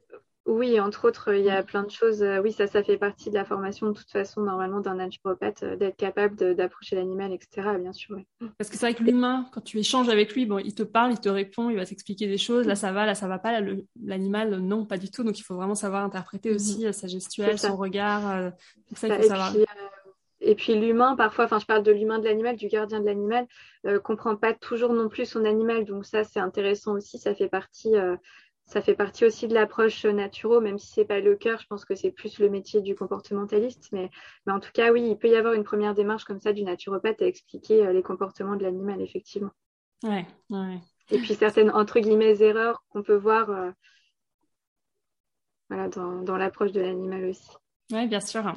Oui, 0.46 0.80
entre 0.80 1.08
autres, 1.08 1.34
il 1.34 1.44
y 1.44 1.50
a 1.50 1.64
plein 1.64 1.82
de 1.82 1.90
choses. 1.90 2.22
Euh, 2.22 2.40
oui, 2.40 2.52
ça, 2.52 2.68
ça 2.68 2.84
fait 2.84 2.98
partie 2.98 3.32
de 3.32 3.36
la 3.36 3.46
formation 3.46 3.88
de 3.88 3.94
toute 3.94 4.12
façon, 4.12 4.42
normalement, 4.42 4.80
d'un 4.80 4.94
naturopathe, 4.94 5.64
euh, 5.64 5.76
d'être 5.76 5.98
capable 5.98 6.54
d'approcher 6.56 6.96
l'animal, 6.96 7.34
etc. 7.34 7.70
Bien 7.80 7.94
sûr. 7.94 8.20
Parce 8.60 8.70
que 8.70 8.78
c'est 8.78 8.86
vrai 8.86 8.94
que 8.94 9.04
l'humain, 9.04 9.48
quand 9.52 9.62
tu 9.62 9.80
échanges 9.80 10.08
avec 10.08 10.36
lui, 10.36 10.46
bon, 10.46 10.60
il 10.60 10.76
te 10.76 10.84
parle, 10.84 11.14
il 11.14 11.20
te 11.20 11.30
répond, 11.30 11.72
il 11.72 11.78
va 11.78 11.86
t'expliquer 11.86 12.28
des 12.28 12.38
choses. 12.38 12.68
Là, 12.68 12.76
ça 12.76 12.92
va, 12.92 13.08
là, 13.08 13.16
ça 13.16 13.28
va 13.28 13.40
pas. 13.40 13.60
L'animal, 14.04 14.60
non, 14.60 14.86
pas 14.86 14.98
du 14.98 15.10
tout. 15.10 15.24
Donc, 15.24 15.40
il 15.40 15.44
faut 15.44 15.56
vraiment 15.56 15.74
savoir 15.74 16.06
interpréter 16.06 16.50
mhm. 16.50 16.56
aussi 16.56 16.86
euh, 16.86 16.92
sa 16.92 17.08
gestuelle, 17.08 17.58
son 17.58 17.76
regard. 17.76 18.52
ça, 18.94 19.08
il 19.08 19.16
faut 19.16 19.24
savoir. 19.24 19.52
Et 20.42 20.54
puis 20.54 20.76
l'humain, 20.76 21.16
parfois, 21.16 21.46
enfin 21.46 21.58
je 21.58 21.66
parle 21.66 21.82
de 21.82 21.92
l'humain 21.92 22.20
de 22.20 22.26
l'animal, 22.26 22.56
du 22.56 22.68
gardien 22.68 23.00
de 23.00 23.06
l'animal, 23.06 23.48
euh, 23.88 24.00
comprend 24.00 24.36
pas 24.36 24.54
toujours 24.54 24.94
non 24.94 25.10
plus 25.10 25.26
son 25.26 25.44
animal. 25.44 25.86
Donc 25.86 26.06
ça, 26.06 26.24
c'est 26.24 26.40
intéressant 26.40 26.94
aussi. 26.94 27.18
Ça 27.18 27.34
fait 27.34 27.50
partie 27.50 27.94
ça 28.66 28.82
fait 28.82 28.96
partie 28.96 29.26
aussi 29.26 29.48
de 29.48 29.54
l'approche 29.54 30.06
naturelle, 30.06 30.64
même 30.64 30.80
si 30.80 30.88
c'est 30.88 31.06
pas 31.06 31.20
le 31.20 31.36
cœur, 31.36 31.60
je 31.60 31.68
pense 31.68 31.86
que 31.86 31.96
c'est 31.96 32.12
plus 32.12 32.40
le 32.40 32.50
métier 32.50 32.82
du 32.82 32.96
comportementaliste. 32.96 33.90
Mais, 33.92 34.10
mais, 34.46 34.54
en 34.54 34.60
tout 34.60 34.72
cas, 34.74 34.92
oui, 34.92 35.08
il 35.12 35.18
peut 35.18 35.30
y 35.30 35.36
avoir 35.36 35.54
une 35.54 35.64
première 35.64 35.94
démarche 35.94 36.24
comme 36.24 36.40
ça 36.40 36.52
du 36.52 36.64
naturopathe 36.64 37.22
à 37.22 37.28
expliquer 37.28 37.86
euh, 37.86 37.94
les 37.94 38.02
comportements 38.02 38.56
de 38.56 38.64
l'animal, 38.64 39.02
effectivement. 39.02 39.52
Ouais, 40.04 40.26
ouais. 40.50 40.80
Et 41.12 41.20
puis 41.20 41.36
certaines, 41.36 41.70
entre 41.70 42.00
guillemets, 42.00 42.42
erreurs 42.42 42.84
qu'on 42.90 43.04
peut 43.04 43.16
voir 43.16 43.52
euh, 43.52 43.72
voilà, 45.70 45.88
dans, 45.88 46.24
dans 46.24 46.38
l'approche 46.38 46.72
de 46.72 46.82
l'animal 46.82 47.26
aussi. 47.26 47.50
Oui, 47.92 48.08
bien 48.08 48.20
sûr. 48.20 48.52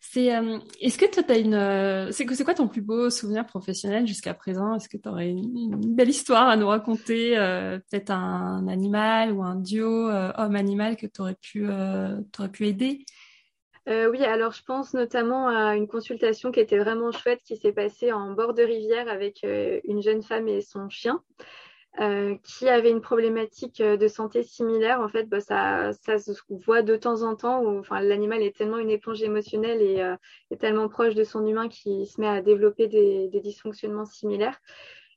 C'est, 0.00 0.34
euh, 0.34 0.58
est-ce 0.80 0.96
que 0.96 1.10
toi, 1.10 1.24
as 1.28 1.38
une, 1.38 1.54
euh, 1.54 2.12
c'est, 2.12 2.32
c'est 2.34 2.44
quoi 2.44 2.54
ton 2.54 2.68
plus 2.68 2.82
beau 2.82 3.10
souvenir 3.10 3.44
professionnel 3.44 4.06
jusqu'à 4.06 4.32
présent? 4.32 4.76
Est-ce 4.76 4.88
que 4.88 4.96
tu 4.96 5.08
aurais 5.08 5.28
une, 5.28 5.94
belle 5.94 6.08
histoire 6.08 6.48
à 6.48 6.56
nous 6.56 6.68
raconter 6.68 7.36
euh, 7.36 7.78
Peut-être 7.90 8.10
un 8.10 8.68
animal 8.68 9.32
ou 9.32 9.42
un 9.42 9.56
duo 9.56 10.08
homme-animal 10.08 10.96
que 10.96 11.06
tu 11.06 11.20
aurais 11.20 11.34
pu, 11.34 11.66
pu 12.52 12.66
aider? 12.66 13.04
Oui, 13.88 14.22
alors 14.22 14.52
je 14.52 14.62
pense 14.62 14.94
notamment 14.94 15.48
à 15.48 15.74
une 15.74 15.88
consultation 15.88 16.52
qui 16.52 16.60
était 16.60 16.78
vraiment 16.78 17.10
chouette 17.10 17.40
qui 17.42 17.56
s'est 17.56 17.72
passée 17.72 18.12
en 18.12 18.34
bord 18.34 18.54
de 18.54 18.62
rivière 18.62 19.08
avec 19.08 19.42
une 19.42 20.00
jeune 20.00 20.22
femme 20.22 20.46
et 20.46 20.60
son 20.60 20.88
chien. 20.88 21.20
Euh, 21.98 22.36
qui 22.44 22.68
avait 22.68 22.90
une 22.90 23.00
problématique 23.00 23.80
euh, 23.80 23.96
de 23.96 24.06
santé 24.06 24.44
similaire, 24.44 25.00
en 25.00 25.08
fait, 25.08 25.24
bah, 25.24 25.40
ça, 25.40 25.92
se 25.92 26.32
voit 26.48 26.82
de 26.82 26.94
temps 26.94 27.22
en 27.22 27.34
temps 27.34 27.64
où 27.64 27.82
l'animal 27.90 28.42
est 28.42 28.56
tellement 28.56 28.78
une 28.78 28.90
éponge 28.90 29.20
émotionnelle 29.22 29.82
et 29.82 30.00
euh, 30.00 30.14
est 30.52 30.56
tellement 30.56 30.88
proche 30.88 31.16
de 31.16 31.24
son 31.24 31.44
humain 31.44 31.68
qu'il 31.68 32.06
se 32.06 32.20
met 32.20 32.28
à 32.28 32.42
développer 32.42 32.86
des, 32.86 33.28
dysfonctionnements 33.42 34.06
similaires. 34.06 34.60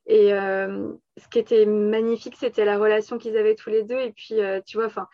Et 0.08 0.32
ce 0.32 1.28
qui 1.32 1.40
était 1.40 1.66
magnifique, 1.66 2.36
c'était 2.38 2.66
la 2.66 2.78
relation 2.78 3.18
qu'ils 3.18 3.38
avaient 3.38 3.56
tous 3.56 3.70
les 3.70 3.84
deux. 3.84 4.00
Et 4.00 4.12
puis, 4.12 4.36
tu 4.66 4.78
vois, 4.78 4.88
enfin, 4.88 5.08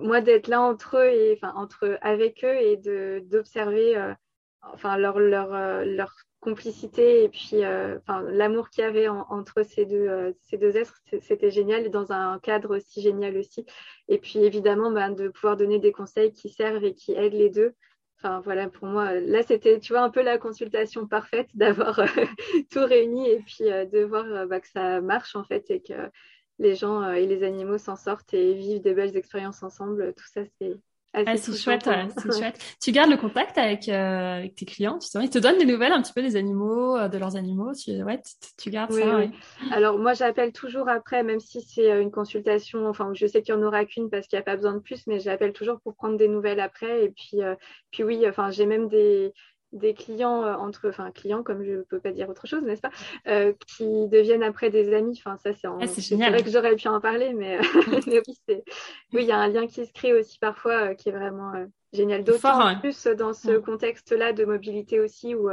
moi 0.00 0.22
d'être 0.22 0.48
là 0.48 0.62
entre 0.62 0.96
eux 0.96 1.10
et 1.10 1.38
entre 1.54 1.98
avec 2.00 2.42
eux 2.44 2.56
et 2.56 2.78
d'observer 3.20 4.14
enfin 4.62 4.96
leur 4.96 5.18
leur 5.18 5.50
leur 5.84 6.14
complicité 6.40 7.24
et 7.24 7.28
puis 7.28 7.64
euh, 7.64 7.98
l'amour 8.30 8.70
qu'il 8.70 8.82
y 8.82 8.86
avait 8.86 9.08
entre 9.08 9.62
ces 9.62 9.84
deux, 9.84 10.08
euh, 10.08 10.32
ces 10.42 10.56
deux 10.56 10.76
êtres, 10.76 11.00
c'était 11.20 11.50
génial 11.50 11.90
dans 11.90 12.12
un 12.12 12.38
cadre 12.38 12.76
aussi 12.76 13.02
génial 13.02 13.36
aussi. 13.36 13.66
Et 14.08 14.18
puis 14.18 14.38
évidemment, 14.38 14.90
ben, 14.90 15.10
de 15.10 15.28
pouvoir 15.28 15.56
donner 15.56 15.78
des 15.78 15.92
conseils 15.92 16.32
qui 16.32 16.48
servent 16.48 16.84
et 16.84 16.94
qui 16.94 17.12
aident 17.12 17.34
les 17.34 17.50
deux. 17.50 17.74
Enfin 18.18 18.40
voilà, 18.40 18.68
pour 18.68 18.86
moi, 18.86 19.14
là 19.14 19.42
c'était, 19.42 19.78
tu 19.80 19.92
vois, 19.92 20.02
un 20.02 20.10
peu 20.10 20.22
la 20.22 20.38
consultation 20.38 21.06
parfaite 21.06 21.48
d'avoir 21.54 21.98
euh, 22.00 22.06
tout 22.70 22.84
réuni 22.84 23.28
et 23.28 23.40
puis 23.40 23.64
de 23.64 24.04
voir 24.04 24.46
bah, 24.46 24.60
que 24.60 24.68
ça 24.68 25.00
marche 25.00 25.36
en 25.36 25.44
fait 25.44 25.70
et 25.70 25.80
que 25.80 26.10
les 26.58 26.74
gens 26.74 27.12
et 27.12 27.26
les 27.26 27.42
animaux 27.42 27.78
s'en 27.78 27.96
sortent 27.96 28.34
et 28.34 28.54
vivent 28.54 28.82
des 28.82 28.94
belles 28.94 29.16
expériences 29.16 29.62
ensemble. 29.62 30.14
Tout 30.14 30.26
ça, 30.26 30.42
c'est 30.60 30.76
ah, 31.12 31.36
c'est 31.36 31.56
chouette, 31.56 31.88
c'est 32.16 32.32
chouette. 32.38 32.76
Tu 32.80 32.92
gardes 32.92 33.10
le 33.10 33.16
contact 33.16 33.58
avec, 33.58 33.88
euh, 33.88 34.38
avec 34.38 34.54
tes 34.54 34.64
clients, 34.64 34.98
tu 34.98 35.08
sais, 35.08 35.18
ils 35.20 35.30
te 35.30 35.38
donnent 35.38 35.58
des 35.58 35.64
nouvelles 35.64 35.92
un 35.92 36.02
petit 36.02 36.12
peu 36.12 36.22
des 36.22 36.36
animaux, 36.36 36.96
euh, 36.96 37.08
de 37.08 37.18
leurs 37.18 37.36
animaux. 37.36 37.72
Tu, 37.74 38.02
ouais, 38.02 38.20
tu, 38.56 38.70
gardes 38.70 38.92
ça. 38.92 39.16
Oui. 39.16 39.30
Alors 39.72 39.98
moi, 39.98 40.14
j'appelle 40.14 40.52
toujours 40.52 40.88
après, 40.88 41.24
même 41.24 41.40
si 41.40 41.62
c'est 41.62 41.90
euh, 41.90 42.00
une 42.00 42.12
consultation. 42.12 42.86
Enfin, 42.86 43.10
je 43.12 43.26
sais 43.26 43.42
qu'il 43.42 43.54
n'y 43.56 43.62
en 43.62 43.66
aura 43.66 43.84
qu'une 43.84 44.08
parce 44.08 44.28
qu'il 44.28 44.36
n'y 44.36 44.42
a 44.42 44.44
pas 44.44 44.56
besoin 44.56 44.74
de 44.74 44.78
plus, 44.78 45.06
mais 45.08 45.18
j'appelle 45.18 45.52
toujours 45.52 45.80
pour 45.80 45.94
prendre 45.94 46.16
des 46.16 46.28
nouvelles 46.28 46.60
après. 46.60 47.04
Et 47.04 47.10
puis, 47.10 47.40
puis 47.90 48.04
oui, 48.04 48.24
enfin, 48.28 48.50
j'ai 48.50 48.66
même 48.66 48.88
des 48.88 49.32
des 49.72 49.94
clients 49.94 50.42
euh, 50.44 50.54
entre, 50.54 50.88
enfin 50.88 51.10
clients 51.10 51.42
comme 51.42 51.62
je 51.64 51.82
peux 51.82 52.00
pas 52.00 52.12
dire 52.12 52.28
autre 52.28 52.46
chose, 52.46 52.62
n'est-ce 52.62 52.80
pas, 52.80 52.90
euh, 53.28 53.52
qui 53.66 54.08
deviennent 54.08 54.42
après 54.42 54.70
des 54.70 54.94
amis. 54.94 55.20
Enfin 55.24 55.36
ça 55.36 55.52
c'est, 55.54 55.68
ah, 55.68 55.86
c'est 55.86 56.16
vrai 56.16 56.42
que 56.42 56.50
j'aurais 56.50 56.76
pu 56.76 56.88
en 56.88 57.00
parler, 57.00 57.32
mais, 57.34 57.58
oui 58.06 58.38
c'est, 58.48 58.64
oui 59.12 59.22
il 59.22 59.26
y 59.26 59.32
a 59.32 59.38
un 59.38 59.48
lien 59.48 59.66
qui 59.66 59.86
se 59.86 59.92
crée 59.92 60.12
aussi 60.12 60.38
parfois 60.38 60.90
euh, 60.90 60.94
qui 60.94 61.08
est 61.08 61.12
vraiment 61.12 61.52
génial. 61.92 62.24
D'autant 62.24 62.78
plus 62.78 63.06
dans 63.06 63.32
ce 63.32 63.58
contexte-là 63.58 64.32
de 64.32 64.44
mobilité 64.44 65.00
aussi 65.00 65.34
où 65.34 65.50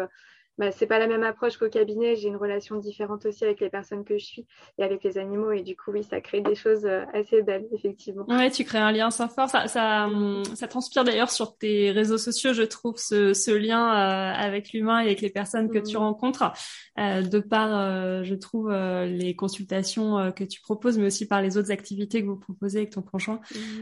bah, 0.57 0.71
c'est 0.71 0.87
pas 0.87 0.97
la 0.97 1.07
même 1.07 1.23
approche 1.23 1.57
qu'au 1.57 1.69
cabinet. 1.69 2.15
J'ai 2.15 2.29
une 2.29 2.35
relation 2.35 2.77
différente 2.77 3.25
aussi 3.25 3.43
avec 3.43 3.59
les 3.59 3.69
personnes 3.69 4.03
que 4.03 4.17
je 4.17 4.25
suis 4.25 4.45
et 4.79 4.83
avec 4.83 5.03
les 5.03 5.17
animaux. 5.17 5.51
Et 5.51 5.61
du 5.61 5.75
coup, 5.75 5.91
oui, 5.91 6.03
ça 6.03 6.19
crée 6.19 6.41
des 6.41 6.55
choses 6.55 6.85
euh, 6.85 7.03
assez 7.13 7.43
belles, 7.43 7.67
effectivement. 7.73 8.25
Ouais, 8.27 8.49
tu 8.49 8.63
crées 8.63 8.79
un 8.79 8.91
lien 8.91 9.11
sans 9.11 9.27
fort. 9.27 9.49
Ça, 9.49 9.67
ça, 9.67 10.05
hum, 10.07 10.43
ça 10.55 10.67
transpire 10.67 11.03
d'ailleurs 11.03 11.29
sur 11.29 11.57
tes 11.57 11.91
réseaux 11.91 12.17
sociaux, 12.17 12.53
je 12.53 12.63
trouve, 12.63 12.97
ce, 12.97 13.33
ce 13.33 13.51
lien 13.51 13.87
euh, 13.87 14.33
avec 14.33 14.73
l'humain 14.73 14.99
et 14.99 15.05
avec 15.05 15.21
les 15.21 15.29
personnes 15.29 15.69
que 15.69 15.79
tu 15.79 15.95
mm. 15.95 15.99
rencontres. 15.99 16.51
Euh, 16.99 17.21
de 17.21 17.39
par, 17.39 17.69
euh, 17.71 18.23
je 18.23 18.33
trouve, 18.33 18.71
les 18.71 19.35
consultations 19.35 20.31
que 20.35 20.43
tu 20.43 20.61
proposes, 20.61 20.97
mais 20.97 21.05
aussi 21.05 21.27
par 21.27 21.41
les 21.41 21.57
autres 21.57 21.71
activités 21.71 22.21
que 22.21 22.27
vous 22.27 22.37
proposez 22.37 22.79
avec 22.79 22.91
ton 22.91 23.01
conjoint. 23.01 23.39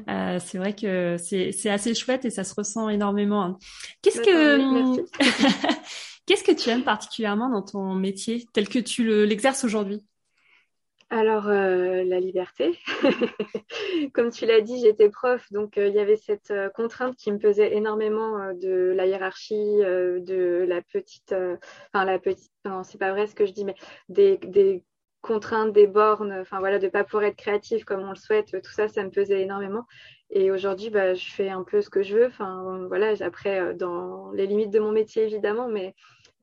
Mm. 0.07 0.39
c'est 0.39 0.57
vrai 0.57 0.75
que 0.75 1.15
c'est 1.17 1.69
assez 1.69 1.93
chouette 1.93 2.25
et 2.25 2.29
ça 2.29 2.43
se 2.43 2.53
ressent 2.53 2.89
énormément. 2.89 3.57
Qu'est-ce 4.01 4.19
bah, 4.19 4.25
que... 4.25 5.25
Qu'est-ce 6.25 6.43
que 6.43 6.51
tu 6.51 6.69
aimes 6.69 6.83
particulièrement 6.83 7.49
dans 7.49 7.61
ton 7.61 7.93
métier 7.93 8.47
tel 8.53 8.67
que 8.67 8.79
tu 8.79 9.25
l'exerces 9.25 9.63
aujourd'hui? 9.63 10.03
Alors, 11.11 11.47
euh, 11.47 12.03
la 12.03 12.19
liberté. 12.19 12.79
Comme 14.13 14.31
tu 14.31 14.47
l'as 14.47 14.61
dit, 14.61 14.81
j'étais 14.81 15.09
prof, 15.09 15.45
donc 15.51 15.77
euh, 15.77 15.87
il 15.87 15.93
y 15.93 15.99
avait 15.99 16.15
cette 16.15 16.49
euh, 16.49 16.69
contrainte 16.69 17.15
qui 17.15 17.31
me 17.31 17.37
pesait 17.37 17.75
énormément 17.75 18.53
de 18.53 18.91
la 18.95 19.05
hiérarchie, 19.05 19.77
de 19.77 20.65
la 20.67 20.81
petite, 20.81 21.33
enfin 21.93 22.05
la 22.05 22.17
petite, 22.17 22.51
non, 22.65 22.83
c'est 22.83 22.97
pas 22.97 23.11
vrai 23.11 23.27
ce 23.27 23.35
que 23.35 23.45
je 23.45 23.53
dis, 23.53 23.65
mais 23.65 23.75
des, 24.09 24.83
contraintes, 25.21 25.73
des 25.73 25.87
bornes, 25.87 26.33
enfin 26.33 26.59
voilà, 26.59 26.79
de 26.79 26.87
pas 26.87 27.03
pouvoir 27.03 27.23
être 27.23 27.35
créatif 27.35 27.83
comme 27.83 28.01
on 28.01 28.09
le 28.09 28.15
souhaite, 28.15 28.61
tout 28.61 28.71
ça, 28.71 28.87
ça 28.87 29.03
me 29.03 29.09
pesait 29.09 29.41
énormément. 29.41 29.85
Et 30.31 30.51
aujourd'hui, 30.51 30.89
bah, 30.89 31.13
je 31.13 31.31
fais 31.31 31.49
un 31.49 31.63
peu 31.63 31.81
ce 31.81 31.89
que 31.89 32.03
je 32.03 32.17
veux. 32.17 32.25
Enfin, 32.27 32.85
voilà, 32.87 33.13
après, 33.21 33.73
dans 33.75 34.31
les 34.31 34.47
limites 34.47 34.71
de 34.71 34.79
mon 34.79 34.91
métier, 34.91 35.23
évidemment, 35.23 35.67
mais 35.67 35.95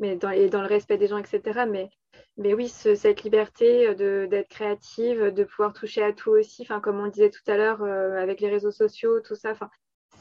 mais 0.02 0.16
dans, 0.16 0.30
et 0.30 0.48
dans 0.48 0.60
le 0.60 0.66
respect 0.66 0.98
des 0.98 1.06
gens, 1.06 1.16
etc. 1.16 1.64
Mais, 1.70 1.88
mais 2.36 2.52
oui, 2.52 2.68
cette 2.68 3.22
liberté 3.22 3.88
euh, 3.88 4.26
d'être 4.26 4.48
créative, 4.48 5.32
de 5.32 5.44
pouvoir 5.44 5.72
toucher 5.72 6.02
à 6.02 6.12
tout 6.12 6.30
aussi, 6.30 6.62
enfin, 6.62 6.80
comme 6.80 6.98
on 6.98 7.04
le 7.04 7.10
disait 7.10 7.30
tout 7.30 7.48
à 7.50 7.56
l'heure, 7.56 7.82
euh, 7.82 8.20
avec 8.20 8.40
les 8.40 8.50
réseaux 8.50 8.72
sociaux, 8.72 9.20
tout 9.20 9.36
ça, 9.36 9.52
enfin, 9.52 9.70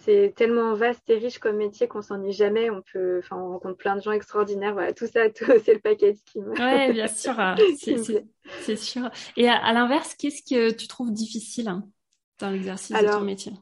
c'est 0.03 0.33
tellement 0.35 0.73
vaste 0.75 1.09
et 1.09 1.17
riche 1.17 1.39
comme 1.39 1.57
métier 1.57 1.87
qu'on 1.87 2.03
s'ennuie 2.03 2.31
jamais. 2.31 2.69
On 2.69 2.81
peut, 2.93 3.19
enfin, 3.23 3.37
on 3.37 3.49
rencontre 3.49 3.77
plein 3.77 3.95
de 3.95 4.01
gens 4.01 4.11
extraordinaires. 4.11 4.73
Voilà, 4.73 4.93
tout 4.93 5.07
ça, 5.07 5.21
c'est 5.65 5.73
le 5.73 5.79
paquet 5.79 6.15
qui 6.25 6.39
me. 6.39 6.51
Ouais, 6.51 6.93
bien 6.93 7.07
sûr, 7.07 7.35
c'est 8.61 8.75
sûr. 8.75 9.09
Et 9.35 9.49
à, 9.49 9.73
l'inverse, 9.73 10.13
qu'est-ce 10.15 10.43
que 10.43 10.71
tu 10.71 10.87
trouves 10.87 11.11
difficile 11.11 11.67
hein, 11.67 11.83
dans 12.39 12.51
l'exercice 12.51 12.95
de 12.95 13.07
ton 13.07 13.21
métier? 13.21 13.53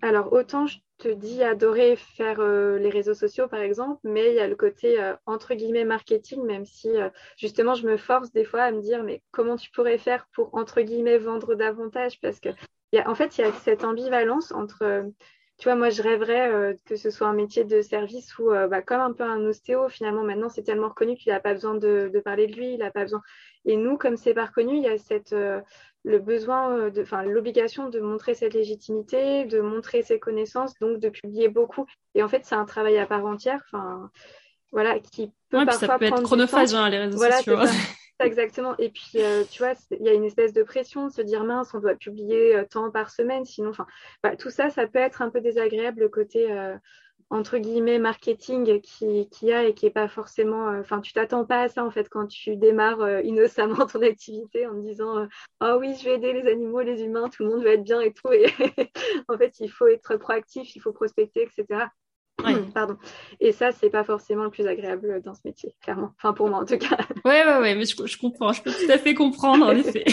Alors, 0.00 0.32
autant 0.32 0.66
je 0.66 0.78
te 0.98 1.08
dis 1.08 1.42
adorer 1.42 1.96
faire 1.96 2.40
euh, 2.40 2.78
les 2.78 2.90
réseaux 2.90 3.14
sociaux, 3.14 3.48
par 3.48 3.60
exemple, 3.60 4.00
mais 4.04 4.30
il 4.30 4.34
y 4.34 4.40
a 4.40 4.48
le 4.48 4.56
côté 4.56 5.00
euh, 5.02 5.14
entre 5.26 5.54
guillemets 5.54 5.84
marketing, 5.84 6.44
même 6.44 6.64
si 6.64 6.88
euh, 6.96 7.08
justement 7.36 7.74
je 7.74 7.86
me 7.86 7.96
force 7.96 8.32
des 8.32 8.44
fois 8.44 8.62
à 8.62 8.72
me 8.72 8.80
dire 8.80 9.02
mais 9.04 9.22
comment 9.30 9.56
tu 9.56 9.70
pourrais 9.70 9.98
faire 9.98 10.26
pour 10.32 10.54
entre 10.54 10.80
guillemets 10.82 11.18
vendre 11.18 11.54
davantage? 11.54 12.20
Parce 12.20 12.40
que 12.40 12.48
en 13.04 13.14
fait, 13.14 13.36
il 13.36 13.42
y 13.42 13.44
a 13.44 13.52
cette 13.52 13.84
ambivalence 13.84 14.52
entre 14.52 15.04
tu 15.58 15.68
vois, 15.68 15.74
moi, 15.74 15.90
je 15.90 16.02
rêverais 16.02 16.76
que 16.84 16.96
ce 16.96 17.10
soit 17.10 17.26
un 17.26 17.32
métier 17.32 17.64
de 17.64 17.80
service 17.80 18.38
où, 18.38 18.50
bah, 18.50 18.82
comme 18.82 19.00
un 19.00 19.12
peu 19.12 19.24
un 19.24 19.44
ostéo, 19.46 19.88
finalement, 19.88 20.22
maintenant, 20.22 20.48
c'est 20.48 20.62
tellement 20.62 20.88
reconnu 20.88 21.16
qu'il 21.16 21.32
n'a 21.32 21.40
pas 21.40 21.54
besoin 21.54 21.74
de, 21.74 22.10
de, 22.12 22.20
parler 22.20 22.46
de 22.46 22.54
lui, 22.54 22.74
il 22.74 22.78
n'a 22.78 22.90
pas 22.90 23.02
besoin. 23.02 23.22
Et 23.64 23.76
nous, 23.76 23.96
comme 23.96 24.16
c'est 24.16 24.34
pas 24.34 24.46
reconnu, 24.46 24.76
il 24.76 24.82
y 24.82 24.88
a 24.88 24.98
cette, 24.98 25.34
le 26.06 26.20
besoin, 26.20 26.70
euh, 26.70 26.90
de, 26.90 27.02
enfin 27.02 27.24
l'obligation 27.24 27.90
de 27.90 27.98
montrer 28.00 28.34
cette 28.34 28.54
légitimité, 28.54 29.44
de 29.44 29.60
montrer 29.60 30.02
ses 30.02 30.20
connaissances, 30.20 30.78
donc 30.78 31.00
de 31.00 31.08
publier 31.08 31.48
beaucoup. 31.48 31.84
Et 32.14 32.22
en 32.22 32.28
fait, 32.28 32.44
c'est 32.44 32.54
un 32.54 32.64
travail 32.64 32.96
à 32.98 33.06
part 33.06 33.26
entière, 33.26 33.60
enfin 33.66 34.08
voilà, 34.72 35.00
qui 35.00 35.32
peut 35.50 35.66
parfois 35.66 35.88
ça 35.88 35.98
peut 35.98 36.04
être 36.04 36.22
chronophage 36.22 36.74
hein, 36.74 36.88
les 36.88 36.98
réseaux 36.98 37.18
sociaux. 37.18 37.58
Exactement. 38.20 38.74
Et 38.78 38.90
puis, 38.90 39.16
euh, 39.16 39.44
tu 39.50 39.62
vois, 39.62 39.74
il 39.90 40.04
y 40.04 40.08
a 40.08 40.14
une 40.14 40.24
espèce 40.24 40.52
de 40.52 40.62
pression 40.62 41.06
de 41.06 41.12
se 41.12 41.20
dire 41.20 41.44
mince, 41.44 41.74
on 41.74 41.80
doit 41.80 41.94
publier 41.94 42.56
euh, 42.56 42.64
tant 42.68 42.90
par 42.90 43.10
semaine, 43.10 43.44
sinon, 43.44 43.70
enfin, 43.70 43.86
tout 44.38 44.50
ça, 44.50 44.70
ça 44.70 44.86
peut 44.86 44.98
être 44.98 45.22
un 45.22 45.30
peu 45.30 45.40
désagréable 45.40 46.00
le 46.00 46.08
côté 46.08 46.48
entre 47.30 47.58
guillemets 47.58 47.98
marketing 47.98 48.80
qui, 48.80 49.28
qui 49.30 49.52
a 49.52 49.64
et 49.64 49.74
qui 49.74 49.86
est 49.86 49.90
pas 49.90 50.08
forcément 50.08 50.68
euh, 50.68 50.80
enfin 50.80 51.00
tu 51.00 51.12
t'attends 51.12 51.44
pas 51.44 51.62
à 51.62 51.68
ça 51.68 51.84
en 51.84 51.90
fait 51.90 52.08
quand 52.08 52.26
tu 52.26 52.56
démarres 52.56 53.00
euh, 53.00 53.20
innocemment 53.22 53.86
ton 53.86 54.02
activité 54.02 54.66
en 54.66 54.74
disant 54.74 55.18
euh, 55.18 55.26
oh 55.60 55.78
oui 55.80 55.96
je 55.98 56.04
vais 56.04 56.14
aider 56.14 56.32
les 56.32 56.48
animaux 56.48 56.82
les 56.82 57.02
humains 57.02 57.28
tout 57.28 57.42
le 57.42 57.50
monde 57.50 57.64
va 57.64 57.70
être 57.70 57.82
bien 57.82 58.00
et 58.00 58.12
tout 58.12 58.32
et 58.32 58.46
en 59.28 59.36
fait 59.36 59.58
il 59.58 59.68
faut 59.68 59.88
être 59.88 60.16
proactif 60.16 60.76
il 60.76 60.80
faut 60.80 60.92
prospecter 60.92 61.42
etc 61.42 61.86
Pardon. 62.74 62.96
Et 63.40 63.52
ça, 63.52 63.72
c'est 63.72 63.90
pas 63.90 64.04
forcément 64.04 64.44
le 64.44 64.50
plus 64.50 64.66
agréable 64.66 65.22
dans 65.22 65.34
ce 65.34 65.40
métier, 65.44 65.74
clairement. 65.82 66.12
Enfin, 66.16 66.32
pour 66.32 66.48
moi, 66.48 66.60
en 66.60 66.64
tout 66.64 66.78
cas. 66.78 66.98
Ouais, 67.24 67.44
ouais, 67.44 67.58
ouais, 67.58 67.74
mais 67.74 67.84
je, 67.84 68.06
je 68.06 68.18
comprends. 68.18 68.52
Je 68.52 68.62
peux 68.62 68.70
tout 68.70 68.90
à 68.90 68.98
fait 68.98 69.14
comprendre, 69.14 69.66
en 69.66 69.72
effet. 69.72 70.04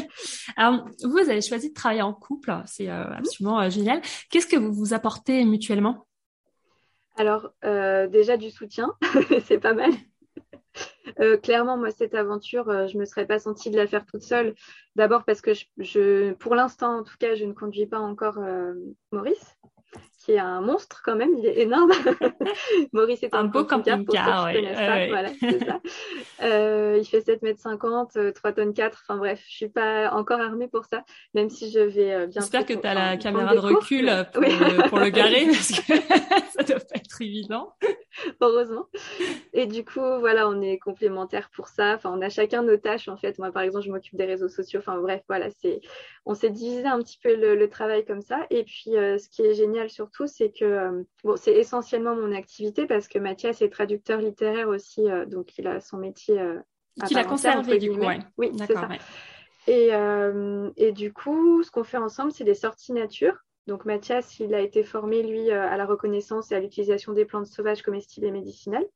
Alors, 0.56 0.86
vous, 1.02 1.10
vous 1.10 1.18
avez 1.18 1.40
choisi 1.40 1.70
de 1.70 1.74
travailler 1.74 2.02
en 2.02 2.14
couple. 2.14 2.54
C'est 2.66 2.88
absolument 2.88 3.68
génial. 3.68 4.00
Qu'est-ce 4.30 4.46
que 4.46 4.56
vous 4.56 4.72
vous 4.72 4.94
apportez 4.94 5.44
mutuellement? 5.44 6.06
Alors, 7.16 7.52
euh, 7.64 8.06
déjà 8.08 8.36
du 8.36 8.50
soutien, 8.50 8.94
c'est 9.44 9.58
pas 9.58 9.74
mal. 9.74 9.90
Euh, 11.20 11.36
clairement, 11.36 11.76
moi, 11.76 11.90
cette 11.90 12.14
aventure, 12.14 12.70
euh, 12.70 12.86
je 12.86 12.96
ne 12.96 13.00
me 13.00 13.04
serais 13.04 13.26
pas 13.26 13.38
sentie 13.38 13.70
de 13.70 13.76
la 13.76 13.86
faire 13.86 14.06
toute 14.06 14.22
seule. 14.22 14.54
D'abord 14.96 15.24
parce 15.24 15.42
que, 15.42 15.52
je, 15.78 16.32
pour 16.34 16.54
l'instant, 16.54 17.00
en 17.00 17.02
tout 17.02 17.16
cas, 17.18 17.34
je 17.34 17.44
ne 17.44 17.52
conduis 17.52 17.86
pas 17.86 17.98
encore 17.98 18.38
Maurice 19.10 19.56
qui 20.24 20.32
est 20.32 20.38
un 20.38 20.60
monstre 20.60 21.02
quand 21.04 21.16
même, 21.16 21.30
il 21.38 21.46
est 21.46 21.60
énorme. 21.60 21.90
Maurice 22.92 23.22
est 23.22 23.34
un, 23.34 23.44
beau 23.44 23.64
camping-car, 23.64 24.50
voilà, 25.10 25.28
ça. 25.28 25.80
Euh, 26.42 26.98
il 27.00 27.04
fait 27.04 27.20
7,50 27.20 28.18
m, 28.18 28.32
3 28.32 28.52
tonnes 28.52 28.74
4, 28.74 29.04
enfin 29.04 29.16
bref, 29.16 29.40
je 29.48 29.54
suis 29.54 29.68
pas 29.68 30.10
encore 30.12 30.40
armée 30.40 30.66
pour 30.66 30.84
ça, 30.86 31.04
même 31.34 31.50
si 31.50 31.70
je 31.70 31.78
vais 31.78 32.12
euh, 32.12 32.26
bien. 32.26 32.40
J'espère 32.40 32.66
que 32.66 32.72
tu 32.72 32.84
as 32.84 32.94
la 32.94 33.16
caméra 33.16 33.54
de 33.54 33.60
recul 33.60 34.10
pour, 34.32 34.42
le, 34.42 34.88
pour, 34.88 34.98
le, 34.98 35.10
garer, 35.10 35.46
parce 35.46 35.72
que 35.72 36.61
être 37.22 37.28
évident. 37.28 37.72
heureusement. 38.40 38.86
Et 39.52 39.66
du 39.66 39.84
coup, 39.84 40.00
voilà, 40.00 40.48
on 40.48 40.60
est 40.60 40.78
complémentaires 40.78 41.50
pour 41.50 41.68
ça. 41.68 41.94
Enfin, 41.94 42.12
on 42.14 42.20
a 42.20 42.28
chacun 42.28 42.62
nos 42.62 42.76
tâches 42.76 43.08
en 43.08 43.16
fait. 43.16 43.38
Moi, 43.38 43.50
par 43.52 43.62
exemple, 43.62 43.84
je 43.84 43.90
m'occupe 43.90 44.16
des 44.16 44.24
réseaux 44.24 44.48
sociaux. 44.48 44.80
Enfin, 44.80 44.98
bref, 44.98 45.22
voilà, 45.28 45.50
c'est, 45.50 45.80
on 46.26 46.34
s'est 46.34 46.50
divisé 46.50 46.86
un 46.86 46.98
petit 47.00 47.18
peu 47.22 47.34
le, 47.34 47.68
travail 47.68 48.04
comme 48.04 48.20
ça. 48.20 48.46
Et 48.50 48.64
puis, 48.64 48.96
euh, 48.96 49.18
ce 49.18 49.28
qui 49.28 49.42
est 49.42 49.54
génial 49.54 49.88
surtout, 49.88 50.26
c'est 50.26 50.50
que 50.50 50.64
euh, 50.64 51.02
bon, 51.24 51.36
c'est 51.36 51.54
essentiellement 51.54 52.14
mon 52.14 52.32
activité 52.32 52.86
parce 52.86 53.08
que 53.08 53.18
Mathias 53.18 53.62
est 53.62 53.70
traducteur 53.70 54.20
littéraire 54.20 54.68
aussi, 54.68 55.08
euh, 55.08 55.24
donc 55.24 55.56
il 55.58 55.66
a 55.66 55.80
son 55.80 55.96
métier. 55.96 56.40
qu'il 57.06 57.18
a 57.18 57.24
conservé 57.24 57.78
du 57.78 57.90
coup, 57.92 58.00
ouais. 58.00 58.18
Oui, 58.36 58.50
c'est 58.58 58.74
ça. 58.74 58.88
Et, 59.68 59.90
et, 60.76 60.92
du 60.92 61.12
coup, 61.12 61.62
ce 61.62 61.70
qu'on 61.70 61.84
fait 61.84 61.96
ensemble, 61.96 62.32
c'est 62.32 62.44
des 62.44 62.54
sorties 62.54 62.92
nature. 62.92 63.36
Donc 63.66 63.84
Mathias, 63.84 64.40
il 64.40 64.54
a 64.54 64.60
été 64.60 64.82
formé, 64.82 65.22
lui, 65.22 65.50
euh, 65.50 65.68
à 65.68 65.76
la 65.76 65.86
reconnaissance 65.86 66.50
et 66.50 66.56
à 66.56 66.60
l'utilisation 66.60 67.12
des 67.12 67.24
plantes 67.24 67.46
sauvages 67.46 67.82
comestibles 67.82 68.26
et 68.26 68.32
médicinales. 68.32 68.86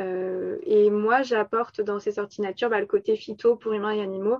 Euh, 0.00 0.58
et 0.62 0.90
moi, 0.90 1.22
j'apporte 1.22 1.80
dans 1.80 1.98
ces 1.98 2.12
sorties 2.12 2.42
nature 2.42 2.68
bah, 2.68 2.80
le 2.80 2.86
côté 2.86 3.16
phyto 3.16 3.56
pour 3.56 3.72
humains 3.72 3.92
et 3.92 4.02
animaux. 4.02 4.38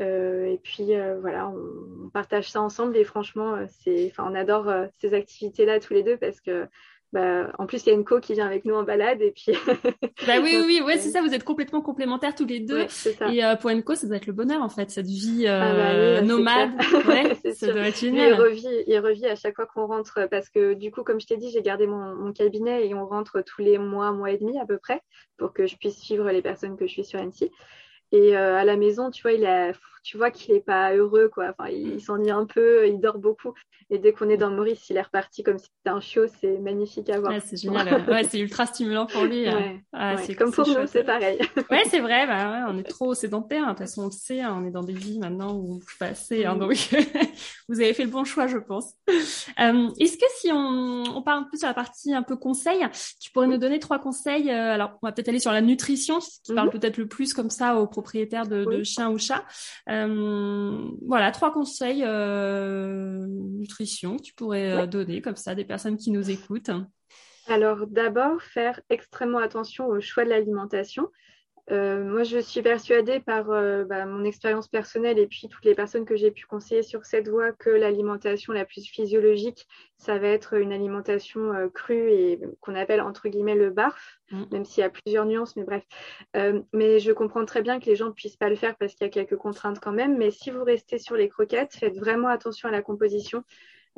Euh, 0.00 0.46
et 0.46 0.58
puis 0.58 0.92
voilà, 1.20 1.48
on, 1.48 2.08
partage 2.10 2.50
ça 2.50 2.62
ensemble 2.62 2.96
et 2.96 3.04
franchement, 3.04 3.58
c'est, 3.68 4.12
on 4.18 4.34
adore 4.34 4.70
ces 5.00 5.12
activités-là 5.14 5.80
tous 5.80 5.92
les 5.92 6.02
deux 6.02 6.16
parce 6.16 6.40
que 6.40 6.66
bah, 7.12 7.52
en 7.58 7.66
plus, 7.66 7.84
il 7.84 7.88
y 7.88 7.92
a 7.92 7.94
une 7.94 8.04
co 8.04 8.20
qui 8.20 8.34
vient 8.34 8.46
avec 8.46 8.64
nous 8.64 8.74
en 8.74 8.82
balade 8.82 9.22
et 9.22 9.30
puis. 9.30 9.52
bah 10.26 10.34
oui, 10.42 10.56
oui, 10.66 10.82
oui, 10.84 10.94
c'est 10.98 11.10
ça. 11.10 11.22
Vous 11.22 11.32
êtes 11.32 11.44
complètement 11.44 11.80
complémentaires 11.80 12.34
tous 12.34 12.46
les 12.46 12.60
deux. 12.60 12.86
et 13.32 13.44
euh, 13.44 13.56
pour 13.56 13.70
une 13.70 13.82
co, 13.82 13.94
ça 13.94 14.06
doit 14.06 14.16
être 14.16 14.26
le 14.26 14.32
bonheur 14.32 14.62
en 14.62 14.68
fait, 14.68 14.90
cette 14.90 15.06
vie 15.06 15.46
ah 15.46 15.72
bah 15.72 15.90
euh, 15.92 16.20
nomade. 16.20 16.70
Ouais, 17.06 17.34
ça 17.54 17.72
doit 17.72 17.88
être 17.88 17.98
génial. 17.98 18.30
Il 18.30 18.34
revit, 18.34 18.84
il 18.86 18.98
revit 18.98 19.26
à 19.26 19.36
chaque 19.36 19.54
fois 19.54 19.66
qu'on 19.66 19.86
rentre 19.86 20.28
parce 20.30 20.48
que 20.48 20.74
du 20.74 20.90
coup, 20.90 21.02
comme 21.02 21.20
je 21.20 21.26
t'ai 21.26 21.36
dit, 21.36 21.50
j'ai 21.50 21.62
gardé 21.62 21.86
mon, 21.86 22.14
mon, 22.16 22.32
cabinet 22.32 22.86
et 22.86 22.94
on 22.94 23.06
rentre 23.06 23.42
tous 23.42 23.62
les 23.62 23.78
mois, 23.78 24.12
mois 24.12 24.30
et 24.30 24.38
demi 24.38 24.58
à 24.58 24.66
peu 24.66 24.78
près 24.78 25.00
pour 25.36 25.52
que 25.52 25.66
je 25.66 25.76
puisse 25.76 25.98
suivre 25.98 26.28
les 26.30 26.42
personnes 26.42 26.76
que 26.76 26.86
je 26.86 26.92
suis 26.92 27.04
sur 27.04 27.20
Annecy. 27.20 27.50
Et 28.12 28.36
euh, 28.36 28.56
à 28.56 28.64
la 28.64 28.76
maison, 28.76 29.10
tu 29.10 29.22
vois, 29.22 29.32
il 29.32 29.44
a, 29.46 29.72
tu 30.06 30.16
vois 30.16 30.30
qu'il 30.30 30.54
n'est 30.54 30.60
pas 30.60 30.94
heureux, 30.94 31.28
quoi. 31.28 31.50
Enfin, 31.50 31.68
il, 31.68 32.00
s'ennuie 32.00 32.30
un 32.30 32.46
peu, 32.46 32.86
il 32.86 33.00
dort 33.00 33.18
beaucoup. 33.18 33.54
Et 33.90 33.98
dès 33.98 34.12
qu'on 34.12 34.28
est 34.28 34.36
dans 34.36 34.50
Maurice, 34.50 34.88
il 34.88 34.96
est 34.96 35.02
reparti 35.02 35.42
comme 35.42 35.58
si 35.58 35.66
c'était 35.66 35.90
un 35.90 36.00
chiot. 36.00 36.26
C'est 36.40 36.58
magnifique 36.58 37.10
à 37.10 37.18
voir. 37.18 37.32
c'est 37.44 37.56
génial. 37.56 38.08
ouais, 38.08 38.22
c'est 38.22 38.38
ultra 38.38 38.66
stimulant 38.66 39.06
pour 39.06 39.24
lui. 39.24 39.48
Ouais, 39.48 39.82
ah, 39.92 40.16
c'est 40.18 40.36
comme 40.36 40.52
pour 40.52 40.68
nous, 40.68 40.86
c'est 40.86 41.02
pareil. 41.02 41.38
ouais, 41.72 41.82
c'est 41.90 41.98
vrai. 41.98 42.24
Bah, 42.28 42.66
on 42.68 42.78
est 42.78 42.84
trop 42.84 43.14
sédentaire. 43.14 43.64
De 43.64 43.70
toute 43.70 43.78
façon, 43.78 44.02
on 44.02 44.06
le 44.06 44.12
sait. 44.12 44.42
Hein, 44.42 44.56
on 44.56 44.64
est 44.64 44.70
dans 44.70 44.84
des 44.84 44.92
vies 44.92 45.18
maintenant 45.18 45.54
où 45.54 45.74
on 45.74 45.78
peut 45.80 45.86
passer. 45.98 46.44
Hein, 46.44 46.54
mm. 46.54 46.58
donc, 46.60 46.72
vous 47.68 47.80
avez 47.80 47.92
fait 47.92 48.04
le 48.04 48.10
bon 48.10 48.22
choix, 48.22 48.46
je 48.46 48.58
pense. 48.58 48.94
Euh, 49.08 49.88
est-ce 49.98 50.18
que 50.18 50.26
si 50.38 50.52
on, 50.52 51.16
on 51.16 51.22
parle 51.22 51.40
un 51.40 51.48
peu 51.50 51.56
sur 51.56 51.66
la 51.66 51.74
partie 51.74 52.14
un 52.14 52.22
peu 52.22 52.36
conseil, 52.36 52.86
tu 53.20 53.32
pourrais 53.32 53.48
nous 53.48 53.58
donner 53.58 53.80
trois 53.80 53.98
conseils 53.98 54.50
euh, 54.50 54.74
Alors, 54.74 54.98
on 55.02 55.06
va 55.08 55.12
peut-être 55.12 55.30
aller 55.30 55.40
sur 55.40 55.52
la 55.52 55.62
nutrition, 55.62 56.20
qui 56.20 56.54
parle 56.54 56.68
mm-hmm. 56.68 56.72
peut-être 56.72 56.96
le 56.96 57.08
plus 57.08 57.34
comme 57.34 57.50
ça 57.50 57.74
aux 57.76 57.88
propriétaires 57.88 58.46
de, 58.46 58.64
de 58.64 58.84
chiens 58.84 59.10
ou 59.10 59.18
chats. 59.18 59.44
Euh, 59.95 59.95
voilà, 61.06 61.30
trois 61.30 61.52
conseils 61.52 62.02
euh, 62.04 63.26
nutrition 63.26 64.16
que 64.16 64.22
tu 64.22 64.34
pourrais 64.34 64.72
euh, 64.72 64.86
donner 64.86 65.22
comme 65.22 65.36
ça 65.36 65.54
des 65.54 65.64
personnes 65.64 65.96
qui 65.96 66.10
nous 66.10 66.30
écoutent. 66.30 66.70
Alors 67.48 67.86
d'abord, 67.86 68.42
faire 68.42 68.80
extrêmement 68.90 69.38
attention 69.38 69.86
au 69.86 70.00
choix 70.00 70.24
de 70.24 70.30
l'alimentation. 70.30 71.08
Euh, 71.72 72.04
moi, 72.04 72.22
je 72.22 72.38
suis 72.38 72.62
persuadée 72.62 73.18
par 73.18 73.50
euh, 73.50 73.84
bah, 73.84 74.06
mon 74.06 74.24
expérience 74.24 74.68
personnelle 74.68 75.18
et 75.18 75.26
puis 75.26 75.48
toutes 75.48 75.64
les 75.64 75.74
personnes 75.74 76.04
que 76.04 76.14
j'ai 76.14 76.30
pu 76.30 76.46
conseiller 76.46 76.82
sur 76.82 77.04
cette 77.04 77.28
voie 77.28 77.52
que 77.52 77.70
l'alimentation 77.70 78.52
la 78.52 78.64
plus 78.64 78.86
physiologique, 78.86 79.66
ça 79.96 80.18
va 80.18 80.28
être 80.28 80.54
une 80.54 80.72
alimentation 80.72 81.52
euh, 81.52 81.68
crue 81.68 82.10
et 82.12 82.40
qu'on 82.60 82.76
appelle 82.76 83.00
entre 83.00 83.28
guillemets 83.28 83.56
le 83.56 83.70
barf, 83.70 84.20
mmh. 84.30 84.44
même 84.52 84.64
s'il 84.64 84.82
y 84.82 84.84
a 84.84 84.90
plusieurs 84.90 85.26
nuances, 85.26 85.56
mais 85.56 85.64
bref. 85.64 85.84
mais 86.72 87.00
je 87.00 87.12
comprends 87.12 87.44
très 87.44 87.62
bien 87.62 87.80
que 87.80 87.86
les 87.86 87.96
gens 87.96 88.06
ne 88.06 88.12
puissent 88.12 88.36
pas 88.36 88.48
le 88.48 88.56
faire 88.56 88.76
parce 88.76 88.94
qu'il 88.94 89.04
y 89.06 89.10
a 89.10 89.12
quelques 89.12 89.36
contraintes 89.36 89.80
quand 89.80 89.92
même. 89.92 90.16
Mais 90.16 90.30
si 90.30 90.50
vous 90.50 90.62
restez 90.62 90.98
sur 90.98 91.16
les 91.16 91.28
croquettes, 91.28 91.74
faites 91.74 91.96
vraiment 91.96 92.28
attention 92.28 92.68
à 92.68 92.72
la 92.72 92.82
composition 92.82 93.42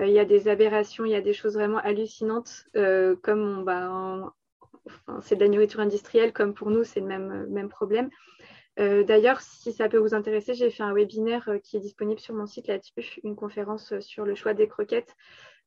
il 0.01 0.13
y 0.13 0.21
a 0.21 0.25
des 0.25 0.47
aberrations, 0.47 1.05
il 1.05 1.11
y 1.11 1.17
a 1.17 1.21
des 1.21 1.33
choses 1.33 1.55
vraiment 1.55 1.79
hallucinantes, 1.79 2.69
comme 2.73 3.41
on, 3.41 3.63
bah, 3.63 4.33
c'est 5.23 5.37
de 5.37 5.41
la 5.41 5.49
nourriture 5.49 5.81
industrielle 5.81 6.33
comme 6.33 6.55
pour 6.55 6.71
nous, 6.71 6.85
c'est 6.85 7.01
le 7.01 7.07
même, 7.07 7.47
même 7.49 7.69
problème. 7.69 8.11
Euh, 8.79 9.03
d'ailleurs, 9.03 9.41
si 9.41 9.73
ça 9.73 9.89
peut 9.89 9.99
vous 9.99 10.15
intéresser, 10.15 10.55
j'ai 10.55 10.71
fait 10.71 10.85
un 10.85 10.93
webinaire 10.93 11.49
euh, 11.49 11.59
qui 11.59 11.77
est 11.77 11.81
disponible 11.81 12.21
sur 12.21 12.35
mon 12.35 12.47
site 12.47 12.69
là-dessus, 12.69 13.21
une 13.25 13.35
conférence 13.35 13.93
euh, 13.93 14.01
sur 14.01 14.25
le 14.25 14.37
choix 14.37 14.55
des 14.55 14.69
croquettes. 14.69 15.17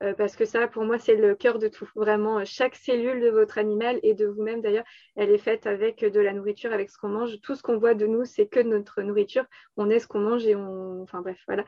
Euh, 0.01 0.13
parce 0.13 0.35
que 0.35 0.45
ça, 0.45 0.67
pour 0.67 0.83
moi, 0.83 0.97
c'est 0.97 1.15
le 1.15 1.35
cœur 1.35 1.59
de 1.59 1.67
tout. 1.67 1.89
Vraiment, 1.95 2.39
euh, 2.39 2.43
chaque 2.45 2.75
cellule 2.75 3.21
de 3.21 3.29
votre 3.29 3.57
animal 3.57 3.99
et 4.03 4.13
de 4.13 4.25
vous-même, 4.25 4.61
d'ailleurs, 4.61 4.85
elle 5.15 5.29
est 5.29 5.37
faite 5.37 5.67
avec 5.67 6.03
de 6.03 6.19
la 6.19 6.33
nourriture, 6.33 6.73
avec 6.73 6.89
ce 6.89 6.97
qu'on 6.97 7.09
mange. 7.09 7.39
Tout 7.41 7.55
ce 7.55 7.61
qu'on 7.61 7.77
voit 7.77 7.93
de 7.93 8.07
nous, 8.07 8.25
c'est 8.25 8.47
que 8.47 8.59
notre 8.59 9.01
nourriture. 9.01 9.45
On 9.77 9.89
est 9.89 9.99
ce 9.99 10.07
qu'on 10.07 10.19
mange 10.19 10.45
et 10.45 10.55
on. 10.55 11.03
Enfin, 11.03 11.21
bref, 11.21 11.39
voilà. 11.47 11.65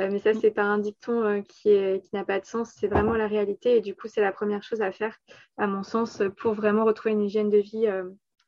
Euh, 0.00 0.08
mais 0.10 0.18
ça, 0.18 0.34
c'est 0.34 0.50
pas 0.50 0.64
un 0.64 0.78
dicton 0.78 1.42
qui 1.48 1.70
est 1.70 2.02
qui 2.04 2.14
n'a 2.14 2.24
pas 2.24 2.40
de 2.40 2.46
sens. 2.46 2.72
C'est 2.76 2.88
vraiment 2.88 3.14
la 3.14 3.28
réalité. 3.28 3.76
Et 3.76 3.80
du 3.80 3.94
coup, 3.94 4.08
c'est 4.08 4.20
la 4.20 4.32
première 4.32 4.62
chose 4.62 4.80
à 4.80 4.90
faire, 4.90 5.16
à 5.56 5.66
mon 5.66 5.82
sens, 5.82 6.22
pour 6.38 6.54
vraiment 6.54 6.84
retrouver 6.84 7.12
une 7.12 7.22
hygiène 7.22 7.50
de 7.50 7.58
vie 7.58 7.86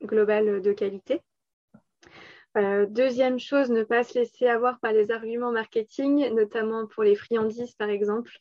globale 0.03 0.61
de 0.63 0.73
qualité. 0.73 1.23
Euh, 2.59 2.87
deuxième 2.87 3.39
chose, 3.39 3.71
ne 3.71 3.85
pas 3.85 4.03
se 4.03 4.19
laisser 4.19 4.49
avoir 4.49 4.81
par 4.81 4.93
les 4.93 5.13
arguments 5.13 5.53
marketing, 5.53 6.35
notamment 6.35 6.87
pour 6.87 7.05
les 7.05 7.15
friandises 7.15 7.75
par 7.75 7.89
exemple. 7.89 8.33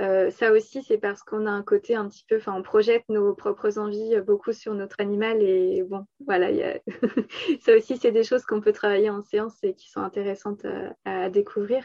Euh, 0.00 0.30
ça 0.30 0.50
aussi, 0.52 0.82
c'est 0.82 0.96
parce 0.98 1.22
qu'on 1.22 1.46
a 1.46 1.50
un 1.50 1.62
côté 1.62 1.94
un 1.94 2.08
petit 2.08 2.24
peu, 2.26 2.38
enfin, 2.38 2.54
on 2.54 2.62
projette 2.62 3.04
nos 3.10 3.34
propres 3.34 3.78
envies 3.78 4.18
beaucoup 4.22 4.52
sur 4.52 4.74
notre 4.74 5.00
animal 5.00 5.42
et 5.42 5.82
bon, 5.82 6.06
voilà, 6.26 6.48
ça 7.60 7.76
aussi, 7.76 7.98
c'est 7.98 8.12
des 8.12 8.24
choses 8.24 8.46
qu'on 8.46 8.60
peut 8.62 8.72
travailler 8.72 9.10
en 9.10 9.22
séance 9.22 9.62
et 9.62 9.74
qui 9.74 9.90
sont 9.90 10.00
intéressantes 10.00 10.64
à 11.04 11.28
découvrir. 11.28 11.84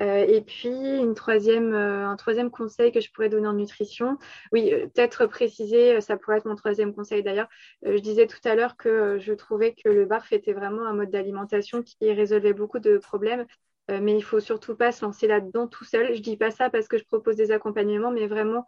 Euh, 0.00 0.24
et 0.28 0.40
puis, 0.42 0.68
une 0.68 1.14
troisième, 1.14 1.74
euh, 1.74 2.06
un 2.06 2.16
troisième 2.16 2.50
conseil 2.50 2.92
que 2.92 3.00
je 3.00 3.10
pourrais 3.10 3.28
donner 3.28 3.48
en 3.48 3.54
nutrition, 3.54 4.16
oui, 4.52 4.72
euh, 4.72 4.86
peut-être 4.86 5.26
préciser, 5.26 6.00
ça 6.00 6.16
pourrait 6.16 6.38
être 6.38 6.44
mon 6.44 6.54
troisième 6.54 6.94
conseil 6.94 7.22
d'ailleurs. 7.22 7.48
je 7.82 7.98
disais 7.98 8.26
tout 8.26 8.38
à 8.44 8.54
l'heure 8.54 8.76
que 8.76 9.18
je 9.18 9.32
trouvais 9.32 9.74
que 9.74 9.88
le 9.88 10.04
barf 10.06 10.32
était 10.32 10.52
vraiment 10.52 10.86
un 10.86 10.92
mode 10.94 11.10
d'alimentation 11.10 11.82
qui 11.82 12.12
résolvait 12.12 12.52
beaucoup 12.52 12.78
de 12.78 12.98
problèmes, 12.98 13.44
mais 13.88 14.16
il 14.16 14.22
faut 14.22 14.40
surtout 14.40 14.76
pas 14.76 14.92
se 14.92 15.04
lancer 15.04 15.26
là-dedans 15.26 15.66
tout 15.66 15.84
seul. 15.84 16.14
Je 16.14 16.20
dis 16.20 16.36
pas 16.36 16.50
ça 16.50 16.68
parce 16.70 16.88
que 16.88 16.98
je 16.98 17.04
propose 17.04 17.36
des 17.36 17.50
accompagnements, 17.52 18.10
mais 18.10 18.26
vraiment 18.26 18.66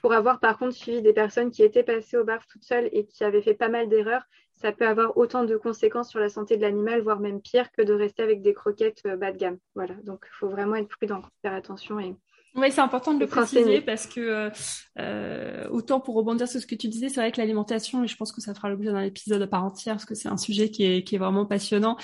pour 0.00 0.12
avoir 0.12 0.40
par 0.40 0.58
contre 0.58 0.74
suivi 0.74 1.02
des 1.02 1.12
personnes 1.12 1.50
qui 1.50 1.62
étaient 1.62 1.82
passées 1.84 2.16
au 2.16 2.24
barf 2.24 2.46
toutes 2.46 2.64
seules 2.64 2.88
et 2.92 3.06
qui 3.06 3.22
avaient 3.22 3.42
fait 3.42 3.54
pas 3.54 3.68
mal 3.68 3.88
d'erreurs 3.88 4.22
ça 4.56 4.72
peut 4.72 4.86
avoir 4.86 5.16
autant 5.16 5.44
de 5.44 5.56
conséquences 5.56 6.10
sur 6.10 6.18
la 6.18 6.28
santé 6.28 6.56
de 6.56 6.62
l'animal, 6.62 7.02
voire 7.02 7.20
même 7.20 7.40
pire 7.40 7.70
que 7.72 7.82
de 7.82 7.92
rester 7.92 8.22
avec 8.22 8.42
des 8.42 8.54
croquettes 8.54 9.02
euh, 9.06 9.16
bas 9.16 9.32
de 9.32 9.38
gamme. 9.38 9.58
Voilà, 9.74 9.94
donc 10.04 10.24
il 10.26 10.34
faut 10.34 10.48
vraiment 10.48 10.76
être 10.76 10.88
prudent, 10.88 11.22
faire 11.42 11.52
attention 11.52 12.00
et 12.00 12.16
oui, 12.56 12.72
c'est 12.72 12.80
important 12.80 13.12
de 13.12 13.20
le 13.20 13.26
préciser 13.26 13.80
parce 13.80 14.06
que 14.06 14.20
euh, 14.20 14.50
euh, 14.98 15.68
autant 15.70 16.00
pour 16.00 16.14
rebondir 16.14 16.48
sur 16.48 16.60
ce 16.60 16.66
que 16.66 16.74
tu 16.74 16.88
disais, 16.88 17.08
c'est 17.08 17.20
vrai 17.20 17.30
que 17.30 17.38
l'alimentation, 17.38 18.02
et 18.02 18.08
je 18.08 18.16
pense 18.16 18.32
que 18.32 18.40
ça 18.40 18.54
fera 18.54 18.70
l'objet 18.70 18.90
d'un 18.90 19.02
épisode 19.02 19.42
à 19.42 19.46
part 19.46 19.64
entière 19.64 19.94
parce 19.94 20.06
que 20.06 20.14
c'est 20.14 20.28
un 20.28 20.38
sujet 20.38 20.70
qui 20.70 20.84
est, 20.84 21.04
qui 21.04 21.16
est 21.16 21.18
vraiment 21.18 21.44
passionnant. 21.44 21.96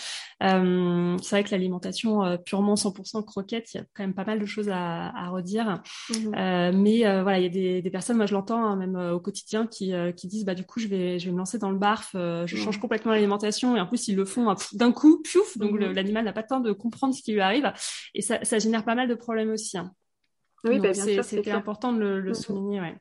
Euh, 0.42 1.16
c'est 1.22 1.36
vrai 1.36 1.44
que 1.44 1.50
l'alimentation 1.52 2.22
euh, 2.24 2.36
purement 2.36 2.74
100% 2.74 3.24
croquette, 3.24 3.72
il 3.72 3.78
y 3.78 3.80
a 3.80 3.84
quand 3.94 4.02
même 4.02 4.14
pas 4.14 4.24
mal 4.24 4.40
de 4.40 4.46
choses 4.46 4.68
à, 4.68 5.08
à 5.08 5.30
redire. 5.30 5.82
Mmh. 6.10 6.14
Euh, 6.36 6.72
mais 6.74 7.06
euh, 7.06 7.22
voilà, 7.22 7.38
il 7.38 7.44
y 7.44 7.46
a 7.46 7.50
des, 7.50 7.82
des 7.82 7.90
personnes, 7.90 8.18
moi 8.18 8.26
je 8.26 8.34
l'entends 8.34 8.62
hein, 8.62 8.76
même 8.76 8.96
au 8.96 9.20
quotidien, 9.20 9.66
qui, 9.66 9.92
qui 10.16 10.28
disent 10.28 10.44
bah 10.44 10.54
du 10.54 10.64
coup 10.64 10.80
je 10.80 10.88
vais 10.88 11.18
je 11.18 11.26
vais 11.26 11.32
me 11.32 11.38
lancer 11.38 11.58
dans 11.58 11.70
le 11.70 11.78
barf, 11.78 12.10
je 12.14 12.56
change 12.56 12.76
mmh. 12.76 12.80
complètement 12.80 13.12
l'alimentation 13.12 13.76
et 13.76 13.80
en 13.80 13.86
plus 13.86 14.08
ils 14.08 14.16
le 14.16 14.24
font 14.24 14.54
d'un 14.74 14.92
coup, 14.92 15.22
piouf, 15.22 15.56
donc 15.56 15.72
mmh. 15.72 15.92
l'animal 15.92 16.24
n'a 16.24 16.32
pas 16.32 16.42
le 16.42 16.46
temps 16.46 16.60
de 16.60 16.72
comprendre 16.72 17.14
ce 17.14 17.22
qui 17.22 17.32
lui 17.32 17.40
arrive 17.40 17.72
et 18.14 18.22
ça, 18.22 18.44
ça 18.44 18.58
génère 18.58 18.84
pas 18.84 18.94
mal 18.94 19.08
de 19.08 19.14
problèmes 19.14 19.50
aussi. 19.50 19.78
Hein. 19.78 19.92
Oui, 20.64 20.78
bah. 20.78 20.94
C'était 20.94 21.50
important 21.50 21.92
de 21.92 21.98
le, 21.98 22.20
le 22.20 22.34
souligner, 22.34 22.80
ouais. 22.80 22.96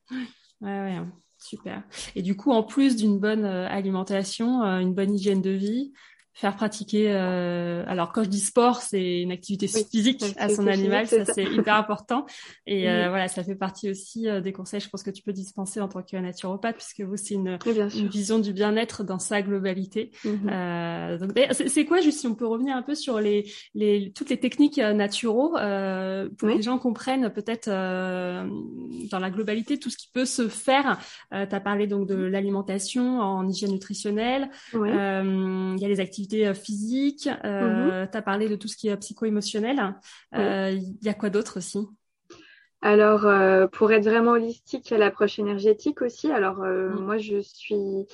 Ouais, 0.61 0.69
ouais. 0.69 0.99
Super. 1.39 1.83
Et 2.15 2.21
du 2.21 2.35
coup, 2.35 2.51
en 2.51 2.61
plus 2.61 2.95
d'une 2.95 3.19
bonne 3.19 3.45
euh, 3.45 3.67
alimentation, 3.67 4.63
euh, 4.63 4.79
une 4.79 4.93
bonne 4.93 5.13
hygiène 5.13 5.41
de 5.41 5.49
vie, 5.49 5.91
faire 6.33 6.55
pratiquer. 6.55 7.11
Euh, 7.11 7.83
alors 7.87 8.11
quand 8.11 8.23
je 8.23 8.29
dis 8.29 8.39
sport, 8.39 8.81
c'est 8.81 9.21
une 9.21 9.31
activité 9.31 9.67
physique 9.67 10.23
à 10.37 10.49
son 10.49 10.67
animal, 10.67 11.07
ça 11.07 11.25
c'est 11.25 11.43
hyper 11.43 11.75
important. 11.75 12.25
Et 12.65 12.89
euh, 12.89 13.09
voilà, 13.09 13.27
ça 13.27 13.43
fait 13.43 13.55
partie 13.55 13.89
aussi 13.89 14.27
euh, 14.27 14.41
des 14.41 14.53
conseils, 14.53 14.79
je 14.79 14.89
pense 14.89 15.03
que 15.03 15.11
tu 15.11 15.23
peux 15.23 15.33
dispenser 15.33 15.81
en 15.81 15.87
tant 15.87 16.01
que 16.01 16.15
naturopathe, 16.17 16.77
puisque 16.77 17.01
vous 17.01 17.17
c'est 17.17 17.35
une, 17.35 17.59
une, 17.65 18.07
vision 18.07 18.39
du 18.39 18.53
bien-être 18.53 19.03
dans 19.03 19.19
sa 19.19 19.41
globalité. 19.41 20.11
Mhm. 20.23 20.49
euh, 20.49 21.17
donc 21.17 21.31
c'est 21.51 21.85
quoi 21.85 21.99
juste 22.01 22.19
si 22.19 22.27
on 22.27 22.35
peut 22.35 22.47
revenir 22.47 22.75
un 22.75 22.81
peu 22.81 22.95
sur 22.95 23.19
les, 23.19 23.51
les 23.75 24.11
toutes 24.13 24.29
les 24.29 24.39
techniques 24.39 24.79
euh, 24.79 24.93
naturaux 24.93 25.57
euh, 25.57 26.29
pour 26.37 26.49
que 26.49 26.55
les 26.55 26.61
gens 26.61 26.77
comprennent 26.77 27.29
peut-être 27.29 27.69
dans 27.69 29.19
la 29.19 29.29
globalité 29.29 29.77
tout 29.77 29.89
ce 29.89 29.97
qui 29.97 30.09
peut 30.13 30.25
se 30.25 30.47
faire. 30.47 30.99
tu 31.31 31.37
as 31.37 31.59
parlé 31.59 31.87
donc 31.87 32.07
de 32.07 32.15
l'alimentation 32.15 33.19
en 33.19 33.47
hygiène 33.47 33.71
nutritionnelle. 33.71 34.49
Il 34.73 34.79
y 34.79 35.85
a 35.85 35.87
les 35.87 35.99
activités 35.99 36.20
euh, 36.33 36.53
physique, 36.53 37.29
euh, 37.43 38.05
tu 38.11 38.17
as 38.17 38.21
parlé 38.21 38.49
de 38.49 38.55
tout 38.55 38.67
ce 38.67 38.77
qui 38.77 38.89
est 38.89 38.97
psycho-émotionnel. 38.97 39.95
Il 40.33 40.39
euh, 40.39 40.79
y 41.01 41.09
a 41.09 41.13
quoi 41.13 41.29
d'autre 41.29 41.57
aussi? 41.57 41.87
Alors, 42.81 43.27
pour 43.69 43.91
être 43.91 44.05
vraiment 44.05 44.31
holistique, 44.31 44.89
il 44.89 44.93
y 44.93 44.95
a 44.95 44.99
l'approche 44.99 45.37
énergétique 45.37 46.01
aussi. 46.01 46.31
Alors, 46.31 46.57
moi, 46.57 47.17
je 47.19 47.39
suis 47.39 48.07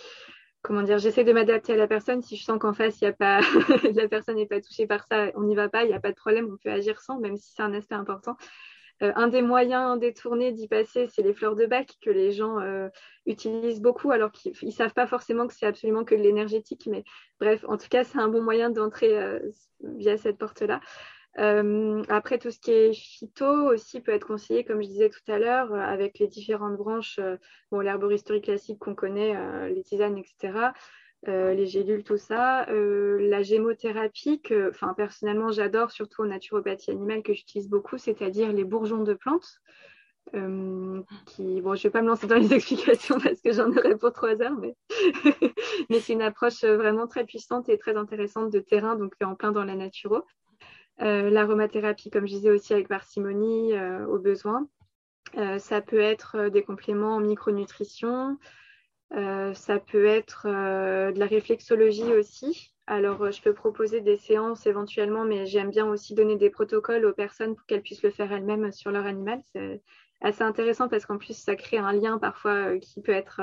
comment 0.62 0.82
dire, 0.82 0.98
j'essaie 0.98 1.24
de 1.24 1.32
m'adapter 1.32 1.74
à 1.74 1.78
la 1.78 1.88
personne. 1.88 2.22
Si 2.22 2.36
je 2.36 2.44
sens 2.44 2.60
qu'en 2.60 2.74
face, 2.74 3.00
il 3.00 3.06
y 3.06 3.08
a 3.08 3.14
pas, 3.14 3.40
la 3.96 4.08
personne 4.10 4.36
n'est 4.36 4.46
pas 4.46 4.60
touchée 4.60 4.86
par 4.86 5.06
ça, 5.08 5.28
on 5.36 5.44
n'y 5.44 5.56
va 5.56 5.70
pas, 5.70 5.86
il 5.86 5.88
n'y 5.88 5.94
a 5.94 6.00
pas 6.02 6.10
de 6.10 6.16
problème, 6.16 6.50
on 6.52 6.58
peut 6.58 6.70
agir 6.70 7.00
sans, 7.00 7.20
même 7.20 7.38
si 7.38 7.54
c'est 7.56 7.64
un 7.64 7.74
aspect 7.74 7.96
important. 7.96 8.36
Euh, 9.04 9.12
un 9.16 9.28
des 9.28 9.42
moyens 9.42 10.00
détournés 10.00 10.52
d'y 10.52 10.68
passer, 10.68 11.08
c'est 11.08 11.22
les 11.22 11.34
fleurs 11.34 11.56
de 11.56 11.66
bac 11.66 11.94
que 12.02 12.10
les 12.10 12.32
gens 12.32 12.60
euh, 12.60 12.90
utilisent 13.26 13.82
beaucoup, 13.82 14.12
alors 14.12 14.32
qu'ils 14.32 14.54
ne 14.64 14.72
savent 14.72 14.94
pas 14.94 15.08
forcément 15.08 15.48
que 15.48 15.54
c'est 15.54 15.68
absolument 15.68 16.04
que 16.04 16.16
de 16.16 16.22
l'énergétique. 16.22 16.88
Mais 16.90 17.04
bref, 17.40 17.64
en 17.68 17.78
tout 17.78 17.90
cas, 17.90 18.04
c'est 18.04 18.18
un 18.18 18.28
bon 18.28 18.42
moyen 18.42 18.70
d'entrer 18.70 19.18
euh, 19.18 19.40
via 19.82 20.18
cette 20.18 20.38
porte-là. 20.38 20.80
Après, 22.10 22.40
tout 22.40 22.50
ce 22.50 22.60
qui 22.60 22.72
est 22.72 22.94
phyto 22.94 23.46
aussi 23.46 24.02
peut 24.02 24.12
être 24.12 24.26
conseillé, 24.26 24.64
comme 24.64 24.82
je 24.82 24.88
disais 24.88 25.10
tout 25.10 25.32
à 25.32 25.38
l'heure, 25.38 25.72
avec 25.72 26.18
les 26.18 26.26
différentes 26.26 26.78
branches, 26.78 27.20
bon, 27.70 27.80
l'herboristerie 27.80 28.42
classique 28.42 28.80
qu'on 28.80 28.96
connaît, 28.96 29.36
les 29.70 29.84
tisanes, 29.84 30.18
etc., 30.18 30.72
les 31.26 31.66
gélules, 31.66 32.04
tout 32.04 32.18
ça. 32.18 32.66
la 32.70 33.42
gémothérapie, 33.42 34.42
que 34.42 34.70
enfin, 34.70 34.94
personnellement 34.94 35.52
j'adore, 35.52 35.92
surtout 35.92 36.24
en 36.24 36.28
naturopathie 36.28 36.92
animale, 36.92 37.24
que 37.24 37.34
j'utilise 37.34 37.70
beaucoup, 37.70 37.98
c'est-à-dire 37.98 38.54
les 38.54 38.64
bourgeons 38.64 39.04
de 39.04 39.14
plantes. 39.14 39.60
qui, 40.34 41.62
bon, 41.62 41.76
je 41.76 41.80
ne 41.80 41.84
vais 41.84 41.90
pas 41.90 42.02
me 42.02 42.08
lancer 42.08 42.28
dans 42.28 42.36
les 42.36 42.54
explications 42.54 43.20
parce 43.20 43.42
que 43.42 43.52
j'en 43.52 43.70
aurais 43.72 43.98
pour 43.98 44.14
trois 44.14 44.42
heures, 44.42 44.58
mais, 44.58 44.76
mais 45.90 46.00
c'est 46.00 46.14
une 46.14 46.22
approche 46.22 46.64
vraiment 46.64 47.08
très 47.08 47.26
puissante 47.26 47.68
et 47.70 47.78
très 47.78 47.98
intéressante 47.98 48.52
de 48.52 48.60
terrain, 48.60 48.96
donc 48.96 49.14
en 49.22 49.36
plein 49.36 49.52
dans 49.52 49.66
la 49.66 49.76
naturo. 49.76 50.24
Euh, 51.02 51.30
l'aromathérapie, 51.30 52.10
comme 52.10 52.28
je 52.28 52.34
disais 52.34 52.50
aussi 52.50 52.74
avec 52.74 52.88
parcimonie, 52.88 53.74
euh, 53.74 54.06
au 54.08 54.18
besoin. 54.18 54.68
Euh, 55.38 55.60
ça 55.60 55.82
peut 55.82 56.00
être 56.00 56.50
des 56.50 56.64
compléments 56.64 57.16
en 57.16 57.20
micronutrition. 57.20 58.38
Ça 59.12 59.80
peut 59.80 60.06
être 60.06 60.48
de 60.48 61.20
la 61.20 61.26
réflexologie 61.26 62.14
aussi. 62.14 62.74
Alors, 62.88 63.32
je 63.32 63.42
peux 63.42 63.54
proposer 63.54 64.00
des 64.02 64.18
séances 64.18 64.66
éventuellement, 64.66 65.26
mais 65.26 65.46
j'aime 65.46 65.70
bien 65.70 65.86
aussi 65.88 66.14
donner 66.14 66.38
des 66.38 66.50
protocoles 66.50 67.06
aux 67.06 67.14
personnes 67.14 67.56
pour 67.56 67.66
qu'elles 67.66 67.82
puissent 67.82 68.04
le 68.04 68.12
faire 68.12 68.32
elles-mêmes 68.32 68.72
sur 68.72 68.92
leur 68.92 69.06
animal. 69.06 69.42
C'est 69.52 69.82
assez 70.22 70.44
intéressant 70.44 70.88
parce 70.88 71.06
qu'en 71.06 71.18
plus, 71.18 71.38
ça 71.38 71.56
crée 71.56 71.78
un 71.78 71.92
lien 71.92 72.18
parfois 72.18 72.78
qui 72.78 73.02
peut 73.02 73.12
être 73.12 73.42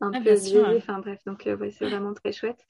un 0.00 0.12
ah, 0.12 0.18
peu 0.18 0.20
biaisé. 0.20 0.60
Enfin 0.76 0.98
bref, 0.98 1.20
donc 1.24 1.42
c'est 1.44 1.88
vraiment 1.88 2.14
très 2.14 2.32
chouette. 2.32 2.66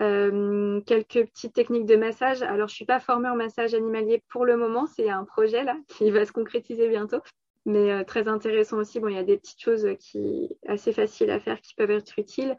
Euh, 0.00 0.80
quelques 0.86 1.26
petites 1.28 1.54
techniques 1.54 1.86
de 1.86 1.96
massage. 1.96 2.42
Alors, 2.42 2.68
je 2.68 2.72
ne 2.72 2.76
suis 2.76 2.84
pas 2.84 3.00
formée 3.00 3.28
en 3.28 3.36
massage 3.36 3.74
animalier 3.74 4.22
pour 4.28 4.44
le 4.44 4.56
moment. 4.56 4.86
C'est 4.86 5.08
un 5.08 5.24
projet 5.24 5.62
là 5.62 5.76
qui 5.88 6.10
va 6.10 6.24
se 6.24 6.32
concrétiser 6.32 6.88
bientôt. 6.88 7.20
Mais 7.66 7.90
euh, 7.90 8.04
très 8.04 8.28
intéressant 8.28 8.78
aussi. 8.78 9.00
Bon, 9.00 9.08
il 9.08 9.14
y 9.14 9.18
a 9.18 9.24
des 9.24 9.38
petites 9.38 9.60
choses 9.60 9.86
qui 9.98 10.50
assez 10.68 10.92
faciles 10.92 11.30
à 11.30 11.40
faire 11.40 11.60
qui 11.60 11.74
peuvent 11.74 11.90
être 11.90 12.18
utiles. 12.18 12.56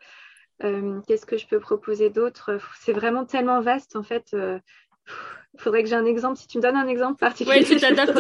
Euh, 0.64 1.00
qu'est-ce 1.08 1.26
que 1.26 1.38
je 1.38 1.48
peux 1.48 1.60
proposer 1.60 2.10
d'autre? 2.10 2.58
C'est 2.80 2.94
vraiment 2.94 3.26
tellement 3.26 3.62
vaste 3.62 3.96
en 3.96 4.04
fait. 4.04 4.34
Il 4.34 5.62
faudrait 5.62 5.84
que 5.84 5.90
j'ai 5.90 5.96
un 5.96 6.06
exemple. 6.06 6.38
Si 6.38 6.48
tu 6.48 6.58
me 6.58 6.64
donnes 6.64 6.76
un 6.76 6.88
exemple 6.88 7.20
particulier. 7.20 7.60
Oui, 7.60 7.66
tu 7.76 7.80
t'adaptes, 7.80 8.10
au 8.10 8.20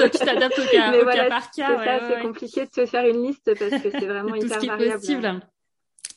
cas, 0.71 0.93
au 0.93 1.05
cas 1.05 1.27
par 1.29 1.51
cas. 1.51 1.99
C'est 2.09 2.21
compliqué 2.21 2.65
de 2.65 2.69
te 2.69 2.85
faire 2.85 3.05
une 3.05 3.23
liste 3.23 3.53
parce 3.57 3.81
que 3.81 3.89
c'est 3.89 4.05
vraiment 4.05 4.35
hyper 4.35 4.59
variable. 4.61 4.99
Possible. 4.99 5.41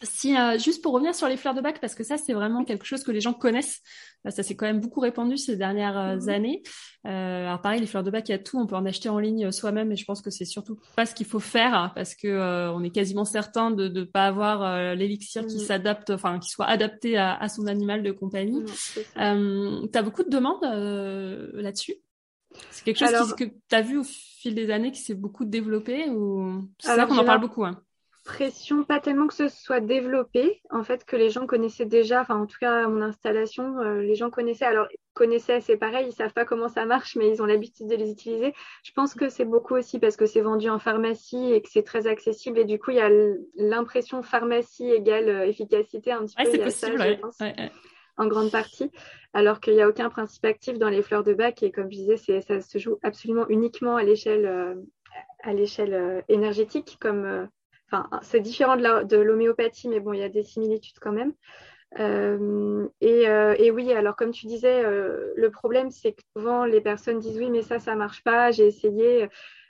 Si 0.03 0.36
euh, 0.36 0.59
juste 0.59 0.82
pour 0.82 0.92
revenir 0.92 1.14
sur 1.14 1.26
les 1.26 1.36
fleurs 1.36 1.55
de 1.55 1.61
bac, 1.61 1.80
parce 1.80 1.96
que 1.96 2.05
ça 2.05 2.16
c'est 2.16 2.32
vraiment 2.32 2.64
quelque 2.64 2.84
chose 2.84 3.03
que 3.03 3.11
les 3.11 3.20
gens 3.20 3.32
connaissent, 3.32 3.82
euh, 4.26 4.30
ça 4.30 4.42
s'est 4.42 4.55
quand 4.55 4.66
même 4.66 4.80
beaucoup 4.80 5.01
répandu 5.01 5.36
ces 5.36 5.57
dernières 5.57 5.99
euh, 5.99 6.16
mhm. 6.16 6.28
années. 6.28 6.62
Euh, 7.07 7.46
alors 7.46 7.61
pareil, 7.61 7.80
les 7.80 7.86
fleurs 7.86 8.05
de 8.05 8.11
bac, 8.11 8.28
il 8.28 8.32
y 8.32 8.34
a 8.34 8.38
tout, 8.38 8.59
on 8.59 8.66
peut 8.66 8.76
en 8.76 8.86
acheter 8.86 9.09
en 9.09 9.18
ligne 9.18 9.51
soi-même, 9.51 9.90
et 9.90 9.96
je 9.96 10.05
pense 10.05 10.22
que 10.22 10.30
c'est 10.30 10.44
surtout 10.44 10.78
pas 10.94 11.05
ce 11.05 11.14
qu'il 11.14 11.26
faut 11.26 11.40
faire, 11.40 11.92
parce 11.96 12.14
que 12.14 12.70
on 12.72 12.82
est 12.84 12.90
quasiment 12.90 13.24
certain 13.24 13.70
de 13.72 13.88
ne 13.88 14.05
pas 14.05 14.26
avoir 14.26 14.94
l'élixir 14.94 15.46
qui 15.46 15.57
mhm. 15.57 15.62
s'adapte, 15.62 16.11
enfin 16.11 16.38
qui 16.38 16.51
soit 16.51 16.66
adapté 16.66 17.16
à, 17.16 17.34
à, 17.34 17.49
son 17.49 17.66
animal 17.66 18.03
de 18.03 18.12
compagnie. 18.12 18.64
tu 19.16 19.20
as 19.20 20.03
beaucoup 20.03 20.22
de 20.22 20.30
demandes 20.30 20.62
là-dessus? 21.55 21.94
C'est 22.70 22.84
quelque 22.84 22.99
chose 22.99 23.34
que 23.34 23.44
tu 23.44 23.74
as 23.74 23.82
vu 23.82 23.99
au 23.99 24.05
fil 24.05 24.55
des 24.55 24.70
années 24.70 24.92
qui 24.92 25.01
s'est 25.01 25.14
beaucoup 25.14 25.44
développé 25.44 26.09
ou 26.09 26.68
c'est 26.78 26.94
ça 26.94 27.07
qu'on 27.07 27.18
en 27.18 27.24
parle 27.24 27.40
beaucoup 27.40 27.64
hein 27.64 27.82
pression, 28.29 28.85
pas 28.85 29.01
tellement 29.01 29.26
que 29.26 29.35
ce 29.35 29.49
soit 29.49 29.81
développé, 29.81 30.61
en 30.70 30.85
fait, 30.85 31.05
que 31.07 31.16
les 31.16 31.31
gens 31.31 31.47
connaissaient 31.47 31.87
déjà, 31.87 32.20
enfin 32.20 32.37
en 32.37 32.47
tout 32.47 32.59
cas 32.61 32.87
mon 32.87 33.01
installation, 33.01 33.79
euh, 33.81 34.03
les 34.03 34.14
gens 34.16 34.29
connaissaient, 34.29 34.66
alors 34.66 34.87
connaissaient, 35.14 35.62
c'est 35.62 35.79
pareil, 35.79 36.09
ils 36.09 36.12
savent 36.12 36.35
pas 36.35 36.45
comment 36.45 36.68
ça 36.68 36.85
marche, 36.85 37.16
mais 37.16 37.31
ils 37.31 37.43
ont 37.43 37.47
l'habitude 37.47 37.87
de 37.87 37.97
les 37.97 38.11
utiliser. 38.11 38.53
Je 38.85 38.93
pense 38.93 39.14
que 39.14 39.31
c'est 39.31 39.47
beaucoup 39.47 39.74
aussi 39.74 39.99
parce 39.99 40.16
que 40.16 40.26
c'est 40.26 40.43
vendu 40.43 40.68
en 40.68 40.79
pharmacie 40.79 41.53
et 41.53 41.62
que 41.62 41.70
c'est 41.70 41.83
très 41.83 42.07
accessible. 42.07 42.59
Et 42.59 42.66
du 42.66 42.79
coup 42.79 42.91
il 42.91 42.99
y 42.99 43.01
a 43.01 43.11
l'impression 43.57 44.22
pharmacie 44.22 44.91
égale 44.91 45.29
euh, 45.29 45.47
efficacité 45.47 46.12
un 46.12 46.26
petit 46.26 46.37
peu. 46.37 46.51
C'est 46.51 46.59
possible, 46.59 47.20
en 48.18 48.26
grande 48.26 48.51
partie, 48.51 48.91
alors 49.33 49.61
qu'il 49.61 49.74
n'y 49.74 49.81
a 49.81 49.89
aucun 49.89 50.11
principe 50.11 50.45
actif 50.45 50.79
dans 50.79 50.91
les 50.91 51.03
fleurs 51.03 51.24
de 51.24 51.33
bac. 51.33 51.62
Et 51.62 51.72
comme 51.72 51.91
je 51.91 51.97
disais, 51.97 52.43
ça 52.43 52.61
se 52.61 52.79
joue 52.79 52.99
absolument 53.03 53.49
uniquement 53.49 53.97
à 53.97 54.03
l'échelle 54.03 54.45
euh, 54.45 54.74
à 55.43 55.55
l'échelle 55.55 56.24
énergétique 56.29 56.99
comme 57.01 57.49
C'est 58.22 58.41
différent 58.41 58.76
de 58.76 59.16
l'homéopathie, 59.16 59.89
mais 59.89 60.01
bon, 60.01 60.12
il 60.12 60.20
y 60.20 60.22
a 60.24 60.28
des 60.28 60.43
similitudes 60.43 60.99
quand 61.01 61.12
même. 61.12 61.32
Euh, 61.99 62.86
euh, 63.03 63.55
et, 63.59 63.70
oui, 63.70 63.93
alors 63.93 64.16
comme 64.16 64.30
tu 64.30 64.47
disais, 64.47 64.84
euh, 64.84 65.32
le 65.36 65.51
problème, 65.51 65.91
c'est 65.91 66.12
que 66.12 66.22
souvent 66.36 66.64
les 66.64 66.80
personnes 66.80 67.18
disent 67.18 67.39
oui, 67.39 67.51
mais 67.51 67.62
ça, 67.62 67.78
ça 67.78 67.95
marche 67.95 68.22
pas, 68.22 68.51
j'ai 68.51 68.66
essayé. 68.66 69.28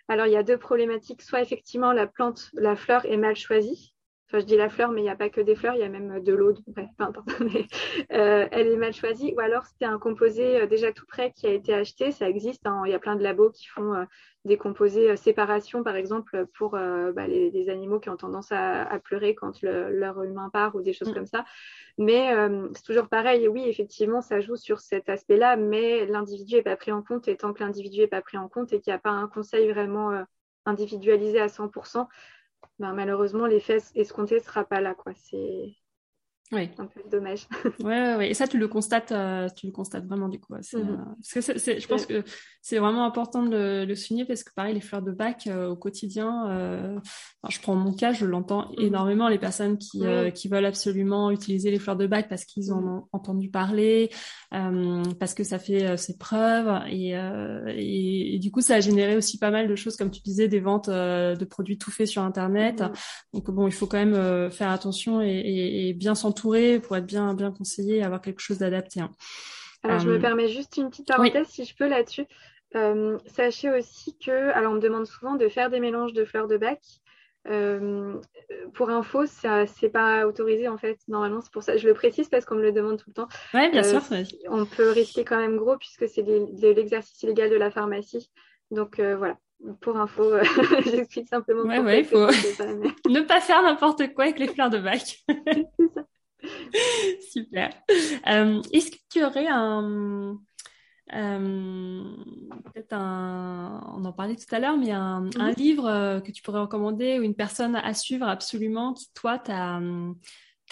Alors 0.08 0.26
il 0.26 0.32
y 0.32 0.36
a 0.36 0.42
deux 0.42 0.58
problématiques. 0.58 1.22
Soit 1.22 1.42
effectivement 1.42 1.92
la 1.92 2.06
plante, 2.06 2.50
la 2.54 2.76
fleur 2.76 3.04
est 3.06 3.16
mal 3.16 3.36
choisie, 3.36 3.94
Enfin, 4.30 4.40
je 4.40 4.44
dis 4.44 4.56
la 4.56 4.68
fleur, 4.68 4.90
mais 4.90 5.00
il 5.00 5.04
n'y 5.04 5.10
a 5.10 5.16
pas 5.16 5.30
que 5.30 5.40
des 5.40 5.54
fleurs, 5.54 5.74
il 5.74 5.80
y 5.80 5.84
a 5.84 5.88
même 5.88 6.22
de 6.22 6.34
l'eau, 6.34 6.52
bref, 6.66 6.90
peu 6.98 7.04
importe. 7.04 7.28
euh, 8.12 8.46
elle 8.50 8.66
est 8.66 8.76
mal 8.76 8.92
choisie. 8.92 9.32
Ou 9.34 9.40
alors, 9.40 9.64
c'était 9.64 9.86
un 9.86 9.98
composé 9.98 10.60
euh, 10.60 10.66
déjà 10.66 10.92
tout 10.92 11.06
prêt 11.06 11.32
qui 11.34 11.46
a 11.46 11.50
été 11.50 11.72
acheté. 11.72 12.12
Ça 12.12 12.28
existe. 12.28 12.66
Hein. 12.66 12.82
Il 12.84 12.90
y 12.90 12.94
a 12.94 12.98
plein 12.98 13.16
de 13.16 13.22
labos 13.22 13.50
qui 13.50 13.66
font 13.68 13.94
euh, 13.94 14.04
des 14.44 14.58
composés 14.58 15.12
euh, 15.12 15.16
séparation, 15.16 15.82
par 15.82 15.96
exemple, 15.96 16.44
pour 16.58 16.72
bah, 16.72 17.26
les, 17.26 17.70
animaux 17.70 18.00
qui 18.00 18.10
ont 18.10 18.18
tendance 18.18 18.52
à, 18.52 18.98
pleurer 19.02 19.34
quand 19.34 19.62
leur 19.62 20.22
humain 20.22 20.50
part 20.50 20.74
ou 20.74 20.82
des 20.82 20.92
choses 20.92 21.10
mm. 21.10 21.14
comme 21.14 21.26
ça. 21.26 21.46
Mais 21.96 22.30
c'est 22.74 22.84
toujours 22.84 23.08
pareil. 23.08 23.48
Oui, 23.48 23.64
effectivement, 23.66 24.20
ça 24.20 24.40
joue 24.40 24.56
sur 24.56 24.80
cet 24.80 25.08
aspect-là, 25.08 25.56
mais 25.56 26.04
l'individu 26.04 26.56
n'est 26.56 26.62
pas 26.62 26.76
pris 26.76 26.92
en 26.92 27.02
compte. 27.02 27.28
Et 27.28 27.36
tant 27.36 27.54
que 27.54 27.62
l'individu 27.62 28.00
n'est 28.00 28.06
pas 28.08 28.20
pris 28.20 28.36
en 28.36 28.48
compte 28.48 28.74
et 28.74 28.80
qu'il 28.80 28.90
n'y 28.90 28.96
a 28.96 29.00
pas 29.00 29.10
un 29.10 29.26
conseil 29.26 29.70
vraiment 29.72 30.24
individualisé 30.66 31.40
à 31.40 31.46
100%, 31.46 32.06
ben, 32.78 32.92
malheureusement, 32.94 33.46
l'effet 33.46 33.78
escompté 33.94 34.36
ne 34.36 34.40
sera 34.40 34.64
pas 34.64 34.80
là. 34.80 34.94
Quoi. 34.94 35.12
C'est 35.14 35.76
oui. 36.52 36.70
un 36.78 36.86
peu 36.86 37.02
dommage. 37.10 37.46
ouais, 37.80 38.16
ouais, 38.16 38.30
Et 38.30 38.34
ça, 38.34 38.46
tu 38.46 38.58
le 38.58 38.68
constates, 38.68 39.12
euh, 39.12 39.48
tu 39.54 39.66
le 39.66 39.72
constates 39.72 40.06
vraiment 40.06 40.28
du 40.28 40.40
coup. 40.40 40.54
Mhm. 40.54 40.60
Euh, 40.74 40.96
parce 41.34 41.46
que 41.46 41.80
je 41.80 41.86
pense 41.86 42.06
que 42.06 42.24
c'est 42.62 42.78
vraiment 42.78 43.04
important 43.04 43.42
de 43.42 43.84
le, 43.86 43.94
souligner 43.94 44.24
parce 44.24 44.44
que 44.44 44.52
pareil, 44.54 44.74
les 44.74 44.80
fleurs 44.80 45.02
de 45.02 45.12
bac 45.12 45.46
euh, 45.46 45.68
au 45.68 45.76
quotidien, 45.76 47.00
je 47.48 47.60
prends 47.60 47.74
mon 47.74 47.92
cas, 47.92 48.12
je 48.12 48.24
l'entends 48.24 48.70
mhm. 48.70 48.86
énormément, 48.86 49.28
les 49.28 49.38
personnes 49.38 49.78
qui, 49.78 50.02
qui 50.34 50.48
veulent 50.48 50.64
absolument 50.64 51.30
utiliser 51.30 51.70
les 51.70 51.78
fleurs 51.78 51.96
de 51.96 52.06
bac 52.06 52.28
parce 52.28 52.44
qu'ils 52.44 52.72
en 52.72 52.80
mhm. 52.80 52.88
ont 52.88 53.04
entendu 53.12 53.50
parler, 53.50 54.10
parce 54.50 55.34
que 55.34 55.44
ça 55.44 55.58
fait 55.58 55.96
ses 55.96 56.16
preuves 56.16 56.82
et, 56.88 57.12
et, 57.76 58.38
du 58.38 58.50
coup, 58.50 58.60
ça 58.60 58.76
a 58.76 58.80
généré 58.80 59.16
aussi 59.16 59.38
pas 59.38 59.50
mal 59.50 59.68
de 59.68 59.76
choses, 59.76 59.96
comme 59.96 60.10
tu 60.10 60.20
disais, 60.22 60.48
des 60.48 60.60
ventes 60.60 60.88
de 60.88 61.44
produits 61.44 61.76
tout 61.76 61.90
faits 61.90 62.06
sur 62.06 62.22
Internet. 62.22 62.82
Donc 63.34 63.50
bon, 63.50 63.66
il 63.66 63.72
faut 63.72 63.86
quand 63.86 64.04
même 64.04 64.50
faire 64.50 64.70
attention 64.70 65.20
et, 65.20 65.88
et 65.88 65.92
bien 65.92 66.14
s'entourer 66.14 66.37
pour 66.42 66.96
être 66.96 67.06
bien, 67.06 67.34
bien 67.34 67.52
conseillé 67.52 67.96
et 67.96 68.02
avoir 68.02 68.20
quelque 68.20 68.40
chose 68.40 68.58
d'adapté. 68.58 69.00
Hein. 69.00 69.10
Alors, 69.82 70.00
je 70.00 70.08
me 70.08 70.16
euh, 70.16 70.20
permets 70.20 70.48
juste 70.48 70.76
une 70.76 70.90
petite 70.90 71.08
parenthèse, 71.08 71.46
si 71.48 71.64
je 71.64 71.74
peux, 71.76 71.88
là-dessus. 71.88 72.26
Euh, 72.74 73.18
sachez 73.26 73.70
aussi 73.70 74.16
que, 74.18 74.50
alors 74.50 74.72
on 74.72 74.74
me 74.74 74.80
demande 74.80 75.06
souvent 75.06 75.36
de 75.36 75.48
faire 75.48 75.70
des 75.70 75.80
mélanges 75.80 76.12
de 76.12 76.24
fleurs 76.24 76.48
de 76.48 76.56
bac. 76.56 76.80
Euh, 77.48 78.20
pour 78.74 78.90
info, 78.90 79.24
ça 79.24 79.66
c'est 79.66 79.88
pas 79.88 80.26
autorisé 80.26 80.68
en 80.68 80.76
fait. 80.76 80.98
Normalement, 81.08 81.40
c'est 81.40 81.52
pour 81.52 81.62
ça. 81.62 81.76
Je 81.78 81.86
le 81.86 81.94
précise 81.94 82.28
parce 82.28 82.44
qu'on 82.44 82.56
me 82.56 82.62
le 82.62 82.72
demande 82.72 82.98
tout 82.98 83.08
le 83.08 83.14
temps. 83.14 83.28
Oui, 83.54 83.70
bien 83.70 83.82
sûr. 83.82 84.02
On 84.48 84.66
peut 84.66 84.90
risquer 84.90 85.24
quand 85.24 85.38
même 85.38 85.56
gros 85.56 85.78
puisque 85.78 86.08
c'est 86.08 86.22
de 86.22 86.68
l'exercice 86.68 87.22
illégal 87.22 87.48
de 87.48 87.56
la 87.56 87.70
pharmacie. 87.70 88.30
Donc 88.70 89.00
voilà. 89.00 89.38
Pour 89.80 89.96
info, 89.96 90.34
j'explique 90.84 91.28
simplement. 91.28 91.62
Ouais, 91.62 91.80
ouais, 91.80 92.00
il 92.00 92.04
faut 92.04 92.18
ne 93.08 93.20
pas 93.22 93.40
faire 93.40 93.62
n'importe 93.62 94.14
quoi 94.14 94.24
avec 94.24 94.38
les 94.38 94.48
fleurs 94.48 94.70
de 94.70 94.78
bac. 94.78 95.18
c'est 95.28 95.94
ça. 95.94 96.04
Super. 97.30 97.70
Euh, 98.26 98.62
est-ce 98.72 98.90
que 98.90 98.96
tu 99.10 99.24
aurais 99.24 99.46
un, 99.48 100.38
euh, 101.14 102.02
peut-être 102.72 102.92
un, 102.92 103.94
on 103.96 104.04
en 104.04 104.12
parlait 104.12 104.36
tout 104.36 104.54
à 104.54 104.58
l'heure, 104.58 104.76
mais 104.76 104.90
un, 104.90 105.22
mhm. 105.22 105.54
livre 105.56 105.86
euh, 105.86 106.20
que 106.20 106.30
tu 106.30 106.42
pourrais 106.42 106.60
recommander 106.60 107.18
ou 107.18 107.22
une 107.22 107.34
personne 107.34 107.76
à 107.76 107.94
suivre 107.94 108.26
absolument 108.26 108.94
qui, 108.94 109.12
toi, 109.14 109.38
t'a 109.38 109.80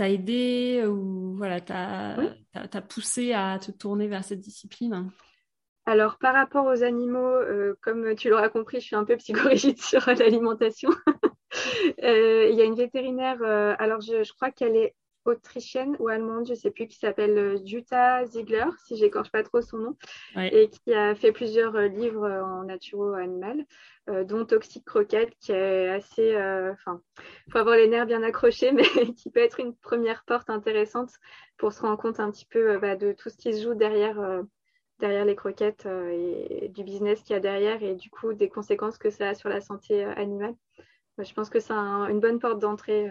aidé 0.00 0.84
ou 0.86 1.34
voilà, 1.36 1.60
t'a 1.60 2.82
poussé 2.88 3.32
à 3.32 3.58
te 3.58 3.70
tourner 3.70 4.08
vers 4.08 4.24
cette 4.24 4.40
discipline? 4.40 5.10
Alors, 5.88 6.18
par 6.18 6.34
rapport 6.34 6.66
aux 6.66 6.82
animaux, 6.82 7.38
comme 7.80 8.16
tu 8.16 8.28
l'auras 8.28 8.48
compris, 8.48 8.80
je 8.80 8.86
suis 8.86 8.96
un 8.96 9.04
peu 9.04 9.16
psychorigide 9.16 9.78
sur 9.80 10.04
l'alimentation. 10.06 10.90
Il 12.02 12.54
y 12.54 12.60
a 12.60 12.64
une 12.64 12.74
vétérinaire, 12.74 13.40
alors 13.78 14.00
je, 14.00 14.24
je 14.24 14.32
crois 14.34 14.50
qu'elle 14.50 14.76
est 14.76 14.94
autrichienne 15.26 15.96
ou 15.98 16.08
allemande, 16.08 16.46
je 16.46 16.52
ne 16.52 16.56
sais 16.56 16.70
plus, 16.70 16.86
qui 16.86 16.98
s'appelle 16.98 17.36
euh, 17.36 17.58
Jutta 17.64 18.24
Ziegler, 18.26 18.66
si 18.86 18.96
j'écorche 18.96 19.30
pas 19.30 19.42
trop 19.42 19.60
son 19.60 19.78
nom, 19.78 19.96
et 20.36 20.68
qui 20.68 20.94
a 20.94 21.14
fait 21.14 21.32
plusieurs 21.32 21.74
euh, 21.76 21.88
livres 21.88 22.24
euh, 22.24 22.42
en 22.42 22.64
naturo-animal, 22.64 23.64
dont 24.22 24.44
Toxic 24.44 24.84
Croquette, 24.84 25.34
qui 25.40 25.50
est 25.50 25.88
assez, 25.88 26.36
enfin, 26.70 27.02
il 27.48 27.52
faut 27.52 27.58
avoir 27.58 27.74
les 27.74 27.88
nerfs 27.88 28.06
bien 28.06 28.22
accrochés, 28.22 28.70
mais 28.72 28.84
qui 29.14 29.30
peut 29.30 29.40
être 29.40 29.58
une 29.58 29.74
première 29.74 30.22
porte 30.24 30.48
intéressante 30.48 31.10
pour 31.56 31.72
se 31.72 31.80
rendre 31.80 31.98
compte 31.98 32.20
un 32.20 32.30
petit 32.30 32.46
peu 32.46 32.78
bah, 32.78 32.94
de 32.94 33.10
tout 33.10 33.30
ce 33.30 33.36
qui 33.36 33.52
se 33.52 33.64
joue 33.64 33.74
derrière. 33.74 34.44
derrière 35.00 35.24
les 35.24 35.34
croquettes 35.34 35.86
et 35.86 36.68
du 36.68 36.84
business 36.84 37.20
qu'il 37.22 37.34
y 37.34 37.36
a 37.36 37.40
derrière 37.40 37.82
et 37.82 37.96
du 37.96 38.08
coup 38.08 38.32
des 38.32 38.48
conséquences 38.48 38.96
que 38.96 39.10
ça 39.10 39.30
a 39.30 39.34
sur 39.34 39.48
la 39.48 39.60
santé 39.60 40.04
animale. 40.04 40.54
Je 41.18 41.34
pense 41.34 41.50
que 41.50 41.58
c'est 41.58 41.74
une 41.74 42.20
bonne 42.20 42.38
porte 42.38 42.60
d'entrée 42.60 43.10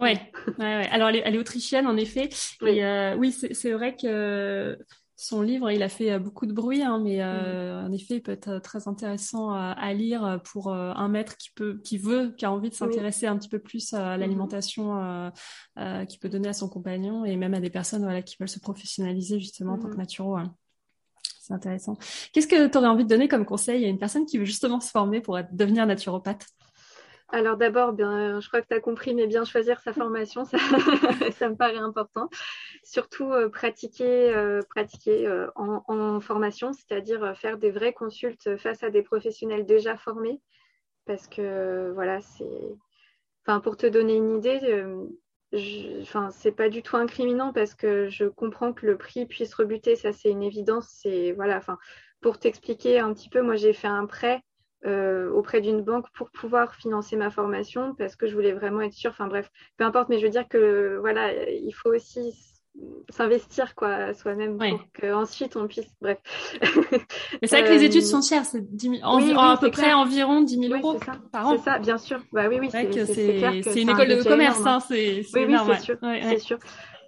Ouais, 0.00 0.20
ouais, 0.58 0.88
alors 0.90 1.08
elle 1.08 1.34
est, 1.34 1.38
autrichienne 1.38 1.86
en 1.86 1.96
effet. 1.96 2.28
Oui, 2.60 2.78
et, 2.78 2.84
euh, 2.84 3.16
oui 3.16 3.32
c'est 3.32 3.72
vrai 3.72 3.96
que 3.96 4.76
son 5.16 5.40
livre, 5.40 5.70
il 5.70 5.84
a 5.84 5.88
fait 5.88 6.12
euh, 6.12 6.18
beaucoup 6.18 6.46
de 6.46 6.52
bruit, 6.52 6.82
hein, 6.82 6.98
mais 6.98 7.22
euh, 7.22 7.82
mm. 7.82 7.86
en 7.86 7.92
effet, 7.92 8.16
il 8.16 8.22
peut 8.22 8.32
être 8.32 8.58
très 8.58 8.88
intéressant 8.88 9.52
à, 9.52 9.94
lire 9.94 10.40
pour 10.44 10.72
un 10.72 11.08
maître 11.08 11.36
qui 11.36 11.50
peut, 11.54 11.80
qui 11.84 11.98
veut, 11.98 12.34
qui 12.36 12.44
a 12.44 12.50
envie 12.50 12.70
de 12.70 12.74
s'intéresser 12.74 13.26
un 13.26 13.36
petit 13.36 13.48
peu 13.48 13.60
plus 13.60 13.94
à 13.94 13.98
mm-hmm. 13.98 14.18
l'alimentation 14.18 15.32
qu'il 16.08 16.18
peut 16.18 16.28
donner 16.28 16.48
à 16.48 16.54
son 16.54 16.68
compagnon 16.68 17.24
et 17.24 17.36
même 17.36 17.54
à 17.54 17.60
des 17.60 17.70
personnes 17.70 18.02
voilà, 18.02 18.22
qui 18.22 18.36
veulent 18.38 18.48
se 18.48 18.60
professionnaliser 18.60 19.38
justement 19.38 19.74
en 19.74 19.78
tant 19.78 19.88
que 19.88 19.94
mm-hmm. 19.94 19.98
naturo. 19.98 20.36
Hein. 20.36 20.54
C'est 21.40 21.52
intéressant. 21.52 21.96
Qu'est-ce 22.32 22.46
que 22.46 22.68
tu 22.68 22.78
aurais 22.78 22.88
envie 22.88 23.04
de 23.04 23.08
donner 23.08 23.28
comme 23.28 23.44
conseil 23.44 23.84
à 23.84 23.88
une 23.88 23.98
personne 23.98 24.24
qui 24.24 24.38
veut 24.38 24.46
justement 24.46 24.80
se 24.80 24.90
former 24.90 25.20
pour 25.20 25.38
être, 25.38 25.54
devenir 25.54 25.86
naturopathe? 25.86 26.46
Alors 27.28 27.56
d'abord, 27.56 27.96
je 27.98 28.46
crois 28.48 28.60
que 28.60 28.68
tu 28.68 28.74
as 28.74 28.80
compris, 28.80 29.14
mais 29.14 29.26
bien 29.26 29.44
choisir 29.44 29.80
sa 29.80 29.92
formation, 29.92 30.44
ça, 31.32 31.48
me 31.48 31.56
paraît 31.56 31.78
important. 31.78 32.28
Surtout 32.82 33.32
euh, 33.32 33.48
pratiquer, 33.48 34.34
euh, 34.34 34.60
pratiquer 34.68 35.26
euh, 35.26 35.48
en, 35.56 36.20
formation, 36.20 36.72
c'est-à-dire 36.72 37.36
faire 37.36 37.58
des 37.58 37.70
vraies 37.70 37.94
consultes 37.94 38.56
face 38.58 38.82
à 38.82 38.90
des 38.90 39.02
professionnels 39.02 39.64
déjà 39.64 39.96
formés, 39.96 40.40
parce 41.06 41.26
que 41.26 41.90
voilà, 41.94 42.20
c'est, 42.20 42.76
enfin 43.46 43.60
pour 43.60 43.76
te 43.76 43.86
donner 43.86 44.16
une 44.16 44.36
idée, 44.36 44.84
je... 45.52 46.02
enfin 46.02 46.30
c'est 46.30 46.52
pas 46.52 46.68
du 46.68 46.82
tout 46.82 46.96
incriminant 46.96 47.52
parce 47.52 47.74
que 47.74 48.08
je 48.08 48.26
comprends 48.26 48.72
que 48.72 48.86
le 48.86 48.96
prix 48.96 49.26
puisse 49.26 49.54
rebuter, 49.54 49.96
ça 49.96 50.12
c'est 50.12 50.30
une 50.30 50.42
évidence. 50.42 50.88
C'est 51.02 51.32
voilà, 51.32 51.56
enfin 51.56 51.78
pour 52.20 52.38
t'expliquer 52.38 53.00
un 53.00 53.12
petit 53.14 53.28
peu, 53.28 53.42
moi 53.42 53.56
j'ai 53.56 53.72
fait 53.72 53.88
un 53.88 54.06
prêt 54.06 54.42
euh, 54.86 55.30
auprès 55.30 55.60
d'une 55.60 55.80
banque 55.80 56.06
pour 56.12 56.30
pouvoir 56.30 56.74
financer 56.74 57.16
ma 57.16 57.30
formation 57.30 57.94
parce 57.94 58.16
que 58.16 58.26
je 58.26 58.34
voulais 58.34 58.52
vraiment 58.52 58.82
être 58.82 58.92
sûre. 58.92 59.12
Enfin 59.12 59.28
bref, 59.28 59.50
peu 59.76 59.84
importe, 59.84 60.08
mais 60.08 60.18
je 60.18 60.24
veux 60.24 60.30
dire 60.30 60.46
que 60.48 60.98
voilà, 61.00 61.32
il 61.50 61.72
faut 61.72 61.90
aussi 61.90 62.34
s'investir 63.08 63.74
quoi 63.74 64.12
soi-même 64.14 64.58
pour 64.58 64.80
qu'ensuite 65.00 65.56
on 65.56 65.68
puisse 65.68 65.86
bref. 66.00 66.18
Mais 67.40 67.46
c'est 67.46 67.60
vrai 67.60 67.68
que 67.68 67.72
les 67.72 67.84
études 67.84 68.02
sont 68.02 68.20
chères 68.20 68.44
c'est 68.44 68.60
10 68.60 69.00
000, 69.00 69.38
à 69.38 69.56
peu 69.56 69.70
près 69.70 69.92
environ 69.92 70.42
10 70.42 70.68
000 70.68 70.74
euros 70.74 70.98
par 71.30 71.46
an. 71.46 71.56
C'est 71.56 71.62
ça 71.62 71.78
bien 71.78 71.98
sûr. 71.98 72.20
Bah 72.32 72.48
oui 72.48 72.58
oui 72.60 72.68
c'est 72.72 73.62
c'est 73.62 73.80
une 73.80 73.90
école 73.90 74.08
de 74.08 74.22
commerce 74.22 74.60
hein, 74.66 74.80
c'est 74.80 75.24
oui, 75.34 75.44
oui 75.46 75.56
c'est 75.66 75.80
sûr. 75.80 75.98
C'est 76.00 76.38
sûr. 76.38 76.58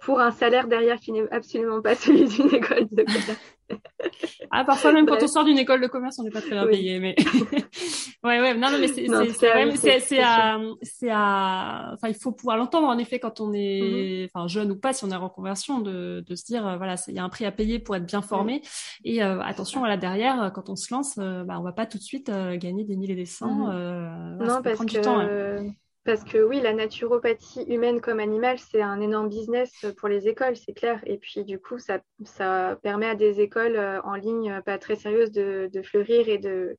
Pour 0.01 0.21
un 0.21 0.31
salaire 0.31 0.67
derrière 0.67 0.99
qui 0.99 1.11
n'est 1.11 1.29
absolument 1.31 1.81
pas 1.81 1.95
celui 1.95 2.25
d'une 2.25 2.53
école 2.53 2.87
de 2.89 3.03
commerce 3.03 3.56
ah, 4.51 4.63
parfois 4.63 4.91
même 4.93 5.05
quand 5.05 5.21
on 5.21 5.27
sort 5.27 5.43
d'une 5.45 5.57
école 5.57 5.81
de 5.81 5.87
commerce, 5.87 6.17
on 6.19 6.23
n'est 6.23 6.31
pas 6.31 6.41
très 6.41 6.51
bien 6.51 6.67
payé, 6.67 6.99
mais 6.99 7.15
ouais, 8.23 8.39
ouais, 8.41 8.53
non, 8.53 8.71
non 8.71 8.77
mais 8.79 8.87
c'est 8.87 9.07
c'est 9.33 9.99
c'est 9.99 10.19
à 10.21 10.59
c'est 10.81 11.09
à 11.09 11.91
enfin 11.93 12.07
il 12.07 12.15
faut 12.15 12.31
pouvoir 12.31 12.57
l'entendre 12.57 12.87
en 12.87 12.97
effet 12.97 13.19
quand 13.19 13.39
on 13.41 13.53
est 13.53 13.81
mm-hmm. 13.81 14.29
enfin 14.33 14.47
jeune 14.47 14.71
ou 14.71 14.75
pas 14.75 14.93
si 14.93 15.03
on 15.03 15.11
est 15.11 15.15
en 15.15 15.23
reconversion 15.23 15.79
de 15.79 16.23
de 16.25 16.35
se 16.35 16.45
dire 16.45 16.65
euh, 16.67 16.77
voilà 16.77 16.95
il 17.07 17.13
y 17.13 17.19
a 17.19 17.23
un 17.23 17.29
prix 17.29 17.45
à 17.45 17.51
payer 17.51 17.79
pour 17.79 17.95
être 17.95 18.05
bien 18.05 18.21
formé. 18.21 18.61
Et 19.03 19.23
euh, 19.23 19.41
attention 19.41 19.79
voilà 19.79 19.97
derrière 19.97 20.51
quand 20.53 20.69
on 20.69 20.75
se 20.75 20.93
lance 20.93 21.15
euh, 21.19 21.43
bah 21.43 21.57
on 21.59 21.63
va 21.63 21.73
pas 21.73 21.85
tout 21.85 21.97
de 21.97 22.03
suite 22.03 22.29
gagner 22.29 22.83
des 22.83 22.95
mille 22.95 23.11
et 23.11 23.15
des 23.15 23.25
cents 23.25 23.67
non 23.67 24.61
parce 24.63 24.79
que 24.85 25.01
temps, 25.01 25.19
hein. 25.19 25.73
Parce 26.07 26.23
que 26.23 26.37
oui, 26.37 26.61
la 26.61 26.71
naturopathie 26.71 27.63
humaine 27.63 27.99
comme 27.99 28.21
animale, 28.21 28.57
c'est 28.59 28.81
un 28.81 29.01
énorme 29.01 29.27
business 29.27 29.85
pour 29.97 30.07
les 30.07 30.29
écoles, 30.29 30.55
c'est 30.55 30.71
clair. 30.71 31.01
Et 31.05 31.17
puis 31.17 31.43
du 31.43 31.59
coup, 31.59 31.79
ça, 31.79 31.99
ça, 32.23 32.79
permet 32.81 33.07
à 33.07 33.15
des 33.15 33.41
écoles 33.41 33.75
euh, 33.75 34.01
en 34.03 34.15
ligne 34.15 34.49
euh, 34.49 34.61
pas 34.61 34.77
très 34.77 34.95
sérieuses 34.95 35.33
de, 35.33 35.69
fleurir 35.83 36.29
et 36.29 36.37
de... 36.37 36.77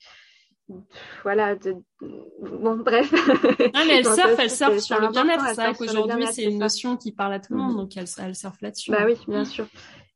Voilà, 1.25 1.57
de... 1.57 1.75
Bon, 2.41 2.77
bref. 2.77 3.13
Ah, 3.75 3.83
mais 3.87 3.99
elles 3.99 4.05
surfent, 4.15 4.39
elles 4.39 4.51
surfent 4.51 4.79
sur 4.79 4.99
le 4.99 5.09
bien-être. 5.09 5.45
C'est 5.49 5.57
vrai 5.57 5.75
qu'aujourd'hui, 5.75 6.27
c'est 6.29 6.45
une 6.45 6.59
notion 6.59 6.97
qui 6.97 7.13
parle 7.13 7.35
à 7.35 7.39
tout 7.39 7.53
le 7.53 7.59
monde, 7.59 7.73
mhm. 7.73 7.81
donc 7.81 7.97
elles, 7.99 8.09
elles 8.25 8.35
surfent 8.35 8.63
là-dessus. 8.63 8.91
Bah 8.91 9.05
oui, 9.05 9.19
bien 9.29 9.45
sûr. 9.45 9.67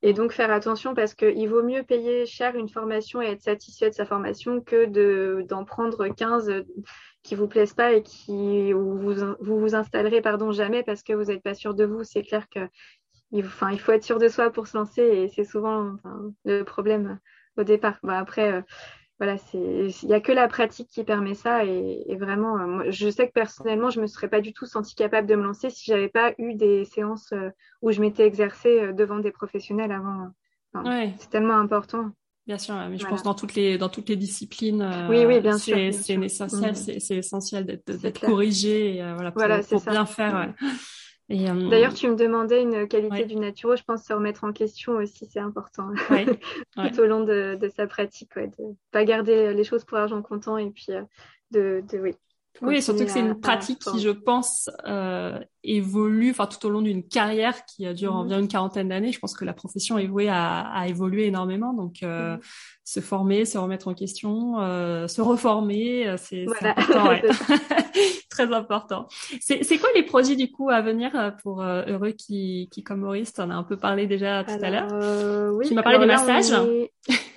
Et 0.01 0.15
donc 0.15 0.33
faire 0.33 0.51
attention 0.51 0.95
parce 0.95 1.15
qu'il 1.15 1.49
vaut 1.49 1.63
mieux 1.63 1.83
payer 1.83 2.25
cher 2.25 2.57
une 2.57 2.71
formation 2.71 3.21
et 3.21 3.27
être 3.27 3.43
satisfait 3.43 3.91
de 3.91 3.95
sa 3.95 4.07
formation 4.07 4.63
que 4.63 4.87
de, 4.87 5.45
d'en 5.49 5.65
prendre 5.65 6.09
15 6.09 6.65
qui 7.23 7.35
vous 7.35 7.49
plaisent 7.49 7.75
pas 7.75 7.93
et 7.93 8.03
qui 8.03 8.75
où 8.75 8.99
vous 8.99 9.15
vous, 9.41 9.61
vous 9.61 9.75
installerez 9.75 10.21
pardon 10.21 10.53
jamais 10.53 10.83
parce 10.83 11.03
que 11.03 11.13
vous 11.13 11.25
n'êtes 11.25 11.43
pas 11.43 11.55
sûr 11.55 11.75
de 11.75 11.85
vous. 11.85 12.05
C'est 12.05 12.23
clair 12.23 12.49
que 12.49 12.69
il, 13.33 13.47
enfin, 13.47 13.71
il 13.71 13.81
faut 13.81 13.93
être 13.93 14.05
sûr 14.05 14.19
de 14.19 14.29
soi 14.29 14.51
pour 14.51 14.67
se 14.67 14.77
lancer 14.77 15.03
et 15.03 15.29
c'est 15.29 15.45
souvent 15.45 15.97
le 16.45 16.63
problème 16.63 17.19
au 17.57 17.65
départ. 17.65 17.99
Bah, 18.03 18.19
après, 18.19 18.53
euh, 18.53 18.63
voilà, 19.19 19.39
c'est 19.39 19.59
il 20.03 20.09
n'y 20.09 20.15
a 20.15 20.21
que 20.21 20.33
la 20.33 20.49
pratique 20.49 20.89
qui 20.89 21.05
permet 21.05 21.35
ça 21.35 21.65
et, 21.65 22.17
vraiment, 22.17 22.59
euh, 22.59 22.67
moi, 22.67 22.91
je 22.91 23.09
sais 23.09 23.29
que 23.29 23.33
personnellement, 23.33 23.91
je 23.91 24.01
me 24.01 24.07
serais 24.07 24.29
pas 24.29 24.41
du 24.41 24.53
tout 24.53 24.67
senti 24.67 24.95
capable 24.95 25.27
de 25.27 25.35
me 25.35 25.45
lancer 25.45 25.71
si 25.71 25.85
j'avais 25.87 26.09
pas 26.09 26.33
eu 26.39 26.55
des 26.55 26.85
séances 26.85 27.33
euh, 27.33 27.51
où 27.81 27.91
je 27.91 28.01
m'étais 28.01 28.27
exercée 28.27 28.93
devant 28.93 29.19
des 29.19 29.33
professionnels 29.33 29.93
avant. 29.93 30.29
C'est 31.19 31.31
tellement 31.31 31.59
important. 31.59 32.13
Bien 32.47 32.59
sûr, 32.59 32.75
mais 32.91 32.99
je 32.99 33.07
pense 33.07 33.23
dans 33.23 33.35
toutes 33.35 33.55
les 33.55 33.79
dans 33.79 33.89
toutes 33.89 34.09
les 34.09 34.17
disciplines. 34.17 34.83
oui, 35.09 35.25
oui, 35.25 35.41
bien 35.41 35.59
sûr. 35.59 35.77
C'est 35.93 36.15
essentiel, 36.15 36.73
mm. 36.73 36.99
c'est 36.99 37.17
essentiel 37.17 37.65
d'être 37.87 38.21
corrigé, 38.21 38.97
et, 38.97 39.03
euh, 39.03 39.15
voilà, 39.15 39.31
pour, 39.31 39.81
pour 39.81 39.93
bien 39.93 40.07
faire. 40.07 40.37
Euh, 40.37 41.71
D'ailleurs, 41.71 41.95
tu 41.95 42.09
me 42.09 42.17
demandais 42.17 42.63
une 42.63 42.87
qualité 42.89 43.25
du 43.25 43.37
naturo. 43.37 43.77
Je 43.77 43.83
pense 43.85 44.05
se 44.05 44.13
remettre 44.13 44.45
en 44.45 44.53
question 44.53 44.95
aussi, 44.95 45.27
c'est 45.31 45.41
important 45.41 45.89
tout 46.77 47.01
au 47.01 47.07
long 47.07 47.21
de, 47.21 47.57
de 47.59 47.69
sa 47.69 47.87
pratique, 47.87 48.37
de 48.37 48.75
pas 48.91 49.05
garder 49.05 49.55
les 49.55 49.65
choses 49.65 49.85
pour 49.85 49.99
argent 49.99 50.21
comptant 50.21 50.59
et 50.59 50.71
puis 50.71 50.87
euh, 50.91 51.03
de, 51.53 51.83
de 51.91 51.99
oui, 51.99 52.15
oui, 52.61 52.83
surtout 52.83 53.05
que 53.05 53.11
c'est 53.11 53.21
une 53.21 53.41
pratique 53.41 53.79
qui, 53.79 54.01
je 54.01 54.11
pense, 54.11 54.71
euh, 54.87 55.39
évolue, 55.65 56.31
enfin 56.31 56.47
tout 56.47 56.65
au 56.67 56.71
long 56.71 56.83
d'une 56.83 57.03
carrière 57.03 57.65
qui 57.65 57.93
dure 57.95 58.13
mhm. 58.13 58.19
environ 58.19 58.41
une 58.41 58.49
quarantaine 58.49 58.89
d'années. 58.89 59.13
Je 59.13 59.19
pense 59.19 59.35
que 59.35 59.45
la 59.45 59.53
profession 59.53 59.99
est 59.99 60.07
vouée 60.07 60.29
à, 60.29 60.61
à 60.61 60.87
évoluer 60.89 61.27
énormément. 61.27 61.73
Donc, 61.73 62.03
euh, 62.03 62.35
mhm. 62.35 62.41
se 62.85 63.01
former, 63.01 63.45
se 63.45 63.59
remettre 63.59 63.89
en 63.89 63.95
question, 63.95 64.61
euh, 64.61 65.07
se 65.07 65.21
reformer, 65.21 66.09
euh, 66.09 66.17
c'est 66.19 66.47
important. 66.63 67.09
Ouais. 67.09 67.23
Très 68.31 68.53
important. 68.53 69.07
C'est 69.41 69.79
quoi 69.79 69.91
les 69.95 70.03
projets 70.03 70.37
du 70.37 70.51
coup 70.51 70.71
à 70.71 70.81
venir 70.81 71.15
euh, 71.15 71.31
pour 71.43 71.63
euh, 71.63 71.85
Heureux 71.87 72.13
qui, 72.13 72.69
qui 72.73 72.83
comme 72.83 73.01
Maurice, 73.01 73.33
en 73.39 73.51
as 73.51 73.55
un 73.55 73.63
peu 73.63 73.77
parlé 73.77 74.07
déjà 74.07 74.43
tout 74.45 74.59
à 74.63 74.71
l'heure? 74.71 75.53
oui, 75.55 75.69
tu 75.69 75.75
m'as 75.75 75.83
parlé 75.83 75.99
des 75.99 76.07
massages. 76.07 76.53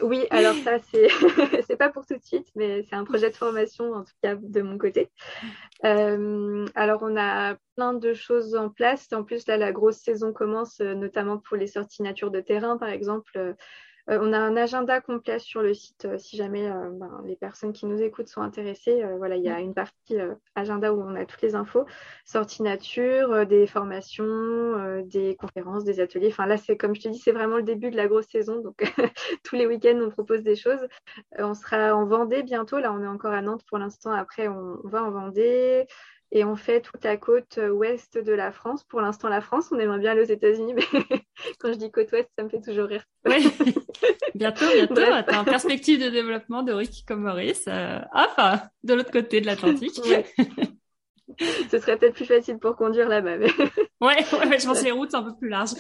Oui, 0.05 0.27
alors 0.29 0.53
ça 0.53 0.77
c'est 0.91 1.07
c'est 1.67 1.77
pas 1.77 1.89
pour 1.89 2.05
tout 2.05 2.15
de 2.15 2.23
suite, 2.23 2.47
mais 2.53 2.83
c'est 2.83 2.95
un 2.95 3.05
projet 3.05 3.31
de 3.31 3.35
formation 3.35 3.91
en 3.91 4.03
tout 4.03 4.13
cas 4.21 4.35
de 4.35 4.61
mon 4.61 4.77
côté. 4.77 5.09
Euh, 5.83 6.63
alors 6.75 6.99
on 7.01 7.17
a 7.17 7.55
plein 7.75 7.93
de 7.93 8.13
choses 8.13 8.53
en 8.53 8.69
place. 8.69 9.11
En 9.13 9.23
plus 9.23 9.47
là 9.47 9.57
la 9.57 9.71
grosse 9.71 9.97
saison 9.97 10.31
commence, 10.31 10.79
notamment 10.79 11.39
pour 11.39 11.57
les 11.57 11.65
sorties 11.65 12.03
nature 12.03 12.29
de 12.29 12.39
terrain 12.39 12.77
par 12.77 12.89
exemple. 12.89 13.55
Euh, 14.09 14.19
on 14.21 14.33
a 14.33 14.39
un 14.39 14.55
agenda 14.55 15.01
complet 15.01 15.39
sur 15.39 15.61
le 15.61 15.73
site 15.73 16.05
euh, 16.05 16.17
si 16.19 16.37
jamais 16.37 16.69
euh, 16.69 16.91
ben, 16.91 17.23
les 17.25 17.35
personnes 17.35 17.73
qui 17.73 17.87
nous 17.87 18.01
écoutent 18.01 18.27
sont 18.27 18.41
intéressées. 18.41 19.03
voilà, 19.17 19.35
il 19.35 19.43
y 19.43 19.49
a 19.49 19.59
une 19.59 19.73
partie 19.73 20.17
agenda 20.55 20.93
où 20.93 21.01
on 21.01 21.15
a 21.15 21.25
toutes 21.25 21.41
les 21.41 21.55
infos, 21.55 21.85
sorties 22.25 22.63
nature, 22.63 23.45
des 23.47 23.67
formations, 23.67 25.01
des 25.05 25.35
conférences, 25.35 25.83
des 25.83 25.99
ateliers. 25.99 26.29
Enfin 26.31 26.45
là, 26.45 26.57
c'est 26.57 26.77
comme 26.77 26.95
je 26.95 27.01
te 27.01 27.07
dis, 27.09 27.19
c'est 27.19 27.31
vraiment 27.31 27.57
le 27.57 27.63
début 27.63 27.89
de 27.91 27.97
la 27.97 28.07
grosse 28.07 28.27
saison. 28.27 28.61
Donc 28.61 28.83
tous 29.43 29.55
les 29.55 29.65
week-ends, 29.65 29.99
on 30.01 30.09
propose 30.09 30.43
des 30.43 30.55
choses. 30.55 30.85
on 31.37 31.53
sera 31.53 31.95
en 31.95 32.05
Vendée 32.05 32.43
bientôt. 32.43 32.79
Là, 32.79 32.93
on 32.93 33.01
est 33.03 33.07
encore 33.07 33.33
à 33.33 33.41
Nantes 33.41 33.63
pour 33.67 33.77
l'instant. 33.77 34.11
Après, 34.11 34.47
on 34.47 34.79
va 34.83 35.03
en 35.03 35.11
Vendée 35.11 35.87
et 36.32 36.43
on 36.43 36.55
fait 36.55 36.82
toute 36.82 37.03
la 37.03 37.17
côte 37.17 37.57
euh, 37.57 37.69
ouest 37.69 38.17
de 38.17 38.34
la 38.34 38.51
France. 38.51 38.84
Pour 38.84 39.01
l'instant, 39.01 39.30
la 39.30 39.41
France, 39.41 39.69
on 39.71 39.80
aimerait 39.80 39.99
bien 39.99 40.11
aller 40.11 40.21
aux 40.21 40.34
États-Unis, 40.34 40.73
mais 40.73 40.84
quand 41.59 41.71
je 41.71 41.78
dis 41.78 41.91
côte 41.91 42.11
ouest, 42.11 42.30
ça 42.38 42.43
me 42.43 42.49
fait 42.49 42.61
toujours 42.61 42.88
rire. 42.88 43.03
Bientôt, 44.36 44.65
bientôt, 44.65 44.95
tu 44.95 45.01
as 45.01 45.39
en 45.39 45.45
perspective 45.45 46.03
de 46.03 46.09
développement 46.09 46.61
de 46.61 46.73
Ricky 46.73 47.05
comme 47.05 47.21
Maurice, 47.21 47.63
euh, 47.69 47.99
enfin, 48.13 48.59
de 48.84 48.93
l'autre 48.93 49.11
côté 49.11 49.39
de 49.39 49.45
l'Atlantique. 49.45 49.95
Ce 51.71 51.80
serait 51.80 51.97
peut-être 51.97 52.15
plus 52.15 52.26
facile 52.26 52.57
pour 52.57 52.76
conduire 52.76 53.07
là-bas. 53.07 53.38
Mais... 53.38 53.49
ouais, 54.01 54.17
ouais, 54.17 54.59
je 54.59 54.65
pense 54.65 54.82
que 54.82 54.86
les 54.86 54.91
routes 54.91 55.11
sont 55.11 55.19
un 55.19 55.23
peu 55.23 55.38
plus 55.38 55.47
larges. 55.47 55.71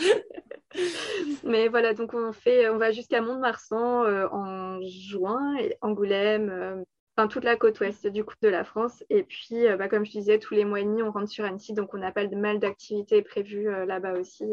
Mais 1.43 1.67
voilà, 1.67 1.93
donc 1.93 2.13
on 2.13 2.31
fait, 2.31 2.69
on 2.69 2.77
va 2.77 2.91
jusqu'à 2.91 3.19
Mont-de-Marsan 3.19 4.05
en 4.31 4.79
juin, 4.81 5.57
et 5.57 5.75
Angoulême, 5.81 6.85
toute 7.29 7.43
la 7.43 7.55
côte 7.55 7.79
ouest 7.79 8.07
du 8.07 8.23
coup 8.23 8.35
de 8.41 8.49
la 8.49 8.63
France. 8.63 9.03
Et 9.09 9.23
puis, 9.23 9.65
bah, 9.77 9.87
comme 9.87 10.05
je 10.05 10.11
disais, 10.11 10.39
tous 10.39 10.53
les 10.53 10.65
mois 10.65 10.81
et 10.81 10.83
demi, 10.83 11.01
on 11.01 11.11
rentre 11.11 11.29
sur 11.29 11.45
Annecy, 11.45 11.73
donc 11.73 11.93
on 11.93 11.97
n'a 11.97 12.11
pas 12.11 12.25
de 12.25 12.35
mal 12.35 12.59
d'activités 12.59 13.21
prévues 13.21 13.69
là-bas 13.85 14.13
aussi. 14.19 14.45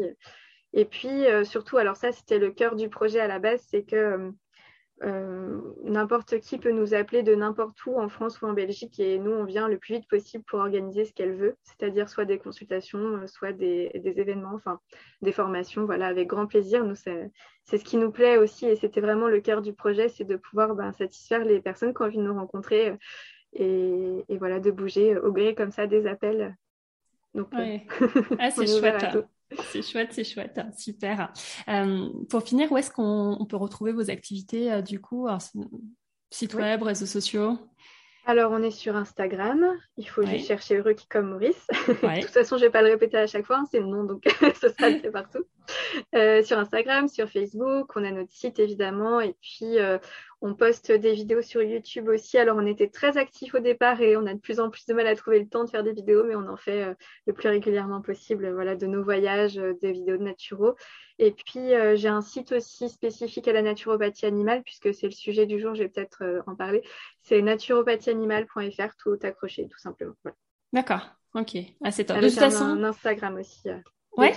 Et 0.73 0.85
puis 0.85 1.25
surtout, 1.43 1.77
alors 1.77 1.97
ça, 1.97 2.11
c'était 2.11 2.39
le 2.39 2.51
cœur 2.51 2.75
du 2.75 2.89
projet 2.89 3.19
à 3.19 3.27
la 3.27 3.39
base, 3.39 3.61
c'est 3.69 3.83
que 3.83 3.95
euh, 3.95 4.31
n'importe 5.01 6.39
qui 6.39 6.57
peut 6.57 6.71
nous 6.71 6.93
appeler 6.93 7.23
de 7.23 7.35
n'importe 7.35 7.85
où 7.85 7.99
en 7.99 8.09
France 8.09 8.41
ou 8.41 8.45
en 8.45 8.53
Belgique 8.53 8.99
et 8.99 9.19
nous, 9.19 9.31
on 9.31 9.43
vient 9.43 9.67
le 9.67 9.77
plus 9.77 9.95
vite 9.95 10.07
possible 10.07 10.43
pour 10.43 10.59
organiser 10.59 11.05
ce 11.05 11.13
qu'elle 11.13 11.33
veut, 11.33 11.57
c'est-à-dire 11.63 12.09
soit 12.09 12.25
des 12.25 12.37
consultations, 12.37 12.99
euh, 12.99 13.27
soit 13.27 13.51
des, 13.51 13.91
événements, 13.93 14.53
enfin 14.53 14.79
des 15.21 15.31
formations, 15.31 15.85
voilà, 15.85 16.07
avec 16.07 16.27
grand 16.27 16.47
plaisir. 16.47 16.85
Nous, 16.85 16.95
c'est 16.95 17.31
ce 17.65 17.83
qui 17.83 17.97
nous 17.97 18.11
plaît 18.11 18.37
aussi 18.37 18.65
et 18.65 18.75
c'était 18.75 19.01
vraiment 19.01 19.27
le 19.27 19.41
cœur 19.41 19.61
du 19.61 19.73
projet, 19.73 20.09
c'est 20.09 20.25
de 20.25 20.35
pouvoir 20.35 20.75
ben, 20.75 20.91
satisfaire 20.93 21.43
les 21.43 21.59
personnes 21.61 21.93
qui 21.93 22.01
ont 22.01 22.05
envie 22.05 22.17
de 22.17 22.23
nous 22.23 22.35
rencontrer 22.35 22.97
euh, 23.59 24.21
et, 24.29 24.37
voilà, 24.37 24.59
de 24.59 24.71
bouger 24.71 25.17
au 25.17 25.31
gré 25.31 25.55
comme 25.55 25.71
ça 25.71 25.87
des 25.87 26.07
appels. 26.07 26.55
Donc, 27.33 27.49
ah, 28.39 28.51
c'est 28.51 28.67
chouette. 28.67 29.17
C'est 29.71 29.81
chouette, 29.81 30.09
c'est 30.11 30.23
chouette, 30.23 30.59
super. 30.77 31.31
Euh, 31.67 32.09
pour 32.29 32.43
finir, 32.43 32.71
où 32.71 32.77
est-ce 32.77 32.91
qu'on 32.91 33.45
peut 33.47 33.57
retrouver 33.57 33.91
vos 33.91 34.09
activités 34.09 34.71
euh, 34.71 34.81
du 34.81 34.99
coup 34.99 35.27
Site 36.29 36.53
web, 36.53 36.81
réseaux 36.83 37.05
sociaux? 37.05 37.57
Alors, 38.25 38.51
on 38.53 38.63
est 38.63 38.71
sur 38.71 38.95
Instagram. 38.95 39.65
Il 39.97 40.07
faut 40.07 40.25
juste 40.25 40.47
chercher 40.47 40.79
Ruki 40.79 41.07
comme 41.09 41.31
Maurice. 41.31 41.67
de 41.87 42.21
toute 42.21 42.29
façon, 42.29 42.55
je 42.57 42.61
ne 42.61 42.67
vais 42.67 42.71
pas 42.71 42.81
le 42.81 42.89
répéter 42.89 43.17
à 43.17 43.27
chaque 43.27 43.45
fois. 43.45 43.57
Hein, 43.57 43.65
c'est 43.69 43.79
le 43.79 43.85
nom, 43.85 44.05
donc 44.05 44.23
ce 44.61 44.69
sera 44.69 44.91
fait 44.91 45.11
partout. 45.11 45.43
Euh, 46.15 46.41
sur 46.41 46.57
Instagram, 46.57 47.09
sur 47.09 47.29
Facebook, 47.29 47.91
on 47.95 48.03
a 48.03 48.11
notre 48.11 48.31
site 48.31 48.59
évidemment. 48.59 49.19
Et 49.19 49.35
puis, 49.41 49.77
on 50.43 50.55
poste 50.55 50.91
des 50.91 51.13
vidéos 51.13 51.41
sur 51.41 51.63
YouTube 51.63 52.09
aussi. 52.09 52.37
Alors, 52.37 52.57
on 52.57 52.65
était 52.65 52.89
très 52.89 53.17
actifs 53.17 53.55
au 53.55 53.59
départ 53.59 54.01
et 54.01 54.17
on 54.17 54.25
a 54.25 54.33
de 54.33 54.39
plus 54.39 54.59
en 54.59 54.69
plus 54.69 54.85
de 54.85 54.93
mal 54.93 55.07
à 55.07 55.15
trouver 55.15 55.39
le 55.39 55.47
temps 55.47 55.63
de 55.63 55.69
faire 55.69 55.83
des 55.83 55.93
vidéos, 55.93 56.25
mais 56.25 56.35
on 56.35 56.49
en 56.49 56.57
fait 56.57 56.83
euh, 56.83 56.93
le 57.25 57.33
plus 57.33 57.47
régulièrement 57.47 58.01
possible. 58.01 58.51
Voilà, 58.53 58.75
de 58.75 58.85
nos 58.85 59.01
voyages, 59.01 59.55
des 59.55 59.93
vidéos 59.93 60.17
de 60.17 60.23
naturaux. 60.23 60.75
Et 61.17 61.31
puis, 61.31 61.69
j'ai 61.93 62.09
un 62.09 62.21
site 62.21 62.51
aussi 62.51 62.89
spécifique 62.89 63.47
à 63.47 63.53
la 63.53 63.61
naturopathie 63.61 64.25
animale, 64.25 64.63
puisque 64.63 64.93
c'est 64.93 65.05
le 65.05 65.11
sujet 65.11 65.45
du 65.45 65.59
jour, 65.59 65.75
je 65.75 65.83
vais 65.83 65.89
peut-être 65.89 66.43
en 66.47 66.55
parler. 66.55 66.83
C'est 67.21 67.41
naturopathieanimale.fr, 67.41 68.95
tout 68.97 69.17
accroché, 69.21 69.67
tout 69.69 69.77
simplement. 69.77 70.15
D'accord, 70.73 71.07
ok. 71.35 71.55
Ah, 71.83 71.91
c'est 71.91 72.05
top. 72.05 72.17
de 72.17 72.27
toute 72.27 72.39
façon... 72.39 72.63
un 72.63 72.83
Instagram 72.83 73.35
aussi. 73.35 73.69
ouais. 74.17 74.33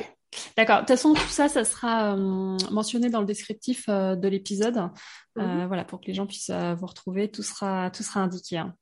D'accord. 0.56 0.76
De 0.76 0.80
toute 0.80 0.88
façon, 0.88 1.14
tout 1.14 1.28
ça, 1.28 1.48
ça 1.48 1.64
sera 1.64 2.14
euh, 2.14 2.56
mentionné 2.70 3.08
dans 3.08 3.20
le 3.20 3.26
descriptif 3.26 3.84
euh, 3.88 4.16
de 4.16 4.28
l'épisode. 4.28 4.90
Euh, 5.38 5.42
mhm. 5.42 5.66
Voilà, 5.66 5.84
pour 5.84 6.00
que 6.00 6.06
les 6.06 6.14
gens 6.14 6.26
puissent 6.26 6.50
vous 6.50 6.86
retrouver, 6.86 7.30
tout 7.30 7.42
sera, 7.42 7.90
tout 7.90 8.02
sera 8.02 8.20
indiqué. 8.20 8.58
Hein. 8.58 8.74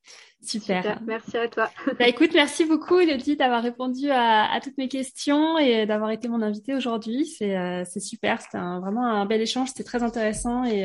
Super. 0.43 1.01
Merci 1.07 1.37
à 1.37 1.49
toi. 1.49 1.71
bah, 1.99 2.07
écoute, 2.07 2.31
merci 2.35 2.65
beaucoup, 2.65 2.99
Elodie, 2.99 3.37
d'avoir 3.37 3.63
répondu 3.63 4.11
à, 4.11 4.59
toutes 4.63 4.79
mes 4.79 4.89
questions 4.89 5.59
et 5.59 5.87
d'avoir 5.87 6.11
été 6.11 6.29
mon 6.29 6.43
invitée 6.43 6.75
aujourd'hui. 6.75 7.27
C'est 7.27 8.01
super. 8.01 8.41
C'était 8.41 8.59
vraiment 8.59 9.07
un 9.07 9.27
bel 9.27 9.41
échange. 9.41 9.69
C'était 9.69 9.85
très 9.85 10.03
intéressant 10.03 10.65
et 10.65 10.83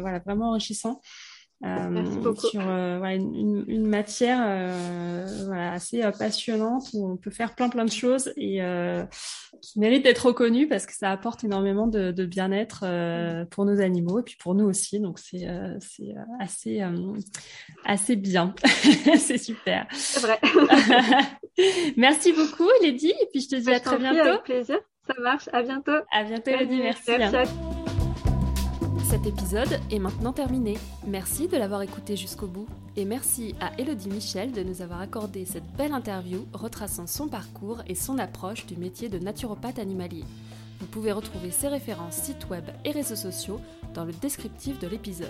voilà, 0.00 0.18
vraiment 0.20 0.48
enrichissant. 0.50 1.00
Merci 1.62 2.16
euh, 2.16 2.20
beaucoup. 2.20 2.46
sur 2.48 2.60
euh, 2.66 3.00
une, 3.04 3.64
une, 3.68 3.86
matière 3.86 4.40
euh, 4.44 5.44
voilà, 5.46 5.72
assez 5.72 6.02
passionnante 6.18 6.88
où 6.92 7.08
on 7.08 7.16
peut 7.16 7.30
faire 7.30 7.54
plein 7.54 7.68
plein 7.68 7.84
de 7.84 7.92
choses 7.92 8.32
et 8.36 8.60
qui 9.60 9.78
mérite 9.78 10.02
d'être 10.02 10.26
reconnue 10.26 10.66
parce 10.66 10.86
que 10.86 10.92
ça 10.92 11.10
apporte 11.10 11.44
énormément 11.44 11.86
de, 11.86 12.10
de 12.10 12.26
bien-être 12.26 12.80
pour 13.50 13.64
nos 13.64 13.80
animaux 13.80 14.18
et 14.18 14.22
puis 14.24 14.36
pour 14.40 14.56
nous 14.56 14.64
aussi. 14.64 14.98
Donc 14.98 15.20
c'est 15.20 15.46
c'est 15.78 16.14
assez 16.40 16.82
assez 17.84 18.16
bien. 18.16 18.54
c'est 19.16 19.38
super. 19.38 19.86
C'est 19.92 20.20
vrai. 20.20 20.40
Merci 21.96 22.32
beaucoup, 22.32 22.68
Lady. 22.82 23.10
Et 23.10 23.28
puis 23.30 23.40
je 23.40 23.48
te 23.48 23.56
dis 23.56 23.70
à 23.70 23.78
très 23.78 23.98
bientôt. 23.98 24.18
Avec 24.18 24.42
plaisir. 24.42 24.78
Ça 25.06 25.14
marche. 25.20 25.48
À 25.52 25.62
bientôt. 25.62 25.92
À 26.10 26.24
bientôt, 26.24 26.50
Lady. 26.50 26.78
Merci. 26.78 27.12
Merci 27.18 27.36
cet 29.12 29.26
épisode 29.26 29.78
est 29.90 29.98
maintenant 29.98 30.32
terminé. 30.32 30.78
Merci 31.06 31.46
de 31.46 31.58
l'avoir 31.58 31.82
écouté 31.82 32.16
jusqu'au 32.16 32.46
bout 32.46 32.66
et 32.96 33.04
merci 33.04 33.54
à 33.60 33.78
Elodie 33.78 34.08
Michel 34.08 34.52
de 34.52 34.62
nous 34.62 34.80
avoir 34.80 35.02
accordé 35.02 35.44
cette 35.44 35.70
belle 35.76 35.92
interview 35.92 36.46
retraçant 36.54 37.06
son 37.06 37.28
parcours 37.28 37.82
et 37.86 37.94
son 37.94 38.18
approche 38.18 38.64
du 38.64 38.74
métier 38.78 39.10
de 39.10 39.18
naturopathe 39.18 39.78
animalier. 39.78 40.24
Vous 40.80 40.86
pouvez 40.86 41.12
retrouver 41.12 41.50
ses 41.50 41.68
références 41.68 42.14
sites 42.14 42.48
web 42.48 42.64
et 42.86 42.90
réseaux 42.90 43.14
sociaux 43.14 43.60
dans 43.92 44.06
le 44.06 44.14
descriptif 44.14 44.78
de 44.78 44.88
l'épisode. 44.88 45.28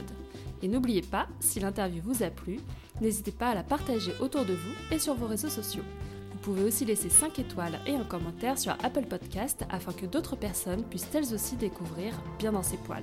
Et 0.62 0.68
n'oubliez 0.68 1.02
pas, 1.02 1.26
si 1.40 1.58
l'interview 1.58 2.02
vous 2.04 2.22
a 2.22 2.30
plu, 2.30 2.60
n'hésitez 3.00 3.32
pas 3.32 3.48
à 3.48 3.56
la 3.56 3.64
partager 3.64 4.12
autour 4.20 4.44
de 4.44 4.54
vous 4.54 4.94
et 4.94 5.00
sur 5.00 5.14
vos 5.14 5.26
réseaux 5.26 5.50
sociaux. 5.50 5.82
Vous 6.30 6.38
pouvez 6.38 6.62
aussi 6.62 6.84
laisser 6.84 7.10
5 7.10 7.36
étoiles 7.40 7.80
et 7.88 7.96
un 7.96 8.04
commentaire 8.04 8.60
sur 8.60 8.76
Apple 8.84 9.06
Podcast 9.06 9.64
afin 9.70 9.92
que 9.92 10.06
d'autres 10.06 10.36
personnes 10.36 10.84
puissent 10.84 11.10
elles 11.14 11.34
aussi 11.34 11.56
découvrir 11.56 12.12
bien 12.38 12.52
dans 12.52 12.62
ses 12.62 12.76
poils. 12.76 13.02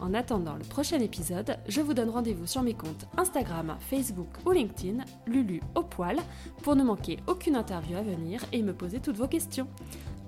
En 0.00 0.14
attendant 0.14 0.54
le 0.54 0.64
prochain 0.64 0.98
épisode, 0.98 1.58
je 1.68 1.80
vous 1.80 1.92
donne 1.92 2.08
rendez-vous 2.08 2.46
sur 2.46 2.62
mes 2.62 2.74
comptes 2.74 3.06
Instagram, 3.18 3.76
Facebook 3.80 4.28
ou 4.46 4.52
LinkedIn, 4.52 5.04
Lulu 5.26 5.60
au 5.74 5.82
poil, 5.82 6.16
pour 6.62 6.74
ne 6.74 6.82
manquer 6.82 7.18
aucune 7.26 7.56
interview 7.56 7.96
à 7.96 8.02
venir 8.02 8.42
et 8.52 8.62
me 8.62 8.72
poser 8.72 9.00
toutes 9.00 9.18
vos 9.18 9.28
questions. 9.28 9.68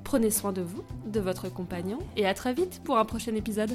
Prenez 0.04 0.30
soin 0.30 0.52
de 0.52 0.62
vous, 0.62 0.82
de 1.06 1.20
votre 1.20 1.48
compagnon 1.48 1.98
et 2.16 2.26
à 2.26 2.34
très 2.34 2.52
vite 2.52 2.82
pour 2.84 2.98
un 2.98 3.04
prochain 3.06 3.34
épisode. 3.34 3.70